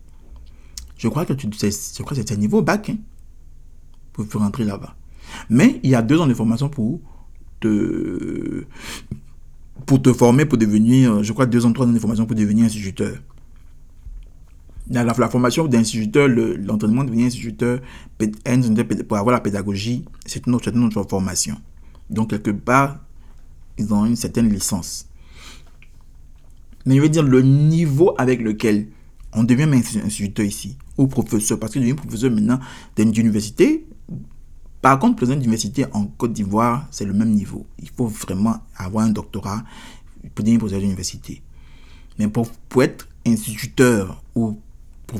[0.96, 2.96] Je crois que tu, je crois c'est un niveau bac hein,
[4.12, 4.94] pour, rentrer là-bas.
[5.50, 7.00] Mais il y a deux ans de formation pour
[7.58, 8.64] te,
[9.84, 12.66] pour te former, pour devenir, je crois, deux ans, trois ans de formation pour devenir
[12.66, 13.16] instituteur.
[14.90, 17.80] La, la, formation d'instituteur, l'entraînement de devenir instituteur,
[19.08, 21.56] pour avoir la pédagogie, c'est une, une autre formation.
[22.10, 22.98] Donc, quelque part,
[23.78, 25.06] ils ont une certaine licence.
[26.86, 28.88] Mais je veux dire, le niveau avec lequel
[29.32, 29.68] on devient
[30.04, 32.60] instituteur ici, ou professeur, parce que je professeur maintenant
[32.96, 33.86] d'une université.
[34.80, 37.66] Par contre, président d'université en Côte d'Ivoire, c'est le même niveau.
[37.82, 39.64] Il faut vraiment avoir un doctorat
[40.34, 41.42] pour devenir professeur d'université.
[42.18, 44.22] Mais pour, pour, être instituteur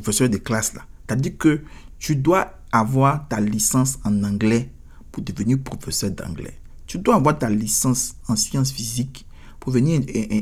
[0.01, 1.61] professeur de classe, là, c'est-à-dire que
[1.99, 4.69] tu dois avoir ta licence en anglais
[5.11, 6.59] pour devenir professeur d'anglais.
[6.87, 9.25] Tu dois avoir ta licence en sciences physiques
[9.59, 10.41] pour venir et,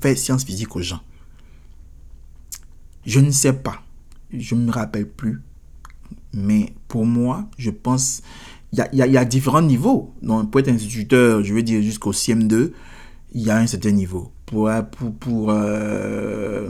[0.00, 1.00] faire sciences physiques aux gens.
[3.06, 3.82] Je ne sais pas.
[4.32, 5.40] Je ne me rappelle plus.
[6.34, 8.22] Mais pour moi, je pense,
[8.72, 10.14] il y a, y a, différents niveaux.
[10.22, 12.72] Donc, pour être instituteur, je veux dire jusqu'au CM2,
[13.32, 14.30] il y a un certain niveau.
[14.44, 16.68] Pour, pour, pour, euh,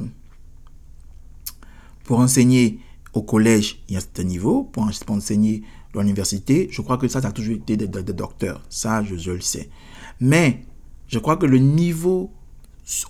[2.10, 2.80] pour enseigner
[3.12, 4.64] au collège, il y a un certain niveau.
[4.64, 5.62] Pour, enseigner
[5.94, 8.60] dans l'université, je crois que ça, ça a toujours été des, docteurs.
[8.68, 9.70] Ça, je, le sais.
[10.18, 10.64] Mais
[11.06, 12.32] je crois que le niveau,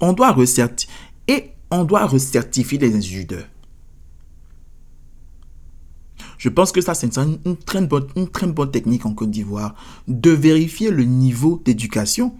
[0.02, 0.92] on doit recertifier.
[1.28, 3.46] Et on doit recertifier les instituteurs.
[6.36, 9.74] Je pense que ça, c'est une, très bonne, technique en Côte d'Ivoire
[10.08, 12.34] de vérifier le niveau d'éducation.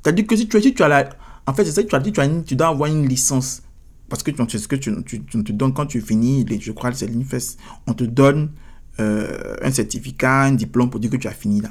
[0.00, 1.08] C'est-à-dire que si tu, as la...
[1.44, 2.12] En fait, tu as dit,
[2.46, 3.62] tu dois avoir une licence.
[4.08, 7.56] Parce que c'est ce que tu, te donnes quand tu finis, je crois, c'est l'INFES.
[7.86, 8.52] On te donne
[9.00, 11.70] euh, un certificat, un diplôme pour dire que tu as fini là.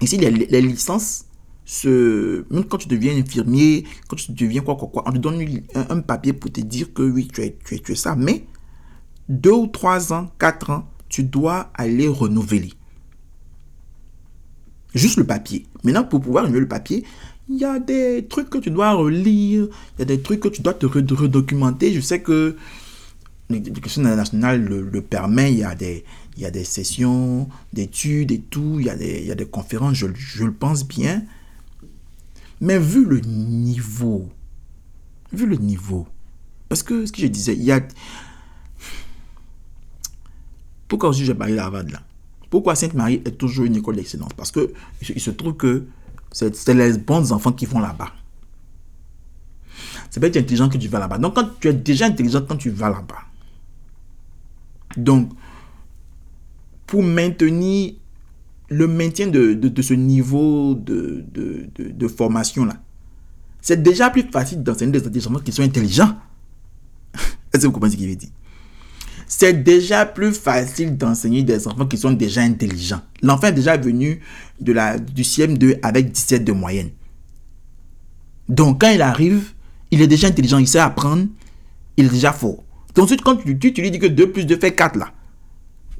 [0.00, 1.26] Ici, les, licences,
[1.64, 5.42] ce, même quand tu deviens infirmier, quand tu deviens quoi, quoi, quoi, on te donne
[5.74, 8.14] un, papier pour te dire que oui, tu es, tu es, tu es ça.
[8.16, 8.44] Mais
[9.28, 12.72] deux ou trois ans, quatre ans, tu dois aller renouveler.
[14.94, 15.66] Juste le papier.
[15.84, 17.04] Maintenant, pour pouvoir renouveler le papier,
[17.48, 20.48] il y a des trucs que tu dois relire, il y a des trucs que
[20.48, 21.92] tu dois te redocumenter.
[21.92, 22.56] Je sais que
[23.48, 26.04] l'éducation nationale le, le, permet, il y a des,
[26.36, 29.36] il y a des sessions d'études et tout, il y a des, il y a
[29.36, 31.22] des conférences, je, je le pense bien.
[32.60, 34.28] Mais vu le niveau,
[35.32, 36.08] vu le niveau,
[36.68, 37.80] parce que ce que je disais, il y a...
[40.88, 42.02] Pourquoi aussi j'ai parlé Harvard là?
[42.48, 44.32] Pourquoi Sainte-Marie est toujours une école d'excellence?
[44.36, 44.72] Parce que
[45.02, 45.86] il se trouve que
[46.32, 48.12] c'est les bons enfants qui vont là-bas.
[50.10, 51.18] C'est pas être intelligent que tu vas là-bas.
[51.18, 53.22] Donc quand tu es déjà intelligent quand tu vas là-bas.
[54.96, 55.30] Donc,
[56.86, 57.94] pour maintenir
[58.68, 61.24] le maintien de, de, ce niveau de,
[61.76, 62.76] de formation-là,
[63.60, 66.16] c'est déjà plus facile d'enseigner des enfants qui sont intelligents.
[67.52, 68.30] Est-ce que vous comprenez ce qu'il veut dire?
[69.26, 73.00] C'est déjà plus facile d'enseigner des enfants qui sont déjà intelligents.
[73.22, 74.20] L'enfant est déjà venu
[74.60, 76.90] de la, du CM2 avec 17 de moyenne.
[78.48, 79.52] Donc, quand il arrive,
[79.90, 81.26] il est déjà intelligent, il sait apprendre,
[81.96, 82.62] il est déjà fort.
[82.94, 85.12] Donc, ensuite, quand tu, lui dis que 2 plus 2 fait 4 là,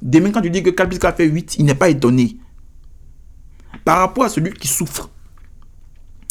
[0.00, 2.38] demain, quand tu dis que 4 plus 4 fait 8, il n'est pas étonné
[3.84, 5.10] par rapport à celui qui souffre.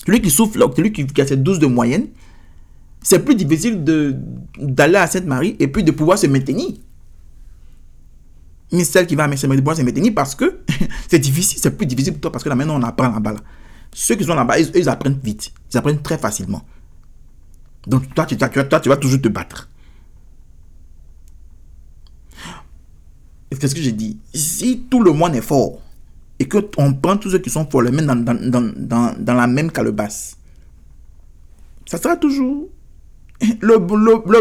[0.05, 2.07] Celui qui souffre, celui qui, a cette 12 de moyenne,
[3.05, 3.83] c'est plus difficile
[4.57, 6.69] d'aller à Sainte-Marie et puis de pouvoir se maintenir.
[8.71, 10.61] Mais celle qui va à pouvoir se maintenir parce que
[11.07, 13.35] c'est difficile, c'est plus difficile pour toi parce que là maintenant on apprend là-bas.
[13.93, 16.63] Ceux qui sont là-bas, ils, apprennent vite, ils apprennent très facilement.
[17.85, 19.69] Donc toi tu, toi, tu vas toujours te battre.
[23.51, 25.79] Qu'est-ce que j'ai dit Si tout le monde est fort,
[26.39, 29.45] et qu'on prend tous ceux qui sont forts, les met dans, dans, dans, dans, la
[29.45, 30.37] même calebasse,
[31.85, 32.67] ça sera toujours
[33.61, 33.77] le,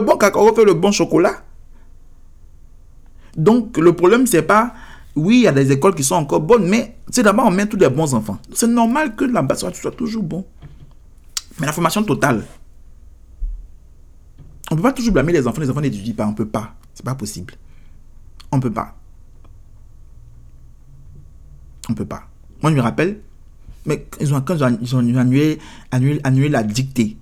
[0.00, 1.42] bon cacao fait le bon chocolat.
[3.36, 4.74] Donc, le problème, c'est pas,
[5.16, 7.66] oui, il y a des écoles qui sont encore bonnes, mais c'est d'abord on met
[7.66, 8.38] tous les bons enfants.
[8.52, 10.46] C'est normal que la base soit, soit toujours bon.
[11.58, 12.44] Mais la formation totale,
[14.70, 16.48] on ne peut pas toujours blâmer les enfants, les enfants n'étudient pas, on ne peut
[16.48, 16.74] pas.
[16.94, 17.54] C'est pas possible.
[18.50, 18.94] On ne peut pas.
[21.88, 22.28] On peut pas.
[22.62, 23.20] Moi, je me rappelle,
[23.84, 25.58] mais ils ont, quand ils ont annulé,
[25.90, 27.18] annulé, annulé la dictée,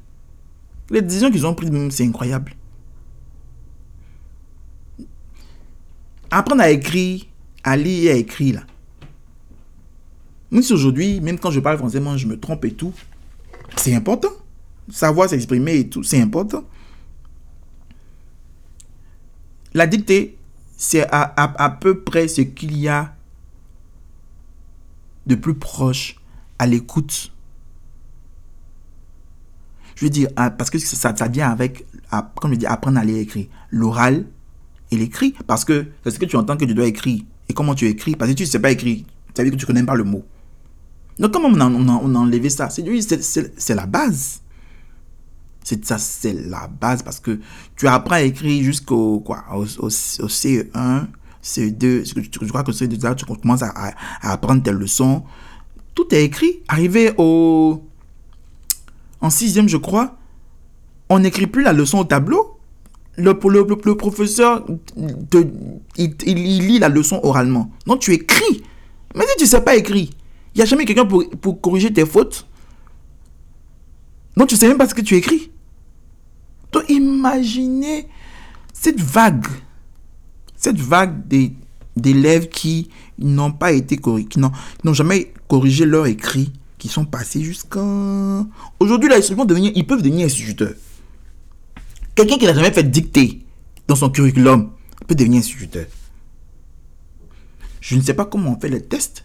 [0.93, 2.53] les décisions qu'ils ont prises, c'est incroyable.
[6.31, 7.25] Apprendre à écrire,
[7.65, 8.63] à lire et à écrire, là.
[10.51, 12.93] Même si aujourd'hui, même quand je parle français, moi, je me trompe et tout,
[13.77, 14.29] c'est important.
[14.91, 16.65] Savoir s'exprimer et tout, c'est important.
[19.73, 20.37] La dictée,
[20.77, 23.17] c'est à, à, à peu près ce qu'il y a
[25.27, 26.17] de plus proche
[26.59, 27.32] à l'écoute.
[29.97, 31.87] Je veux dire, ah, parce que ça, vient avec,
[32.41, 33.47] comme je dis, apprendre à lire écrire.
[33.71, 34.25] L'oral
[34.91, 35.35] et l'écrit.
[35.47, 37.23] Parce que c'est ce que tu entends que tu dois écrire.
[37.49, 39.05] Et comment tu écris Parce que tu ne sais pas écrire.
[39.35, 40.25] Ça veut dire que tu ne connais pas le mot.
[41.19, 42.69] Donc comment on a, on a, enlevé ça?
[42.71, 44.41] C'est la base.
[45.65, 47.39] C'est ça, c'est la base parce que
[47.77, 51.07] tu apprends à écrire jusqu'au quoi, au, CE1,
[51.43, 55.23] CE2, je crois que CE2, tu commences à, à, apprendre tes leçons.
[55.95, 56.63] Tout est écrit.
[56.67, 57.85] Arrivé au...
[59.23, 60.19] En sixième, je crois,
[61.09, 62.59] on n'écrit plus la leçon au tableau.
[63.17, 64.67] Le, le, le professeur,
[65.31, 65.47] te,
[65.97, 67.71] il, il, lit la leçon oralement.
[67.87, 68.63] Non, tu écris.
[69.15, 70.09] Mais si tu ne sais pas écrire,
[70.55, 72.47] il n'y a jamais quelqu'un pour, pour corriger tes fautes.
[74.37, 75.51] Donc tu ne sais même pas ce que tu écris.
[76.73, 78.09] Donc imaginez
[78.73, 79.47] cette vague,
[80.57, 81.23] cette vague
[81.95, 86.51] d'élèves qui n'ont pas été corrigés, qui n'ont jamais corrigé leur écrit,
[86.83, 87.79] qui sont passés jusqu'à...
[88.81, 90.75] Aujourd'hui, là, ils, devenir, ils peuvent devenir instituteurs.
[92.17, 93.47] Quelqu'un qui n'a jamais fait dicter
[93.87, 94.73] dans son curriculum
[95.07, 95.87] peut devenir instituteur.
[97.81, 99.25] Je ne sais pas comment on fait les tests.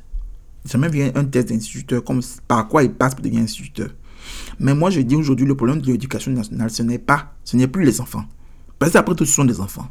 [0.65, 3.89] Jamais vu un test d'instituteur, comme par quoi il passe pour devenir instituteur.
[4.59, 7.67] Mais moi, je dis aujourd'hui, le problème de l'éducation nationale, ce n'est pas, ce n'est
[7.67, 8.25] plus les enfants.
[8.77, 9.89] Parce qu'après tout, ce sont des enfants.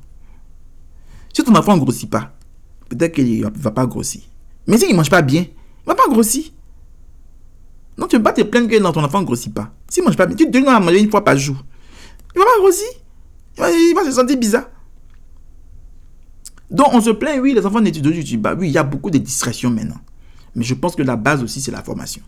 [1.33, 2.33] Si ton enfant ne grossit pas,
[2.89, 4.21] peut-être qu'il ne va pas grossir.
[4.69, 6.45] Mais s'il ne mange pas bien, il ne va pas grossir.
[7.99, 9.73] Donc, tu ne peux pas te plaindre que ton enfant ne grossit pas.
[9.89, 11.57] S'il ne mange pas tu donnes à manger une fois par jour.
[12.35, 12.87] Il ne va pas grossir.
[13.59, 14.69] Il va, se sentir bizarre.
[16.71, 19.11] Donc, on se plaint, oui, les enfants n'étudient du bah Oui, il y a beaucoup
[19.11, 20.01] de distractions maintenant.
[20.55, 22.23] Mais je pense que la base aussi, c'est la formation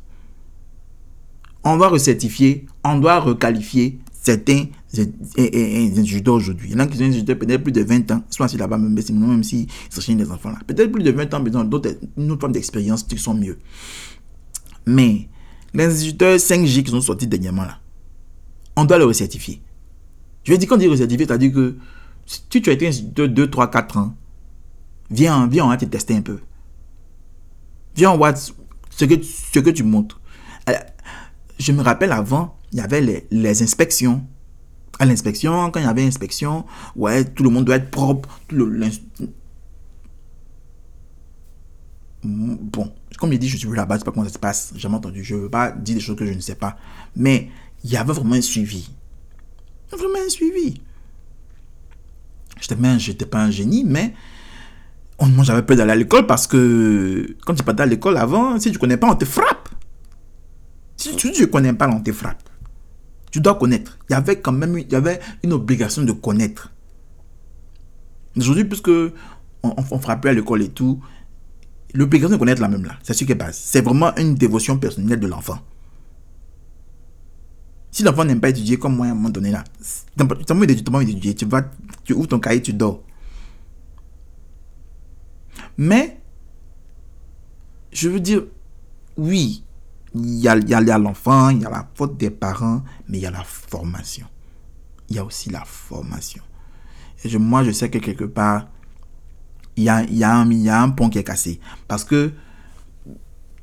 [1.64, 4.66] on doit recertifier, on doit requalifier certains
[4.96, 6.68] instituteurs aujourd'hui.
[6.70, 8.78] Il y en a qui sont instituteurs peut-être plus de 20 ans, soit assis là-bas,
[8.78, 9.66] même, même si
[10.14, 10.58] des enfants là.
[10.66, 13.58] Peut-être plus de 20 ans, mais d'autres, une autre forme d'expérience qui sont mieux.
[14.86, 15.28] Mais
[15.74, 17.78] les instituteurs 5G qui sont sortis dernièrement là,
[18.76, 19.62] on doit les recertifier.
[20.44, 21.76] Je veux dire, quand dit recertifier, c'est-à-dire que
[22.26, 24.14] si tu as été instituteur 2, 3, 4 ans,
[25.10, 26.38] viens, viens, on va te tester un peu.
[27.96, 30.20] Viens, on voit ce que, ce que tu montres
[31.58, 34.22] je me rappelle avant, il y avait les, inspections.
[34.98, 36.64] À l'inspection, quand il y avait inspection,
[36.96, 38.40] ouais, tout le monde doit être propre.
[42.28, 44.80] Bon, comme il dit, je suis là-bas, je sais pas comment ça se passe, j'ai
[44.80, 46.76] jamais entendu, je ne veux pas dire des choses que je ne sais pas.
[47.16, 47.48] Mais
[47.84, 48.90] il y avait vraiment un suivi.
[49.90, 50.80] Vraiment un suivi.
[52.60, 54.14] Je n'étais pas un génie, mais
[55.20, 58.70] moi j'avais peur d'aller à l'école parce que quand tu pas à l'école avant, si
[58.70, 59.68] tu connais pas, on te frappe.
[60.96, 62.48] Si tu ne connais pas, on te frappe.
[63.30, 63.98] Tu dois connaître.
[64.08, 66.72] Il y avait quand même il y avait une obligation de connaître.
[68.36, 69.12] Aujourd'hui, puisque on,
[69.62, 71.00] on, frappe à l'école et tout,
[71.94, 72.98] l'obligation de connaître la même là.
[73.02, 73.56] C'est ce qui est base.
[73.56, 75.58] C'est vraiment une dévotion personnelle de l'enfant.
[77.90, 79.64] Si l'enfant n'aime pas étudier comme moi à un moment donné là,
[80.16, 81.62] tu n'as pas d'étudier, tu vas,
[82.04, 83.02] tu ouvres ton cahier, tu dors.
[85.76, 86.20] Mais,
[87.92, 88.44] je veux dire,
[89.16, 89.64] oui,
[90.14, 93.30] il y a, l'enfant, il y a la faute des parents, mais il y a
[93.30, 94.26] la formation.
[95.08, 96.42] Il y a aussi la formation.
[97.24, 98.68] Et moi, je sais que quelque part,
[99.78, 101.60] il y a, y, a un, pont qui est cassé.
[101.86, 102.32] Parce que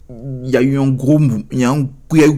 [0.09, 1.19] il y a eu un gros,
[1.51, 1.89] y a un,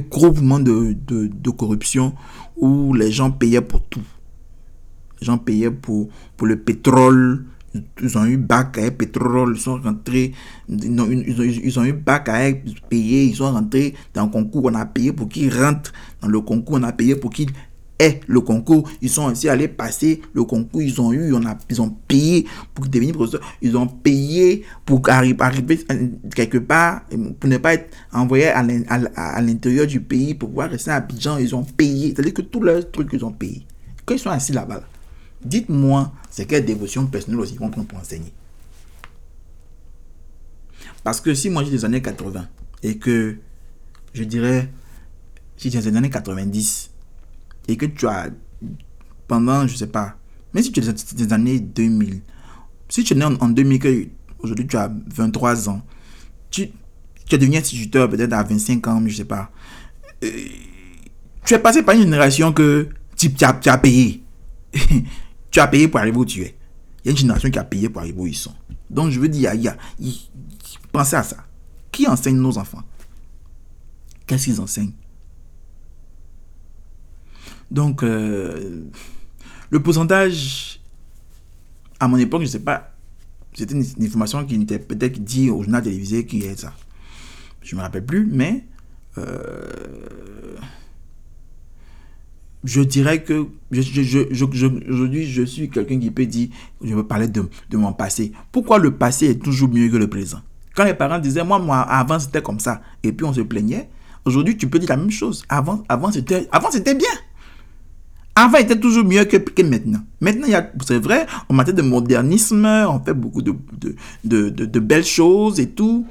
[0.10, 2.14] gros mouvement de, de, de corruption
[2.56, 4.04] où les gens payaient pour tout.
[5.22, 7.46] Les gens payaient pour, pour le pétrole,
[8.02, 10.34] ils ont eu bac à pétrole, ils sont rentrés,
[10.70, 12.52] ils ont, ils ont, eu bac à
[12.90, 16.42] payer, ils sont rentrés dans le concours, on a payé pour qu'ils rentrent dans le
[16.42, 17.52] concours, on a payé pour qu'ils
[18.00, 21.58] aient le concours, ils sont aussi allés passer le concours, ils ont eu, on a,
[21.70, 25.86] ils ont payé pour devenir professeur, ils ont payé pour arriver, arriver
[26.36, 27.02] quelque part,
[27.40, 31.56] pour ne pas être envoyés à l'intérieur du pays, pour pouvoir rester à Abidjan, ils
[31.56, 33.66] ont payé, c'est-à-dire que tous leurs trucs, ils ont payé.
[34.06, 34.82] Quand ils sont assis là-bas,
[35.44, 38.34] Dites-moi, c'est quelle dévotion personnelle aussi qu'on peut enseigner.
[41.04, 42.48] Parce que si moi j'ai des années 80
[42.84, 43.38] et que
[44.14, 44.70] je dirais,
[45.56, 46.90] si j'ai des années 90
[47.68, 48.30] et que tu as
[49.28, 50.18] pendant, je sais pas,
[50.54, 52.22] mais si tu as des années 2000,
[52.90, 54.08] si tu es né en, 2000, que
[54.40, 55.82] aujourd'hui tu as 23 ans,
[56.50, 56.70] tu,
[57.26, 59.52] tu es devenu instituteur peut-être à 25 ans, je sais pas.
[60.24, 60.30] Euh,
[61.46, 64.24] tu es passé par une génération que tu, tu as payé.
[65.50, 66.56] Tu as payé pour arriver où tu es.
[67.04, 68.54] Il y a une génération qui a payé pour arriver où ils sont.
[68.90, 69.78] Donc, je veux dire, il y a,
[70.92, 71.38] pensez à ça.
[71.92, 72.84] Qui enseigne nos enfants?
[74.28, 74.92] Qu'est-ce qu'ils enseignent?
[77.72, 78.84] Donc, euh,
[79.70, 80.80] le pourcentage,
[82.00, 82.94] à mon époque, je ne sais pas,
[83.54, 86.74] c'était une, information qui était peut-être dit au journal télévisé qui est ça.
[87.62, 88.66] Je ne me rappelle plus, mais
[89.18, 90.56] euh,
[92.64, 96.50] je dirais que aujourd'hui, je, suis quelqu'un qui peut dire,
[96.84, 98.32] je veux parler de, mon passé.
[98.52, 100.40] Pourquoi le passé est toujours mieux que le présent?
[100.76, 103.90] Quand les parents disaient, moi, moi, avant c'était comme ça, et puis on se plaignait,
[104.24, 105.44] aujourd'hui tu peux dire la même chose.
[105.50, 107.10] Avant, avant c'était bien.
[108.40, 109.98] Avant, il était toujours mieux que, maintenant.
[110.22, 110.46] Maintenant,
[110.86, 116.06] c'est vrai, en matière de modernisme, on fait beaucoup de, belles choses et tout.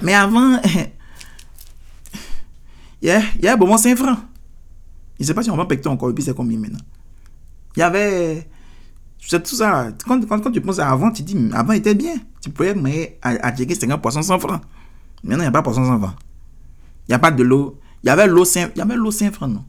[0.00, 0.58] Mais avant,
[3.02, 4.20] il y a, y a bon 5 francs.
[5.18, 6.78] Je ne sais pas si on va pecter encore, et puis c'est combien maintenant.
[7.76, 8.48] Il y avait.
[9.18, 9.88] C'est tout ça.
[10.06, 12.14] Quand, quand, tu penses à avant, tu dis, avant il était bien.
[12.40, 14.62] Tu pouvais mais à, à checker 50 poissons 100 francs.
[15.22, 16.14] Maintenant, il n'y a pas poisson 100 francs.
[17.06, 17.78] Il n'y a pas de l'eau.
[18.02, 19.66] Il y avait l'eau 5, il y avait l'eau 5 francs, non?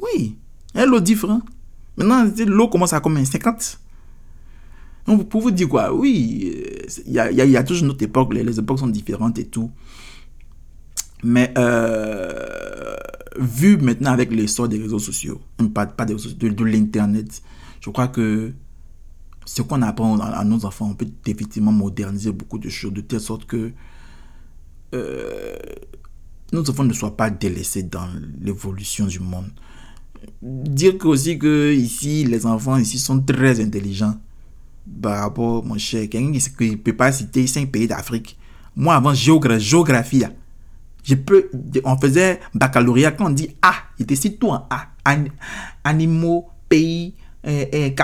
[0.00, 0.38] Oui.
[0.84, 1.42] L'eau 10 francs.
[1.96, 3.80] Maintenant, l'eau commence à combien 50
[5.06, 6.52] donc, pour vous dire quoi, oui,
[7.06, 9.46] il y a, y, a, y toujours une autre époque, les, époques sont différentes et
[9.46, 9.70] tout.
[11.22, 12.96] Mais euh,
[13.38, 15.40] vu maintenant avec l'essor des réseaux sociaux,
[15.72, 17.40] pas, pas des réseaux sociaux, de, l'internet,
[17.80, 18.52] je crois que
[19.44, 23.20] ce qu'on apprend à, nos enfants, on peut effectivement moderniser beaucoup de choses de telle
[23.20, 23.70] sorte que
[24.94, 25.56] euh,
[26.52, 28.08] nos enfants ne soient pas délaissés dans
[28.40, 29.50] l'évolution du monde.
[30.42, 34.14] Dire aussi que ici, les enfants ici sont très intelligents
[35.02, 38.38] par rapport, mon cher, quelqu'un qui ne peut pas citer cinq pays d'Afrique.
[38.76, 40.24] Moi, avant géographie, géographie
[41.06, 41.50] je peux,
[41.84, 44.88] on faisait baccalauréat, quand on dit A, il était tout en A.
[45.84, 47.14] animaux, pays,
[47.44, 47.94] eh,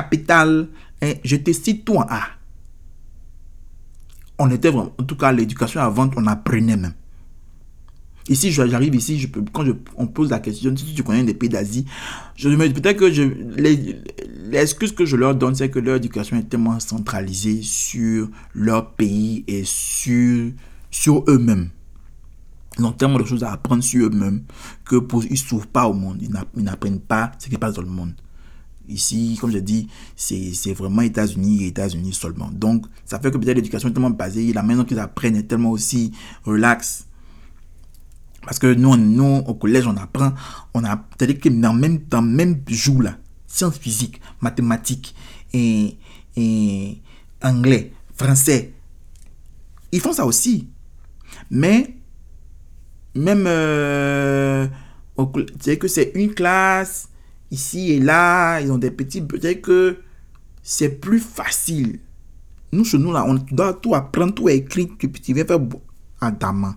[1.24, 2.20] je te cite tout en A.
[4.38, 6.94] On était vraiment, en tout cas, l'éducation avant, on apprenait même.
[8.28, 9.64] Ici, j'arrive ici, je peux, quand
[9.96, 11.84] on pose la question, si tu connais des pays d'Asie,
[12.36, 13.06] je me dis peut-être que
[14.50, 19.44] l'excuse que je leur donne, c'est que leur éducation est tellement centralisée sur leur pays
[19.48, 20.52] et sur,
[20.90, 21.70] sur eux-mêmes.
[22.78, 24.44] Ils ont tellement de choses à apprendre sur eux-mêmes
[24.84, 26.22] que ils ne s'ouvrent pas au monde.
[26.22, 28.14] Ils n'apprennent pas ce qui passe dans le monde.
[28.88, 32.50] Ici, comme je dis, c'est vraiment États-Unis et États-Unis seulement.
[32.50, 35.70] Donc, ça fait que peut-être l'éducation est tellement basée, la manière qu'ils apprennent est tellement
[35.70, 36.12] aussi
[36.44, 37.06] relax.
[38.42, 40.32] Parce que nous, nous au collège, on apprend,
[40.74, 43.16] on a, c'est-à-dire que dans même, dans même jour là,
[43.46, 45.14] sciences physiques, mathématiques
[45.54, 45.96] et,
[47.42, 48.72] anglais, français,
[49.92, 50.68] ils font ça aussi.
[51.50, 51.96] Mais
[53.14, 54.66] même, euh,
[55.60, 57.08] c'est que c'est une classe,
[57.50, 59.98] ici et là, ils ont des petits, peut-être que
[60.62, 62.00] c'est plus facile.
[62.72, 65.60] Nous, chez nous, là, on doit tout apprendre, tout écrire, tu, tu viens faire
[66.20, 66.76] à ta main.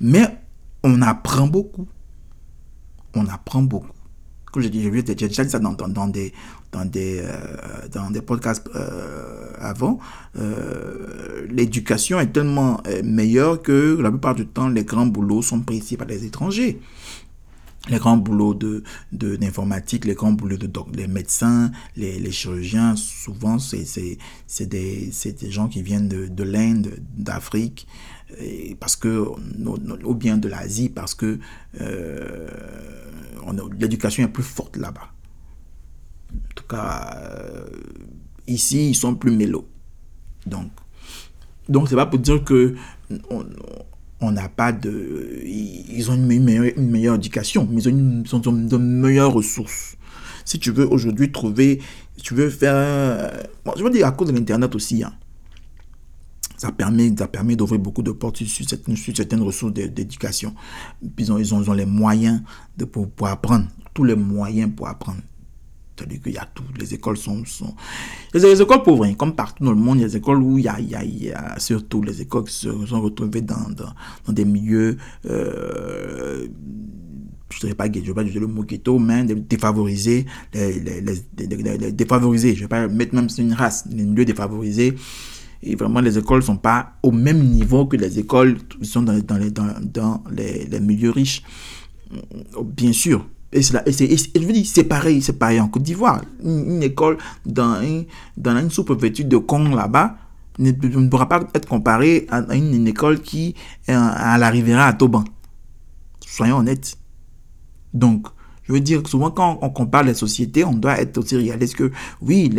[0.00, 0.43] Mais
[0.84, 1.88] on apprend beaucoup.
[3.14, 3.88] On apprend beaucoup.
[4.52, 6.32] Comme je dis, j'ai déjà dit ça dans, des,
[6.70, 9.98] dans, des, euh, dans des podcasts euh, avant.
[10.38, 15.78] Euh, l'éducation est tellement meilleure que la plupart du temps, les grands boulots sont pris
[15.78, 16.78] ici par les étrangers
[17.88, 18.82] les grands boulots de
[19.12, 23.84] d'informatique, les grands boulots de les médecins, les, les chirurgiens, souvent c'est
[24.46, 27.86] c'est des, des gens qui viennent de, de l'Inde, d'Afrique,
[28.80, 29.28] parce que
[30.04, 31.38] ou bien de l'Asie, parce que
[31.80, 32.48] euh,
[33.78, 35.12] l'éducation est plus forte là-bas.
[36.32, 37.66] En tout cas, euh,
[38.46, 39.68] ici ils sont plus mélos.
[40.46, 40.70] Donc
[41.68, 42.74] donc c'est pas pour dire que
[43.30, 43.44] on,
[44.24, 45.40] on n'a pas de...
[45.44, 47.88] Ils ont une meilleure, meilleure éducation, mais ils
[48.34, 49.96] ont, de meilleures ressources.
[50.44, 51.80] Si tu veux aujourd'hui trouver,
[52.22, 53.30] tu veux faire...
[53.64, 55.12] Bon, je veux dire à cause de l'Internet aussi, hein,
[56.56, 60.54] ça permet, ça permet d'ouvrir beaucoup de portes sur certaines, sur certaines ressources d'éducation.
[61.18, 62.42] Ils ont, ils, ont, ils ont les moyens
[62.76, 65.20] de, pour, pour apprendre, tous les moyens pour apprendre.
[65.96, 67.44] C'est-à-dire qu'il y a tout, les écoles sont...
[68.32, 70.58] Les, écoles pauvres, hein, comme partout dans le monde, il y a des écoles où
[70.58, 74.32] il y a, il y a, surtout les écoles qui se sont retrouvées dans, dans,
[74.32, 74.96] des milieux...
[75.26, 76.48] Euh,
[77.50, 80.80] je ne dirais pas, je ne vais pas dire le mot ghetto, mais défavorisés, les,
[80.80, 81.00] les,
[81.78, 84.94] les, défavorisés, je ne vais pas mettre même sur une race, les milieux défavorisés.
[85.62, 89.02] Et vraiment, les écoles ne sont pas au même niveau que les écoles qui sont
[89.02, 91.44] dans, dans, les, dans, dans les milieux riches.
[92.64, 93.24] Bien sûr,
[93.54, 96.20] et, et, je veux dire, c'est pareil, c'est pareil en Côte d'Ivoire.
[96.42, 97.80] Une, école dans,
[98.36, 100.16] dans une de Kong là-bas
[100.58, 103.54] ne, ne, pourra pas être comparée à, une, école qui
[103.88, 105.24] à, à Toban.
[106.26, 106.98] Soyons honnêtes.
[107.92, 108.26] Donc,
[108.64, 111.92] je veux dire, souvent quand on compare les sociétés, on doit être aussi réaliste que
[112.20, 112.50] oui,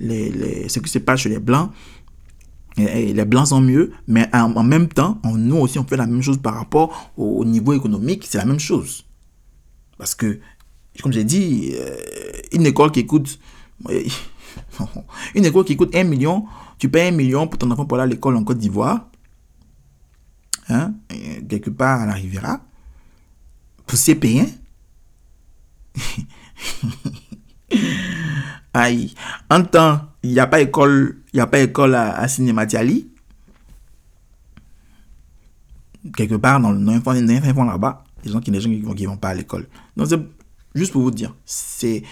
[0.00, 1.70] les, les, ce qui se passe chez les Blancs,
[2.76, 6.38] les Blancs sont mieux, mais en, même temps, nous aussi, on fait la même chose
[6.38, 9.04] par rapport au niveau économique, c'est la même chose.
[10.00, 10.40] Parce que,
[11.02, 11.94] comme j'ai dit, euh,
[12.52, 13.38] une école qui coûte...
[15.34, 16.46] Une école qui coûte 1 million,
[16.78, 19.08] tu payes 1 million pour ton enfant pour aller à l'école en Côte d'Ivoire.
[20.70, 20.94] Hein?
[21.48, 22.60] Quelque part, elle arrivera.
[23.86, 24.50] Pour ses payants.
[28.72, 29.14] Aïe.
[29.50, 33.08] En temps, il n'y a pas école, il a pas école à, Cinématiali.
[36.16, 37.12] quelque part dans le fond
[37.64, 39.68] là-bas, les gens qui ne vont, qui vont pas à l'école.
[40.74, 42.02] Juste pour vous dire, c'est,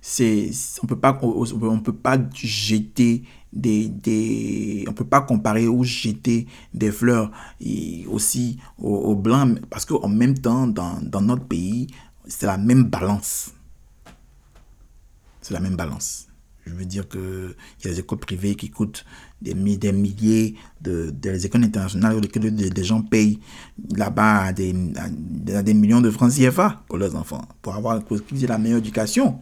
[0.00, 0.50] c'est,
[0.82, 3.22] on peut pas, on, peut pas jeter
[3.52, 7.30] des, des, on peut pas comparer ou jeter des fleurs
[8.08, 11.86] aussi au, blanc parce qu'en même temps, dans, dans notre pays,
[12.26, 13.52] c'est la même balance.
[15.40, 16.28] C'est la même balance.
[16.66, 19.04] Je veux dire qu'il y a des écoles privées qui coûtent
[19.40, 23.38] des, des milliers, de, des écoles internationales où des, gens payent
[23.96, 28.00] là-bas des, des, millions de francs CFA pour leurs enfants, pour avoir
[28.48, 29.40] la meilleure éducation.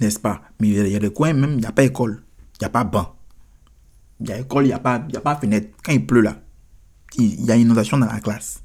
[0.00, 0.42] N'est-ce pas?
[0.60, 2.22] Mais il y a des coins même, il n'y a pas école,
[2.54, 3.14] il n'y a pas banc.
[4.20, 5.76] Il y a école, il n'y a, pas, a pas fenêtre.
[5.82, 6.36] Quand il pleut là,
[7.16, 8.62] il y a inondation dans la classe.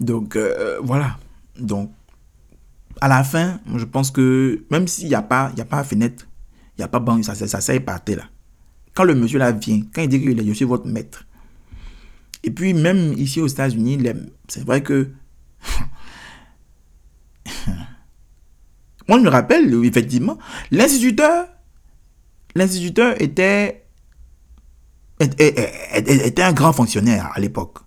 [0.00, 1.18] Donc, euh, voilà.
[1.58, 1.92] Donc,
[3.00, 5.84] à la fin, je pense que même s'il n'y a pas, il y a pas
[5.84, 6.26] fenêtre,
[6.76, 8.24] il n'y a pas banc, ça, ça, ça par terre là.
[8.94, 11.26] Quand le monsieur là vient, quand il dit que je suis votre maître,
[12.44, 13.98] et puis même ici aux États-Unis,
[14.48, 15.10] c'est vrai que
[19.08, 20.38] moi je me rappelle effectivement,
[20.70, 21.48] l'instituteur,
[22.54, 23.86] l'instituteur était,
[25.20, 27.78] un grand fonctionnaire à l'époque.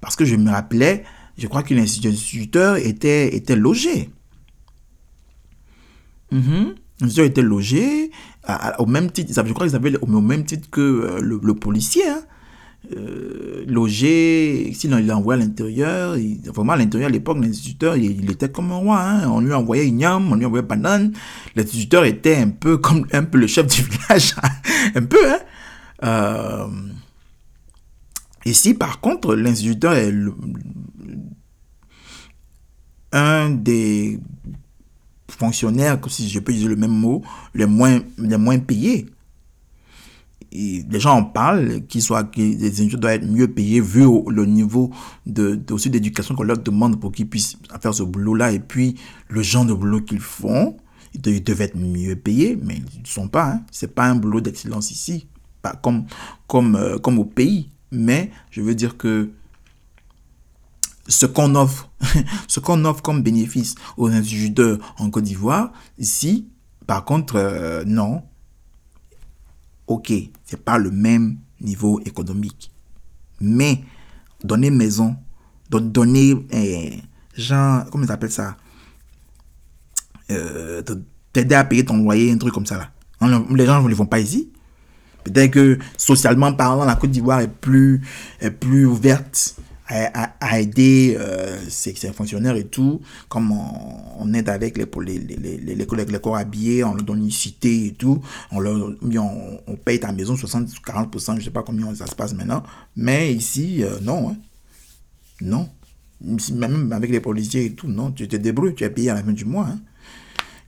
[0.00, 1.04] Parce que je me rappelais,
[1.38, 4.10] je crois que l'instituteur était, logé.
[6.30, 8.10] Mm Ils ont été logés
[8.78, 12.08] au même titre, je crois qu'ils avaient au, même titre que euh, le, policier.
[12.08, 12.22] Hein.
[12.96, 16.16] Euh, logé, sinon il envoyé à l'intérieur.
[16.54, 19.00] Vraiment à l'intérieur à l'époque, l'instituteur, il, était comme un roi.
[19.00, 19.28] Hein.
[19.28, 21.12] On lui envoyait igname, on lui envoyait banane.
[21.56, 24.36] L'instituteur était un peu comme un peu le chef du village.
[24.94, 25.38] un peu, hein.
[26.04, 26.68] Euh,
[28.44, 30.12] ici, par contre, l'instituteur est
[33.12, 34.20] un des
[35.28, 37.22] fonctionnaires, si je peux dire le même mot,
[37.54, 39.06] les moins, les moins payés.
[40.52, 44.46] Les gens en parlent, qu'ils soient, que les ingénieurs doivent être mieux payés vu le
[44.46, 44.90] niveau
[45.26, 48.52] de, aussi d'éducation qu'on leur demande pour qu'ils puissent faire ce boulot-là.
[48.52, 48.94] Et puis,
[49.28, 50.76] le genre de boulot qu'ils font,
[51.12, 53.52] ils, devaient être mieux payés, mais ils ne sont pas.
[53.52, 53.62] Hein.
[53.70, 55.26] Ce n'est pas un boulot d'excellence ici,
[55.60, 56.06] pas comme,
[56.46, 57.70] comme, euh, comme au pays.
[57.90, 59.30] Mais je veux dire que
[61.08, 61.90] ce qu'on offre,
[62.48, 66.48] ce qu'on offre comme bénéfice aux instituteurs en Côte d'Ivoire, ici,
[66.86, 68.22] par contre, euh, non.
[69.86, 70.12] Ok,
[70.44, 72.72] c'est pas le même niveau économique.
[73.40, 73.84] Mais
[74.42, 75.16] donner maison,
[75.70, 76.98] donner, eh,
[77.36, 78.56] genre, comment ils appellent ça
[80.30, 80.82] euh,
[81.32, 82.90] T'aider à payer ton loyer, un truc comme ça là.
[83.50, 84.50] Les gens ne le font pas ici.
[85.24, 88.02] Peut-être que socialement parlant, la Côte d'Ivoire est plus,
[88.40, 89.56] est plus ouverte
[89.88, 95.74] à, aider euh, ces, fonctionnaires et tout, comme on, aide avec les, les, les, les,
[95.74, 98.20] les, corps habillés, on leur donne une cité et tout,
[98.50, 98.76] on, leur,
[99.66, 102.62] on, paye ta maison 60-40%, je sais pas combien ça se passe maintenant,
[102.96, 104.36] mais ici, euh, non, hein.
[105.40, 105.68] non.
[106.54, 109.22] Même avec les policiers et tout, non, tu te débrouilles, tu es payé à la
[109.22, 109.66] fin du mois.
[109.70, 109.78] Hein.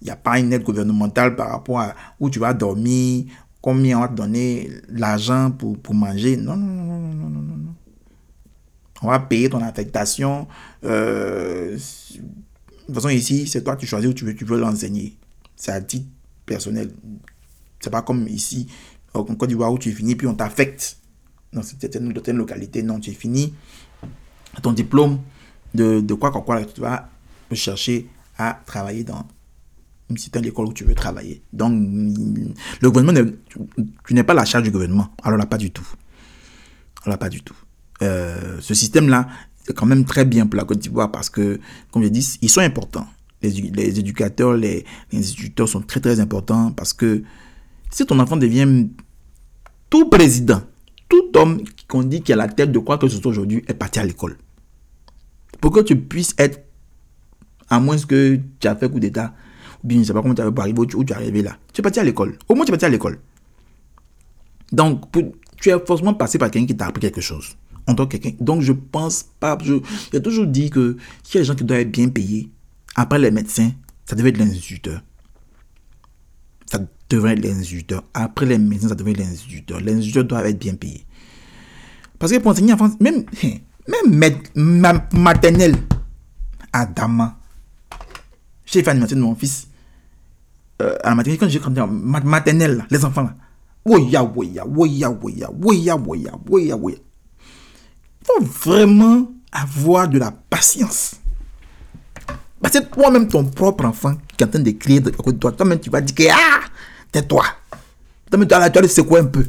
[0.02, 3.24] Il n'y a pas une aide gouvernementale par rapport à où tu vas dormir,
[3.62, 6.36] combien on va te donner l'argent pour, manger.
[6.36, 7.67] Non, non, non, non, non, non.
[9.02, 10.48] On va payer ton affectation.
[10.84, 15.16] Euh, de toute façon, ici, c'est toi qui choisis où tu veux, tu veux l'enseigner.
[15.56, 16.06] C'est à titre
[16.46, 16.90] personnel.
[17.80, 18.66] C'est pas comme ici,
[19.14, 20.98] en Côte d'Ivoire, où tu finis, puis on t'affecte
[21.52, 22.82] dans certaines, localité.
[22.82, 23.54] Non, tu fini
[24.62, 25.20] ton diplôme
[25.74, 27.08] de, de quoi, quoi, quoi, tu vas
[27.52, 29.26] chercher à travailler dans
[30.10, 31.42] une certaine école où tu veux travailler.
[31.52, 33.30] Donc, le gouvernement,
[34.06, 35.08] tu n'es pas la charge du gouvernement.
[35.22, 35.86] Alors là, pas du tout.
[37.02, 37.56] Alors là, pas du tout.
[38.02, 39.28] Euh, ce système-là,
[39.64, 41.60] c'est quand même très bien pour la Côte d'Ivoire parce que,
[41.90, 43.06] comme je dis, ils sont importants.
[43.42, 47.22] Les, les éducateurs, les, les, instituteurs sont très très importants parce que
[47.90, 48.88] si ton enfant devient
[49.90, 50.62] tout président,
[51.08, 53.74] tout homme qu'on dit qui a la tête de quoi que ce soit aujourd'hui est
[53.74, 54.36] parti à l'école.
[55.60, 56.64] Pour que tu puisses être,
[57.70, 59.34] à moins que tu as fait coup d'état,
[59.84, 61.80] ou bien je ne sais pas comment tu arrivé où tu es arrivé là, tu
[61.80, 62.36] es parti à l'école.
[62.48, 63.18] Au moins tu es parti à l'école.
[64.72, 65.04] Donc,
[65.60, 67.56] tu es forcément passé par quelqu'un qui t'a appris quelque chose
[67.94, 68.32] quelqu'un.
[68.40, 69.56] Donc, je pense pas.
[69.62, 69.74] Je,
[70.12, 72.50] j'ai toujours dit que s'il y a des gens qui doivent être bien payés,
[72.94, 73.70] après les médecins,
[74.06, 75.02] ça devait être l'instituteur.
[76.66, 78.02] Ça devrait être l'instituteur.
[78.14, 79.80] Après les médecins, ça devrait être l'instituteur.
[79.80, 81.04] L'instituteur doit être bien payé.
[82.18, 83.24] Parce que pour enseigner en France, même,
[84.54, 85.76] même maternelle,
[86.72, 87.38] Adama,
[88.66, 89.68] j'ai fait l'animation de mon fils
[90.82, 93.34] euh, à la maternelle, quand j'ai quand maternelle, les enfants là.
[93.84, 96.96] Woya, woya, woya, woya, woya, woya, woya, woya
[98.28, 101.16] faut vraiment avoir de la patience.
[102.60, 105.80] Parce que toi-même, ton propre enfant qui est en train de côté de toi, toi-même,
[105.80, 106.66] tu vas dire que ah,
[107.12, 107.44] tais-toi.
[108.30, 109.46] Toi-même, tu vas le secouer un peu.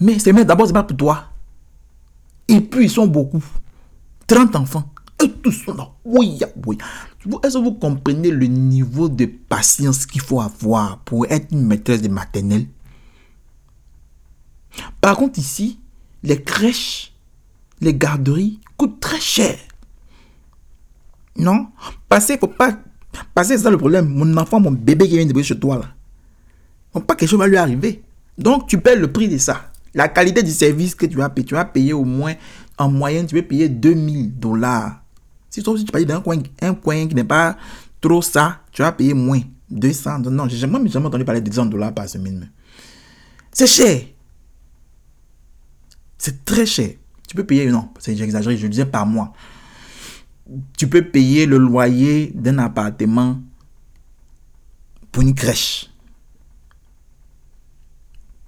[0.00, 1.24] Mais c'est d'abord, c'est pas pour toi.
[2.46, 3.44] Et puis, ils sont beaucoup.
[4.26, 4.90] 30 enfants.
[5.22, 5.90] Et tous sont là.
[6.04, 6.78] Oui, oui.
[7.42, 12.00] Est-ce que vous comprenez le niveau de patience qu'il faut avoir pour être une maîtresse
[12.02, 12.66] de maternelle?
[15.00, 15.80] Par contre, ici,
[16.22, 17.12] les crèches,
[17.80, 19.56] les garderies coûtent très cher.
[21.36, 21.68] Non?
[22.08, 22.78] Passer, faut pas.
[23.34, 24.08] Passer, c'est ça le problème.
[24.08, 25.94] Mon enfant, mon bébé qui vient de chez toi, là.
[26.92, 28.02] Faut pas quelque chose va lui arriver.
[28.36, 29.70] Donc, tu paies le prix de ça.
[29.94, 32.34] La qualité du service que tu vas payer, tu vas payer au moins,
[32.76, 35.02] en moyenne, tu vas payer 2000 dollars
[35.50, 37.56] si toi aussi tu payes dans un coin, un coin qui n'est pas
[38.00, 39.40] trop ça, tu vas payer moins.
[39.70, 40.20] 200.
[40.20, 42.50] Non, j'ai jamais, jamais entendu parler de 200 dollars par semaine.
[43.52, 44.02] C'est cher.
[46.16, 46.92] C'est très cher.
[47.28, 49.34] Tu peux payer, non, j'ai exagéré, je disais par mois.
[50.76, 53.38] Tu peux payer le loyer d'un appartement
[55.12, 55.90] pour une crèche.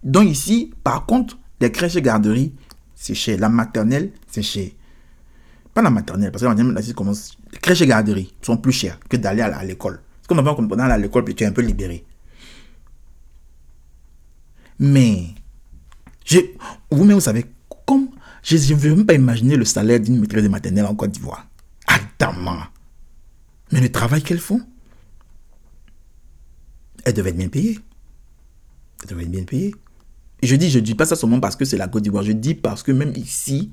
[0.02, 2.54] Donc ici, par contre, les crèches et garderies,
[2.94, 3.38] c'est cher.
[3.38, 4.70] La maternelle, c'est cher.
[5.74, 7.36] Pas la maternelle, parce que la maternelle, commence.
[7.52, 10.00] Les crèches et garderies sont plus chères que d'aller à l'école.
[10.22, 12.06] Parce qu'on va qu'on à l'école, puis tu es un peu libéré.
[14.78, 15.34] Mais,
[16.90, 17.44] vous-même, vous savez,
[17.84, 18.08] comme
[18.42, 21.46] je ne veux même pas imaginer le salaire d'une maîtresse de maternelle en Côte d'Ivoire.
[21.86, 22.62] Adamant.
[23.72, 24.60] Mais le travail qu'elles font,
[27.04, 27.78] elles devaient être bien payées.
[29.02, 29.74] Elles devaient être bien payées.
[30.42, 32.22] Et je dis, je ne dis pas ça seulement parce que c'est la Côte d'Ivoire.
[32.22, 33.70] Je dis parce que même ici,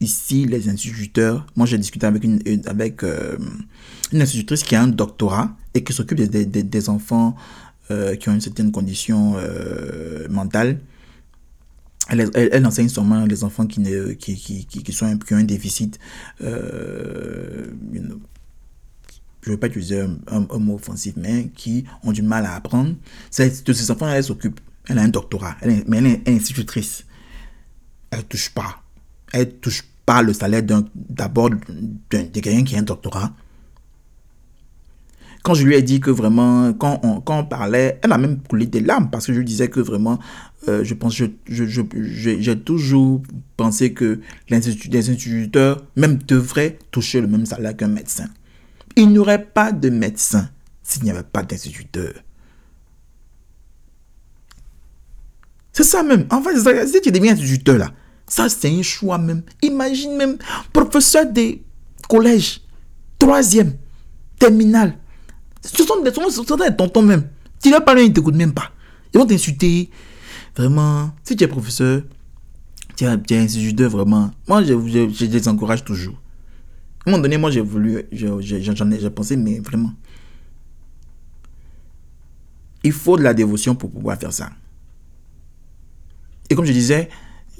[0.00, 3.36] ici, les instituteurs, moi j'ai discuté avec une, avec, euh,
[4.12, 7.36] institutrice qui a un doctorat et qui s'occupe des, enfants
[7.90, 10.80] euh, qui ont une certaine condition euh, mentale.
[12.08, 15.98] Elle, enseigne sûrement les enfants qui, ne, qui, qui, qui, sont, qui ont un déficit.
[16.40, 16.46] je
[17.86, 18.14] ne
[19.46, 22.94] veux pas utiliser un, mot offensif, mais qui ont du mal à apprendre.
[23.38, 24.60] De ces enfants, elle s'occupe.
[24.88, 27.04] Elle a un doctorat, mais elle est institutrice.
[28.10, 28.82] Elle ne touche pas
[29.32, 30.62] elle touche pas le salaire
[30.94, 31.58] d'abord de
[32.10, 33.32] quelqu'un qui a un doctorat.
[35.42, 38.40] Quand je lui ai dit que vraiment, quand on, quand on parlait, elle a même
[38.40, 40.18] coulé des larmes parce que je lui disais que vraiment,
[40.66, 43.22] euh, je pense, j'ai je, je, toujours
[43.56, 44.56] pensé que les
[45.10, 48.28] instituteurs même devraient toucher le même salaire qu'un médecin.
[48.96, 50.50] Il n'y aurait pas de médecin
[50.82, 52.12] s'il n'y avait pas d'instituteur.
[55.72, 56.26] C'est ça même.
[56.30, 56.56] En fait,
[56.88, 57.92] si tu deviens instituteur là,
[58.26, 59.42] ça, c'est un choix même.
[59.62, 60.38] Imagine même,
[60.72, 61.62] professeur des
[62.08, 62.60] collèges,
[63.18, 63.74] troisième,
[64.38, 64.98] terminal.
[65.62, 67.28] Ce sont des, ce sont des tontons même.
[67.62, 68.72] Tu leur parles, ils ne t'écoutent même pas.
[69.14, 69.90] Ils vont t'insulter.
[70.58, 72.02] Vraiment, si tu es professeur,
[72.96, 74.32] tu es, tu es instituteur, vraiment.
[74.48, 74.72] Moi, je,
[75.12, 76.20] je, les encourage toujours.
[77.06, 79.92] À un moment donné, moi, j'ai voulu, j'en ai, pensé, mais vraiment.
[82.82, 84.50] Il faut de la dévotion pour pouvoir faire ça.
[86.50, 87.08] Et comme je disais,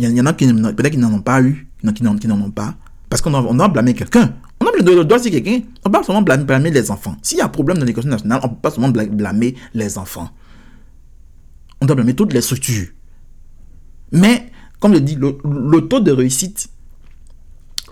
[0.01, 2.27] il y, en a qui peut-être n'en ont pas eu, il y en a qui
[2.27, 2.75] n'en ont pas.
[3.09, 4.35] Parce qu'on doit, blâmer quelqu'un.
[4.59, 5.51] On doit, doit quelqu'un.
[5.53, 7.17] On ne peut pas seulement blâmer, les enfants.
[7.23, 9.99] S'il y a un problème dans l'éducation nationale, on ne peut pas seulement blâmer les
[9.99, 10.31] enfants.
[11.81, 12.89] On doit blâmer toutes les structures.
[14.13, 14.51] Mais,
[14.81, 16.69] comme je dis, le, taux de réussite,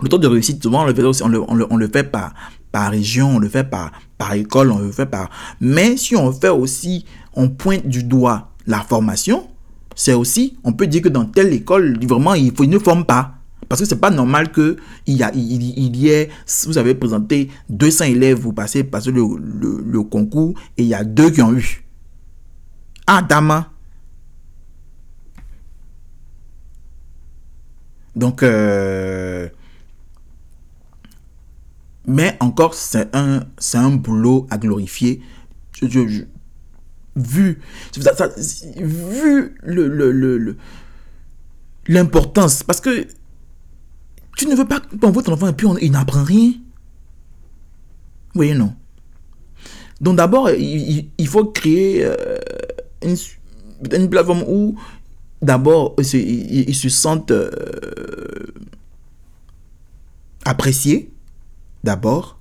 [0.01, 1.41] le taux de réussite, souvent on le fait, aussi, on le,
[1.77, 2.33] le, fait par,
[2.71, 5.29] par région, on le fait par, par école, on le fait par...
[5.61, 9.47] Mais si on fait aussi, on pointe du doigt la formation,
[9.95, 13.37] c'est aussi, on peut dire que dans telle école, vraiment, il faut ne forme pas.
[13.69, 14.77] Parce que c'est pas normal que
[15.07, 16.29] il y, il, y ait,
[16.65, 21.03] vous avez présenté 200 élèves, vous passez, passez le, le, concours et il y a
[21.03, 21.83] deux qui ont eu.
[23.07, 23.71] Ah, dama.
[28.17, 29.47] Donc, euh,
[32.07, 33.43] mais encore, c'est un,
[33.75, 35.21] un boulot à glorifier.
[35.79, 36.23] je,
[37.15, 37.61] vu,
[39.61, 40.55] le,
[41.87, 42.63] l'importance.
[42.63, 43.05] Parce que
[44.35, 46.53] tu ne veux pas voit ton enfant et puis on, il n'apprend rien.
[48.33, 48.73] Oui, non.
[50.01, 52.39] Donc d'abord, il, il, faut créer euh,
[53.03, 53.15] une,
[53.93, 54.75] une, plateforme où
[55.41, 57.49] d'abord ils, se sentent euh,
[60.45, 61.11] appréciés,
[61.83, 62.39] d'abord.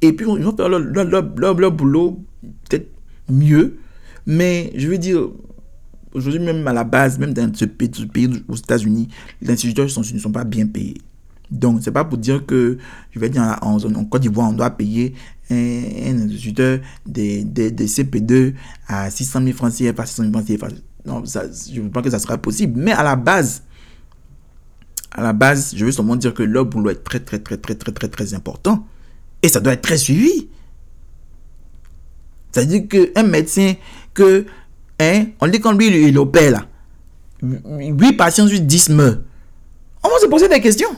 [0.00, 2.22] Et puis ils vont faire leur, leur, leur boulot
[2.68, 2.88] peut-être
[3.28, 3.78] mieux.
[4.26, 5.28] Mais je veux dire,
[6.14, 7.90] aujourd'hui même à la base, même dans ce pays,
[8.48, 9.08] aux États-Unis,
[9.40, 10.98] les instituteurs ne sont pas bien payés.
[11.50, 12.78] Donc, c'est pas pour dire que,
[13.10, 15.14] je vais dire, en, en Côte d'Ivoire, on doit payer
[15.50, 18.54] un, instituteur des, des, CP2
[18.88, 20.68] à 600 000 francs CFA, 600 000 francs CFA.
[21.04, 22.80] Non, ça, je pas que ça sera possible.
[22.80, 23.62] Mais à la base,
[25.10, 27.74] à la base, je veux seulement dire que leur boulot est très, très, très, très,
[27.74, 28.86] très, très, très important.
[29.42, 30.48] Et ça doit être très suivi.
[32.50, 33.74] C'est-à-dire qu'un médecin,
[34.14, 34.46] que,
[35.00, 36.66] hein, on dit quand lui, il opère là,
[37.42, 39.18] 8 patients sur 10 meurent.
[40.04, 40.90] On va se poser des questions.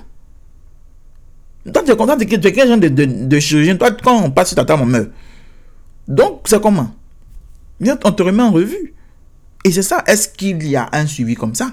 [1.73, 3.77] Toi, tu es content, tu es quel genre de, de, de, chirurgien?
[3.77, 5.09] Toi, quand on passe sur ta table, on meurt.
[6.07, 6.95] Donc, c'est comment?
[7.81, 8.95] On te remet en revue.
[9.65, 10.05] Et c'est ça.
[10.07, 11.73] Est-ce qu'il y a un suivi comme ça?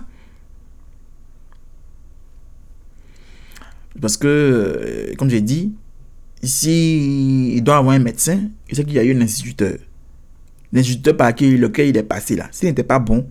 [3.99, 5.73] Parce que, euh, comme j'ai dit,
[6.41, 8.39] ici, il doit avoir un médecin.
[8.69, 9.77] Il sait qu'il y a eu un instituteur.
[10.71, 13.27] L'instituteur par lequel il est passé là, s'il n'était pas bon,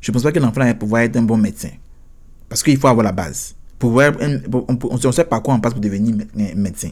[0.00, 1.70] je ne pense pas que l'enfant va pouvoir être un bon médecin.
[2.50, 3.56] Parce qu'il faut avoir la base.
[3.82, 6.14] On ne sait pas quoi on passe pour devenir
[6.54, 6.90] médecin.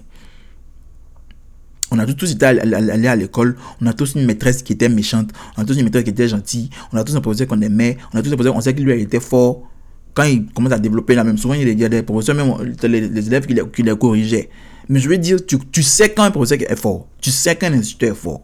[1.91, 5.31] On a tous été allés à l'école, on a tous une maîtresse qui était méchante,
[5.57, 7.97] on a tous une maîtresse qui était gentille, on a tous un professeur qu'on aimait,
[8.13, 9.63] on a tous un professeur, on sait qu'il lui était fort.
[10.13, 13.27] Quand il commence à développer la même, souvent il y a des professeurs, même les,
[13.29, 14.51] élèves qui les, qui les, corrigeaient.
[14.89, 17.69] Mais je veux dire, tu, tu sais quand un professeur est fort, tu sais quand
[17.69, 18.43] un instituteur est fort.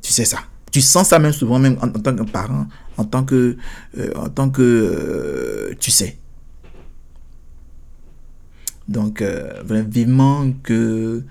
[0.00, 0.38] Tu sais ça.
[0.70, 2.66] Tu sens ça même souvent, même en, tant que parent,
[2.96, 3.56] en tant que,
[3.98, 6.16] euh, en tant que euh, tu sais.
[8.88, 11.22] Donc, euh, vivement que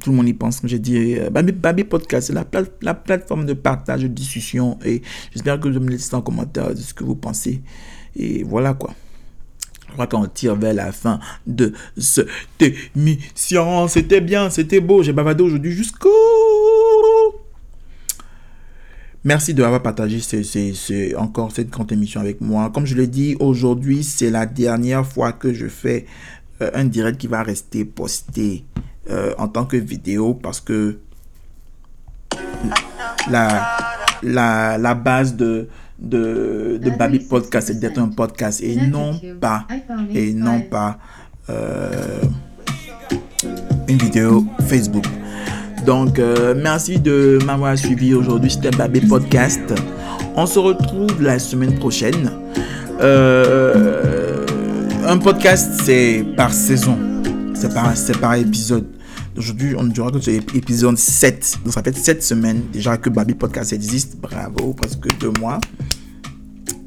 [0.00, 0.60] tout le monde y pense.
[0.60, 2.44] Comme j'ai dit, Baby, Podcast, c'est la,
[2.82, 4.78] la, plateforme de partage, de discussion.
[4.84, 5.02] Et
[5.32, 7.62] j'espère que vous me laissez en commentaire ce que vous pensez.
[8.16, 8.94] Et voilà quoi.
[9.88, 12.28] Je crois qu'on tire vers la fin de cette
[12.94, 13.88] émission.
[13.88, 15.02] C'était bien, c'était beau.
[15.02, 16.10] J'ai bavardé aujourd'hui jusqu'au
[19.24, 20.20] Merci de partagé
[21.16, 22.70] encore cette grande émission avec moi.
[22.70, 26.06] Comme je l'ai dit, aujourd'hui, c'est la dernière fois que je fais
[26.62, 28.64] euh, un direct qui va rester posté
[29.10, 30.98] euh, en tant que vidéo parce que
[33.30, 33.76] la,
[34.22, 35.68] la, la base de,
[35.98, 39.66] de, de Baby Podcast, c'est d'être un podcast et non pas,
[40.14, 40.98] et non pas
[41.50, 42.22] euh,
[43.88, 45.04] une vidéo Facebook.
[45.86, 48.50] Donc, euh, merci de m'avoir suivi aujourd'hui.
[48.50, 49.62] C'était Babé Podcast.
[50.36, 52.30] On se retrouve la semaine prochaine.
[53.00, 54.37] Euh,
[55.08, 56.98] un podcast, c'est par saison.
[57.54, 58.86] C'est par, par épisode.
[59.36, 61.60] Aujourd'hui, on dira que c'est épisode 7.
[61.64, 64.18] Donc, ça fait 7 semaines déjà que Baby Podcast existe.
[64.20, 65.60] Bravo, presque deux mois.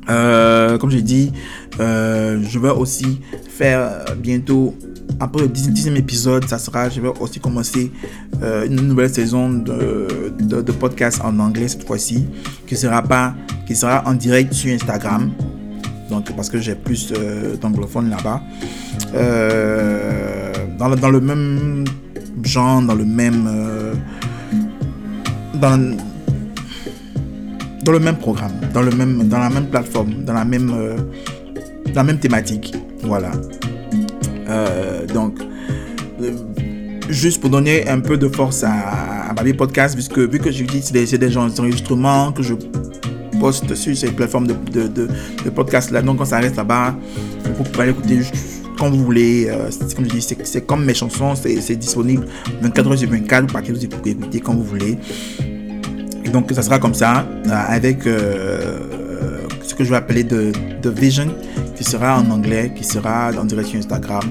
[0.10, 1.31] Euh, comme j'ai dit,
[1.80, 4.76] je vais aussi faire bientôt
[5.19, 7.91] après le dixième épisode, ça sera, je vais aussi commencer
[8.41, 12.26] euh, une nouvelle saison de, de, podcast en anglais cette fois-ci,
[12.65, 12.76] qui
[13.68, 15.31] qui sera en direct sur Instagram.
[16.12, 18.42] Donc parce que j'ai plus euh, d'anglophones là-bas.
[19.16, 21.86] Euh, dans, le, même
[22.44, 23.50] genre, dans le même
[25.56, 25.96] dans,
[27.84, 31.96] dans le même programme, dans le même dans la même plateforme, dans la même dans
[31.96, 32.76] la même thématique.
[33.04, 33.32] Voilà.
[34.52, 35.40] Euh, donc,
[36.22, 36.32] euh,
[37.10, 40.92] juste pour donner un peu de force à, à Baby Podcast, puisque vu que c'est
[40.92, 42.54] des, des enregistrements que je
[43.51, 46.01] sur ces plateformes de, de, podcast là.
[46.01, 46.95] Donc quand ça reste là-bas,
[47.57, 48.19] vous pouvez l'écouter
[48.77, 49.47] quand vous voulez.
[49.49, 52.27] Euh, comme je dis, c'est comme mes chansons, c'est disponible
[52.61, 53.51] 24 h sur 24.
[53.51, 54.97] Vous pouvez écouter quand vous voulez.
[56.23, 60.51] Et donc ça sera comme ça, avec ce que je vais appeler de,
[60.81, 61.27] de vision
[61.81, 64.22] qui sera en anglais, qui sera en direction Instagram.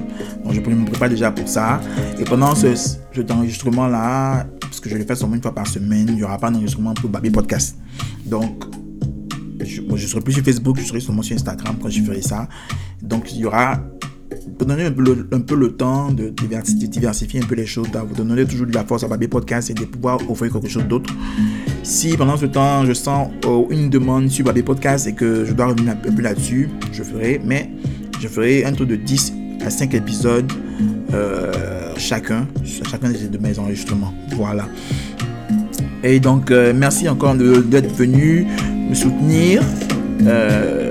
[0.44, 1.80] Donc je me prépare déjà pour ça.
[2.18, 2.68] Et pendant ce
[3.12, 6.22] jeu d'enregistrement là, parce que je le fais seulement une fois par semaine, il n'y
[6.22, 7.76] aura pas d'enregistrement pour Baby Podcast.
[8.24, 8.64] Donc
[9.70, 12.48] je, serai plus sur Facebook, je serai seulement sur Instagram quand je ferai ça.
[13.02, 13.80] Donc il y aura
[14.58, 18.66] pour donner un peu, le, temps de diversifier, un peu les choses, vous donner toujours
[18.66, 21.12] de la force à Baby Podcast et de pouvoir offrir quelque chose d'autre.
[21.82, 25.52] Si pendant ce temps je sens oh, une demande sur Baby Podcast et que je
[25.52, 27.70] dois revenir un peu là-dessus, je ferai, mais
[28.20, 29.32] je ferai un tour de 10
[29.64, 30.50] à 5 épisodes
[31.12, 34.14] euh, chacun, chacun de mes enregistrements.
[34.36, 34.68] Voilà.
[36.02, 38.46] Et donc, euh, merci encore d'être venu
[38.90, 39.62] me soutenir.
[40.26, 40.90] Euh,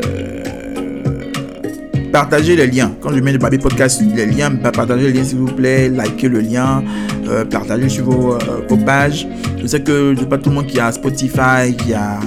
[2.12, 2.92] partagez les liens.
[3.02, 5.90] Quand je mets le Baby Podcast, les liens, bah, partagez les liens s'il vous plaît,
[5.90, 6.84] likez le lien,
[7.28, 9.28] euh, partagez sur vos, euh, vos, pages.
[9.62, 12.20] Je sais que je sais pas tout le monde qui a Spotify, qui a,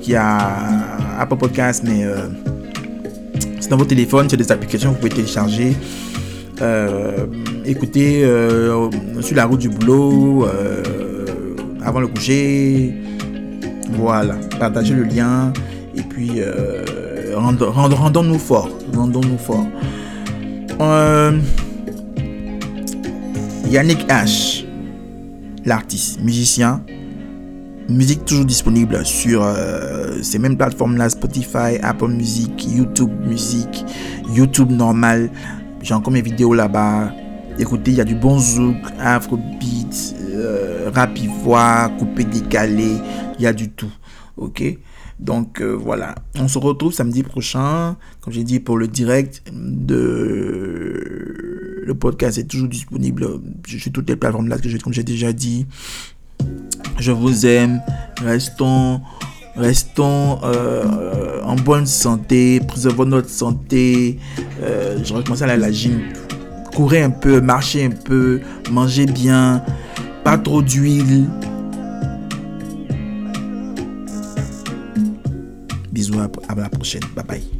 [0.00, 0.38] qui a
[1.18, 2.26] Apple Podcast, mais euh,
[3.60, 5.76] c'est dans vos téléphones, c'est des applications que vous pouvez télécharger.
[7.64, 8.26] écoutez
[9.20, 10.46] sur la route du boulot,
[11.84, 13.07] avant le coucher.
[13.90, 15.52] Voilà, partagez le lien
[15.96, 16.40] et puis
[17.34, 18.68] rendons-nous forts.
[18.94, 19.66] Rendons-nous forts.
[20.80, 21.38] Euh,
[23.68, 24.64] Yannick H,
[25.64, 26.82] l'artiste, musicien,
[27.88, 33.84] musique toujours disponible sur euh, ces mêmes plateformes-là, Spotify, Apple Music, YouTube Music,
[34.34, 35.30] YouTube normal.
[35.82, 37.10] J'ai encore mes vidéos là-bas.
[37.58, 41.18] Écoutez, il y a du bon zouk, afrobeat, euh, rap
[41.98, 42.92] coupé décalé,
[43.38, 43.90] il y a du tout.
[44.36, 44.62] Ok?
[45.18, 51.08] Donc voilà, on se retrouve samedi prochain, comme j'ai dit, pour le direct de...
[51.84, 53.26] Le podcast est toujours disponible
[53.66, 55.66] sur toutes les plateformes là, comme j'ai déjà dit.
[56.98, 57.80] Je vous aime.
[58.22, 59.00] Restons,
[59.56, 62.60] restons euh, en bonne santé.
[62.60, 64.18] Préservons notre santé.
[64.62, 66.00] Euh, je recommence à la gym.
[66.74, 68.40] Courez un peu, marchez un peu,
[68.70, 69.62] mangez bien.
[70.24, 71.26] Pas trop d'huile.
[75.92, 77.02] Bisous, à la prochaine.
[77.16, 77.57] Bye bye.